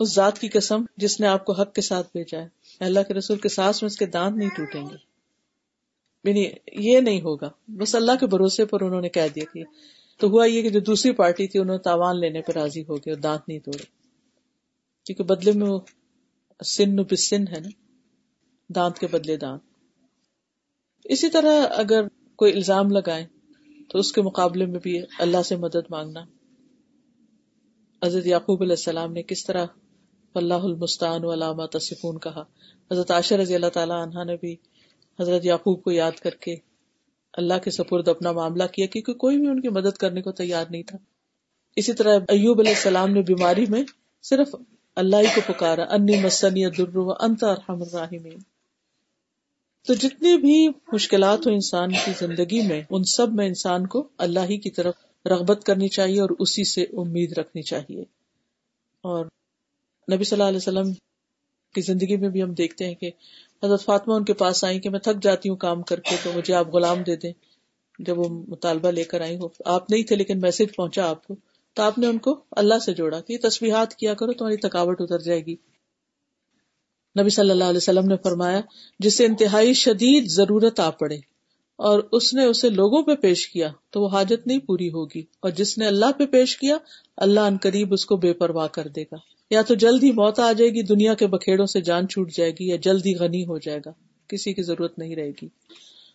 اس 0.00 0.14
ذات 0.14 0.38
کی 0.38 0.48
قسم 0.48 0.84
جس 0.96 1.20
نے 1.20 1.26
آپ 1.26 1.44
کو 1.44 1.52
حق 1.52 1.72
کے 1.72 1.80
ساتھ 1.80 2.06
بھیجا 2.12 2.40
ہے۔ 2.40 2.48
اللہ 2.80 3.00
کے 3.08 3.14
رسول 3.14 3.38
کے 3.38 3.48
ساس 3.48 3.82
میں 3.82 3.86
اس 3.86 3.96
کے 3.96 4.06
دانت 4.06 4.36
نہیں 4.36 4.48
ٹوٹیں 4.48 4.82
گے۔ 4.82 5.13
یعنی 6.24 6.46
یہ 6.72 7.00
نہیں 7.00 7.20
ہوگا۔ 7.20 7.50
بس 7.68 7.94
اللہ 7.94 8.12
کے 8.20 8.26
بھروسے 8.26 8.64
پر 8.64 8.80
انہوں 8.80 9.00
نے 9.00 9.08
کہہ 9.08 9.28
دیا 9.34 9.44
کہ 9.52 9.64
تو 10.18 10.28
ہوا 10.28 10.44
یہ 10.44 10.62
کہ 10.62 10.70
جو 10.70 10.80
دوسری 10.80 11.12
پارٹی 11.12 11.46
تھی 11.46 11.60
انہوں 11.60 11.76
نے 11.76 11.82
تاوان 11.82 12.20
لینے 12.20 12.42
پہ 12.42 12.52
راضی 12.52 12.82
ہو 12.82 12.96
گئے 12.96 13.10
اور 13.10 13.20
دانت 13.20 13.48
نہیں 13.48 13.58
توڑے۔ 13.58 13.84
کیونکہ 15.04 15.24
بدلے 15.24 15.52
میں 15.52 15.68
وہ 15.68 15.80
سن 16.64 16.96
بسن 16.96 17.48
ہے 17.48 17.60
نا۔ 17.60 17.68
دانت 18.68 18.98
کے 18.98 19.06
بدلے 19.06 19.36
دانت۔ 19.36 19.62
اسی 21.04 21.30
طرح 21.30 21.66
اگر 21.70 22.08
کوئی 22.36 22.52
الزام 22.52 22.90
لگائے 22.90 23.26
تو 23.88 23.98
اس 23.98 24.12
کے 24.12 24.22
مقابلے 24.22 24.66
میں 24.66 24.80
بھی 24.82 25.02
اللہ 25.18 25.42
سے 25.42 25.56
مدد 25.56 25.90
مانگنا۔ 25.90 26.24
حضرت 28.04 28.26
یعقوب 28.26 28.62
علیہ 28.62 28.72
السلام 28.72 29.12
نے 29.12 29.22
کس 29.22 29.44
طرح 29.46 29.66
اللہ 30.34 30.54
المستان 30.54 31.24
علامہ 31.24 31.66
تصفون 31.66 32.18
کہا۔ 32.18 32.44
حضرت 32.90 33.10
عاشر 33.10 33.38
رضی 33.38 33.54
اللہ 33.54 33.66
تعالیٰ 33.66 34.06
عنہ 34.06 34.24
نے 34.24 34.36
بھی 34.40 34.56
حضرت 35.20 35.44
یعقوب 35.44 35.82
کو 35.82 35.90
یاد 35.90 36.12
کر 36.12 36.30
کے 36.30 36.56
اللہ 37.32 37.54
کے 37.64 37.70
سپرد 37.70 38.08
اپنا 38.08 38.32
معاملہ 38.32 38.64
کیا 38.72 38.86
کیونکہ 38.86 39.12
کوئی 39.12 39.38
بھی 39.38 39.46
ان 39.46 39.60
کی 39.60 39.68
مدد 39.68 39.96
کرنے 39.96 40.22
کو 40.22 40.32
تیار 40.32 40.64
نہیں 40.70 40.82
تھا۔ 40.82 40.98
اسی 41.76 41.92
طرح 41.92 42.18
ایوب 42.28 42.60
علیہ 42.60 42.72
السلام 42.72 43.10
نے 43.10 43.22
بیماری 43.22 43.64
میں 43.68 43.84
صرف 44.22 44.54
اللہ 44.96 45.16
ہی 45.16 45.26
کو 45.34 45.52
پکارا۔ 45.52 45.84
انی 45.90 46.16
مسنی 46.16 46.66
در 46.66 46.98
انت 47.20 47.44
ارحم 47.44 47.82
الراحمین۔ 47.82 48.38
تو 49.86 49.94
جتنی 49.94 50.36
بھی 50.38 50.68
مشکلات 50.92 51.46
ہو 51.46 51.52
انسان 51.52 51.88
کی 51.90 52.12
زندگی 52.18 52.66
میں، 52.66 52.82
ان 52.90 53.04
سب 53.04 53.32
میں 53.32 53.46
انسان 53.46 53.86
کو 53.86 54.08
اللہ 54.18 54.40
ہی 54.40 54.58
کی 54.58 54.70
طرف 54.70 54.94
رغبت 55.26 55.64
کرنی 55.64 55.88
چاہیے 55.88 56.20
اور 56.20 56.30
اسی 56.38 56.64
سے 56.64 56.82
امید 56.82 57.38
رکھنی 57.38 57.62
چاہیے۔ 57.62 58.02
اور 59.00 59.26
نبی 60.12 60.24
صلی 60.24 60.36
اللہ 60.36 60.48
علیہ 60.48 60.56
وسلم 60.56 60.92
کی 61.74 61.80
زندگی 61.80 62.16
میں 62.16 62.28
بھی 62.28 62.42
ہم 62.42 62.52
دیکھتے 62.52 62.86
ہیں 62.86 62.94
کہ 62.94 63.10
حضرت 63.64 63.84
فاطمہ 63.84 64.14
ان 64.14 64.24
کے 64.24 64.32
پاس 64.32 64.64
آئی 64.64 64.80
کہ 64.80 64.90
میں 64.90 64.98
تھک 64.98 65.22
جاتی 65.22 65.48
ہوں 65.48 65.56
کام 65.56 65.82
کر 65.82 66.00
کے 66.00 66.16
تو 66.22 66.30
مجھے 66.36 66.54
آپ 66.54 66.74
غلام 66.74 67.02
دے 67.02 67.16
دیں۔ 67.16 67.32
جب 67.98 68.18
وہ 68.18 68.44
مطالبہ 68.48 68.88
لے 68.88 69.04
کر 69.04 69.20
آئی 69.20 69.36
ہو 69.36 69.48
آپ 69.64 69.90
نہیں 69.90 70.02
تھے 70.02 70.16
لیکن 70.16 70.40
میسج 70.40 70.76
پہنچا 70.76 71.08
آپ 71.08 71.26
کو۔ 71.26 71.34
تو 71.74 71.82
آپ 71.82 71.98
نے 71.98 72.06
ان 72.06 72.18
کو 72.18 72.44
اللہ 72.50 72.78
سے 72.78 72.94
جوڑا 72.94 73.20
کہ 73.20 73.38
تصویرات 73.42 73.94
کیا 73.94 74.14
کرو، 74.14 74.32
تمہاری 74.32 74.56
تھکاوٹ 74.56 75.00
اتر 75.00 75.18
جائے 75.18 75.46
گی۔ 75.46 75.56
نبی 77.20 77.28
صلی 77.28 77.50
اللہ 77.50 77.64
علیہ 77.64 77.76
وسلم 77.76 78.06
نے 78.06 78.14
فرمایا 78.16 78.60
جسے 78.98 79.26
انتہائی 79.26 79.74
شدید 79.74 80.24
ضرورت 80.26 80.80
آ 80.80 80.90
پڑے 80.90 81.16
اور 81.76 82.02
اس 82.12 82.34
نے 82.34 82.44
اسے 82.44 82.68
لوگوں 82.68 83.02
پہ 83.02 83.14
پیش 83.14 83.48
کیا 83.48 83.68
تو 83.90 84.02
وہ 84.02 84.08
حاجت 84.08 84.46
نہیں 84.46 84.58
پوری 84.58 84.88
ہوگی۔ 84.88 85.20
اور 85.20 85.50
جس 85.50 85.78
نے 85.78 85.86
اللہ 85.86 86.12
پہ 86.18 86.26
پیش 86.26 86.56
کیا، 86.56 86.76
اللہ 87.16 87.40
ان 87.40 87.56
قریب 87.62 87.92
اس 87.92 88.06
کو 88.06 88.16
بے 88.16 88.32
پرواہ 88.32 88.68
کر 88.68 88.88
دے 88.88 89.02
گا۔ 89.02 89.16
یا 89.54 89.62
تو 89.62 89.74
جلد 89.74 90.02
ہی 90.02 90.12
موت 90.12 90.38
آ 90.38 90.52
جائے 90.52 90.70
گی، 90.70 90.82
دنیا 90.82 91.14
کے 91.14 91.26
بکھیڑوں 91.26 91.66
سے 91.66 91.80
جان 91.80 92.08
چھوٹ 92.08 92.32
جائے 92.32 92.50
گی، 92.50 92.68
یا 92.68 92.76
جلد 92.76 93.06
ہی 93.06 93.14
غنی 93.14 93.46
ہو 93.46 93.58
جائے 93.58 93.78
گا۔ 93.86 93.90
کسی 94.28 94.52
کی 94.52 94.62
ضرورت 94.62 94.98
نہیں 94.98 95.16
رہے 95.16 95.30
گی۔ 95.30 95.48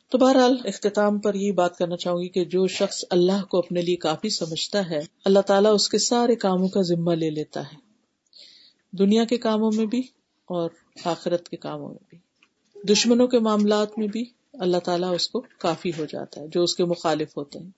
تو 0.09 0.17
بہرحال 0.17 0.57
اختتام 0.65 1.19
پر 1.19 1.33
یہ 1.33 1.51
بات 1.51 1.77
کرنا 1.77 1.97
چاہوں 1.97 2.21
گی 2.21 2.29
کہ 2.29 2.45
جو 2.45 2.67
شخص 2.67 3.05
اللہ 3.09 3.45
کو 3.45 3.57
اپنے 3.57 3.81
لیے 3.81 3.95
کافی 3.95 4.29
سمجھتا 4.29 4.89
ہے، 4.89 4.99
اللہ 5.25 5.39
تعالیٰ 5.39 5.73
اس 5.73 5.89
کے 5.89 5.97
سارے 5.97 6.35
کاموں 6.35 6.67
کا 6.67 6.81
ذمہ 6.81 7.11
لے 7.11 7.29
لیتا 7.29 7.61
ہے۔ 7.61 7.75
دنیا 8.91 9.25
کے 9.25 9.37
کاموں 9.37 9.71
میں 9.75 9.85
بھی 9.85 9.99
اور 10.45 10.69
آخرت 11.03 11.49
کے 11.49 11.57
کاموں 11.57 11.89
میں 11.89 12.05
بھی۔ 12.09 12.17
دشمنوں 12.93 13.27
کے 13.27 13.39
معاملات 13.39 13.97
میں 13.97 14.07
بھی 14.07 14.25
اللہ 14.53 14.77
تعالیٰ 14.77 15.15
اس 15.15 15.29
کو 15.29 15.43
کافی 15.59 15.91
ہو 15.97 16.05
جاتا 16.05 16.41
ہے، 16.41 16.47
جو 16.47 16.63
اس 16.63 16.75
کے 16.75 16.85
مخالف 16.85 17.37
ہوتے 17.37 17.59
ہیں۔ 17.59 17.69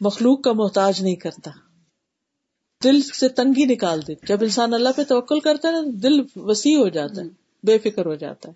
مخلوق 0.00 0.42
کا 0.42 0.52
محتاج 0.52 1.02
نہیں 1.02 1.16
کرتا۔ 1.16 1.69
دل 2.84 3.00
سے 3.02 3.28
تنگی 3.28 3.64
نکال 3.64 4.00
دیتی 4.06 4.26
جب 4.26 4.38
انسان 4.40 4.74
اللہ 4.74 4.88
پہ 4.96 5.02
توکل 5.02 5.40
کرتا 5.40 5.68
ہے 5.68 5.72
نا، 5.72 5.80
دل 6.02 6.20
وسیع 6.36 6.78
ہو 6.78 6.88
جاتا 6.88 7.22
ہے، 7.22 7.26
بے 7.62 7.78
فکر 7.78 8.06
ہو 8.06 8.14
جاتا 8.14 8.48
ہے۔ 8.48 8.54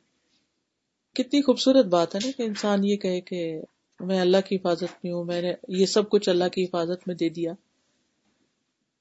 کتنی 1.14 1.42
خوبصورت 1.42 1.86
بات 1.86 2.14
ہے 2.14 2.20
نا 2.24 2.30
کہ 2.36 2.42
انسان 2.42 2.84
یہ 2.84 2.96
کہے 2.96 3.20
کہ 3.20 3.60
میں 4.00 4.20
اللہ 4.20 4.36
کی 4.48 4.56
حفاظت 4.56 5.04
میں 5.04 5.12
ہوں، 5.12 5.24
میں 5.24 5.42
نے 5.42 5.52
یہ 5.68 5.86
سب 5.86 6.10
کچھ 6.10 6.28
اللہ 6.28 6.48
کی 6.52 6.64
حفاظت 6.64 7.08
میں 7.08 7.14
دے 7.14 7.28
دیا۔ 7.28 7.52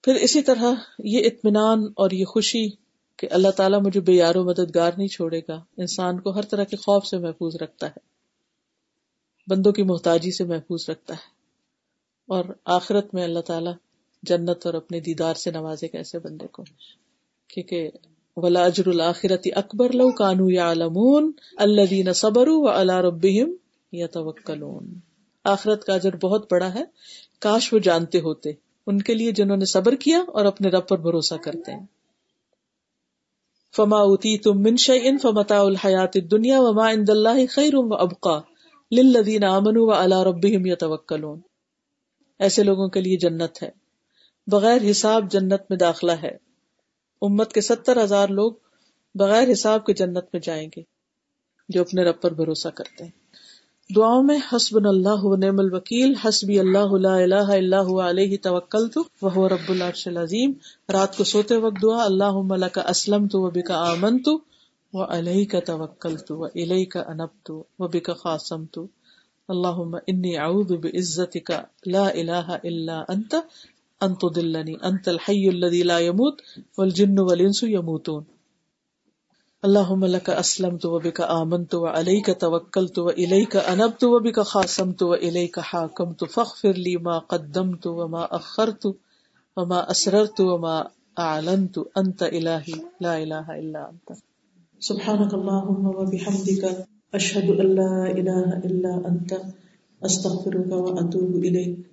پھر 0.04 0.16
اسی 0.16 0.42
طرح 0.42 0.74
یہ 1.00 1.26
اطمینان 1.26 1.80
اور 1.80 2.12
یہ 2.12 2.26
خوشی 2.26 2.70
کہ 3.18 3.28
اللہ 3.32 3.52
تعالیٰ 3.52 3.82
مجھے 3.82 4.00
بے 4.00 4.14
یار 4.14 4.36
و 4.36 4.44
مددگار 4.44 4.92
نہیں 4.98 5.08
چھوڑے 5.08 5.42
گا۔ 5.48 5.64
انسان 5.78 6.20
کو 6.20 6.30
ہر 6.30 6.42
طرح 6.42 6.64
کے 6.64 6.76
خوف 6.76 7.06
سے 7.06 7.18
محفوظ 7.18 7.56
رکھتا 7.56 7.88
ہے، 7.88 8.00
بندوں 9.48 9.72
کی 9.72 9.84
محتاجی 9.84 10.32
سے 10.32 10.44
محفوظ 10.44 10.90
رکھتا 10.90 11.14
ہے۔ 11.14 11.34
اور 12.28 12.46
آخرت 12.66 13.14
میں 13.14 13.24
اللہ 13.24 13.40
تعالیٰ 13.40 13.74
جنت 14.24 14.66
اور 14.66 14.74
اپنے 14.74 15.00
دیدار 15.00 15.34
سے 15.34 15.52
نوازے 15.52 15.88
گا 15.88 15.98
ایسے 15.98 16.20
بندے 16.20 16.48
کو۔ 16.48 16.64
کیونکہ 17.48 17.90
ولا 18.36 18.66
اجر 18.66 18.88
الآخرت 18.88 19.48
اکبر 19.56 19.90
لو 19.90 20.12
کانو 20.12 20.50
یا 20.50 20.72
علمون 20.72 21.32
اللہ 21.58 21.82
دین 21.90 22.14
صبر 22.14 22.48
و 22.48 22.70
اللہ 22.70 22.98
ربیم 22.98 23.56
یا 23.92 24.08
توکلون 24.08 24.94
آخرت 25.44 25.84
کا 25.84 25.94
اجر 25.94 26.16
بہت 26.16 26.54
بڑا 26.54 26.74
ہے۔ 26.74 26.84
کاش 27.40 27.74
وہ 27.74 27.80
جانتے 27.80 28.20
ہوتے۔ 28.20 28.52
ان 28.88 29.02
کے 29.02 29.14
لیے 29.14 29.32
جنہوں 29.32 29.58
نے 29.58 29.66
صبر 29.66 29.96
کیا 29.96 30.18
اور 30.18 30.46
اپنے 30.46 30.70
رب 30.70 30.88
پر 30.88 30.98
بھروسہ 30.98 31.36
کرتے 31.36 31.72
ہیں۔ 31.72 31.86
فما 33.76 33.98
اوتی 33.98 34.38
تم 34.38 34.62
من 34.62 34.76
شعین 34.78 35.18
فمتا 35.18 35.60
الحیات 35.60 36.14
دنیا 36.32 36.62
وما 36.62 36.90
ان 36.90 37.06
اللہ 37.08 37.46
خیر 37.50 37.76
و 37.76 37.96
ابقا 37.96 38.40
للذین 38.92 39.44
آمنوا 39.44 39.86
وعلى 39.86 40.16
ربهم 40.16 40.66
يتوکلون 40.66 41.40
ایسے 42.40 42.64
لوگوں 42.64 42.88
کے 42.88 43.02
لیے 43.02 43.18
جنت 43.18 43.64
ہے۔ 43.64 43.83
بغیر 44.48 44.92
حساب 44.92 45.32
جنت 45.32 45.62
میں 45.70 45.78
داخلہ 45.78 46.12
ہے۔ 46.12 46.38
امت 47.22 47.54
کے 47.54 47.62
ستر 47.62 48.04
ہزار 48.04 48.28
لوگ 48.28 48.52
بغیر 49.16 49.52
حساب 49.52 49.86
کے 49.86 49.94
جنت 49.94 50.26
میں 50.34 50.40
جائیں 50.40 50.70
گے، 50.78 50.82
جو 51.70 51.82
اپنے 51.82 52.04
رب 52.04 52.22
پر 52.22 52.34
بھروسہ 52.34 52.68
کرتے 52.68 53.04
ہیں۔ 53.04 53.12
دعاؤں 53.96 54.24
میں 54.24 54.40
حسب 54.52 54.88
اللہ 54.88 55.46
نعم 55.46 55.60
الوکیل، 55.60 56.16
حسبی 56.16 56.60
اللہ 56.60 56.98
لا 56.98 57.16
الہ 57.16 57.50
الا 57.60 57.82
هو 57.82 58.10
علیہ 58.10 58.38
توکلت 58.42 58.98
وهو 59.22 59.50
رب 59.50 59.70
العرش 59.70 60.08
العظیم۔ 60.08 60.52
رات 60.94 61.18
کو 61.18 61.24
سوتے 61.24 61.58
وقت 61.58 61.82
دعا، 61.82 62.04
اللہم 62.04 62.54
لک 62.54 62.80
اسلمت 62.88 63.36
وبک 63.36 63.72
آمنت 63.72 64.30
وعلیک 64.94 65.56
توکلت 65.66 66.32
والیک 66.32 66.98
انبت 66.98 67.52
وبک 67.80 68.10
خاصمت۔ 68.18 68.80
اللہم 69.48 69.96
انی 70.08 70.38
اعوذ 70.38 70.72
بعزتک، 70.72 71.52
لا 71.86 72.08
الہ 72.08 72.58
الا 72.64 73.04
انت 73.08 73.36
انت 74.06 74.26
دلنی 74.36 74.76
انت 74.90 75.10
الحی 75.10 75.50
الذی 75.50 75.84
لا 75.84 76.00
يموت 76.00 76.42
والجن 76.78 77.20
والانس 77.20 77.64
يموتون. 77.64 78.24
اللهم 79.66 80.06
لك 80.06 80.30
اسلمت 80.30 80.86
وبك 80.86 81.22
آمنت 81.22 81.76
وعليك 81.76 82.42
توكلت 82.42 83.00
واليك 83.00 83.56
انبت 83.56 84.04
وبك 84.04 84.40
خاصمت 84.40 85.04
واليك 85.04 85.60
حاكمت. 85.60 86.24
فاغفر 86.24 86.72
لي 86.72 86.98
ما 86.98 87.18
قدمت 87.18 87.88
وما 87.88 88.36
اخرت 88.36 88.96
وما 89.58 89.92
اسررت 89.92 90.42
وما 90.42 90.88
اعلنت 91.20 91.78
انت 91.98 92.24
الهي 92.24 92.74
لا 93.00 93.24
اله 93.24 93.60
الا 93.60 93.90
انت 93.90 94.18
سبحانك 94.80 95.34
اللهم 95.34 95.86
وبحمدك 95.88 96.88
اشهد 97.14 97.50
ان 97.62 97.68
لا 97.76 98.12
اله 98.12 98.58
الا 98.68 98.94
انت 99.08 99.42
استغفرك 100.06 100.72
واتوب 100.72 101.36
اليك 101.36 101.93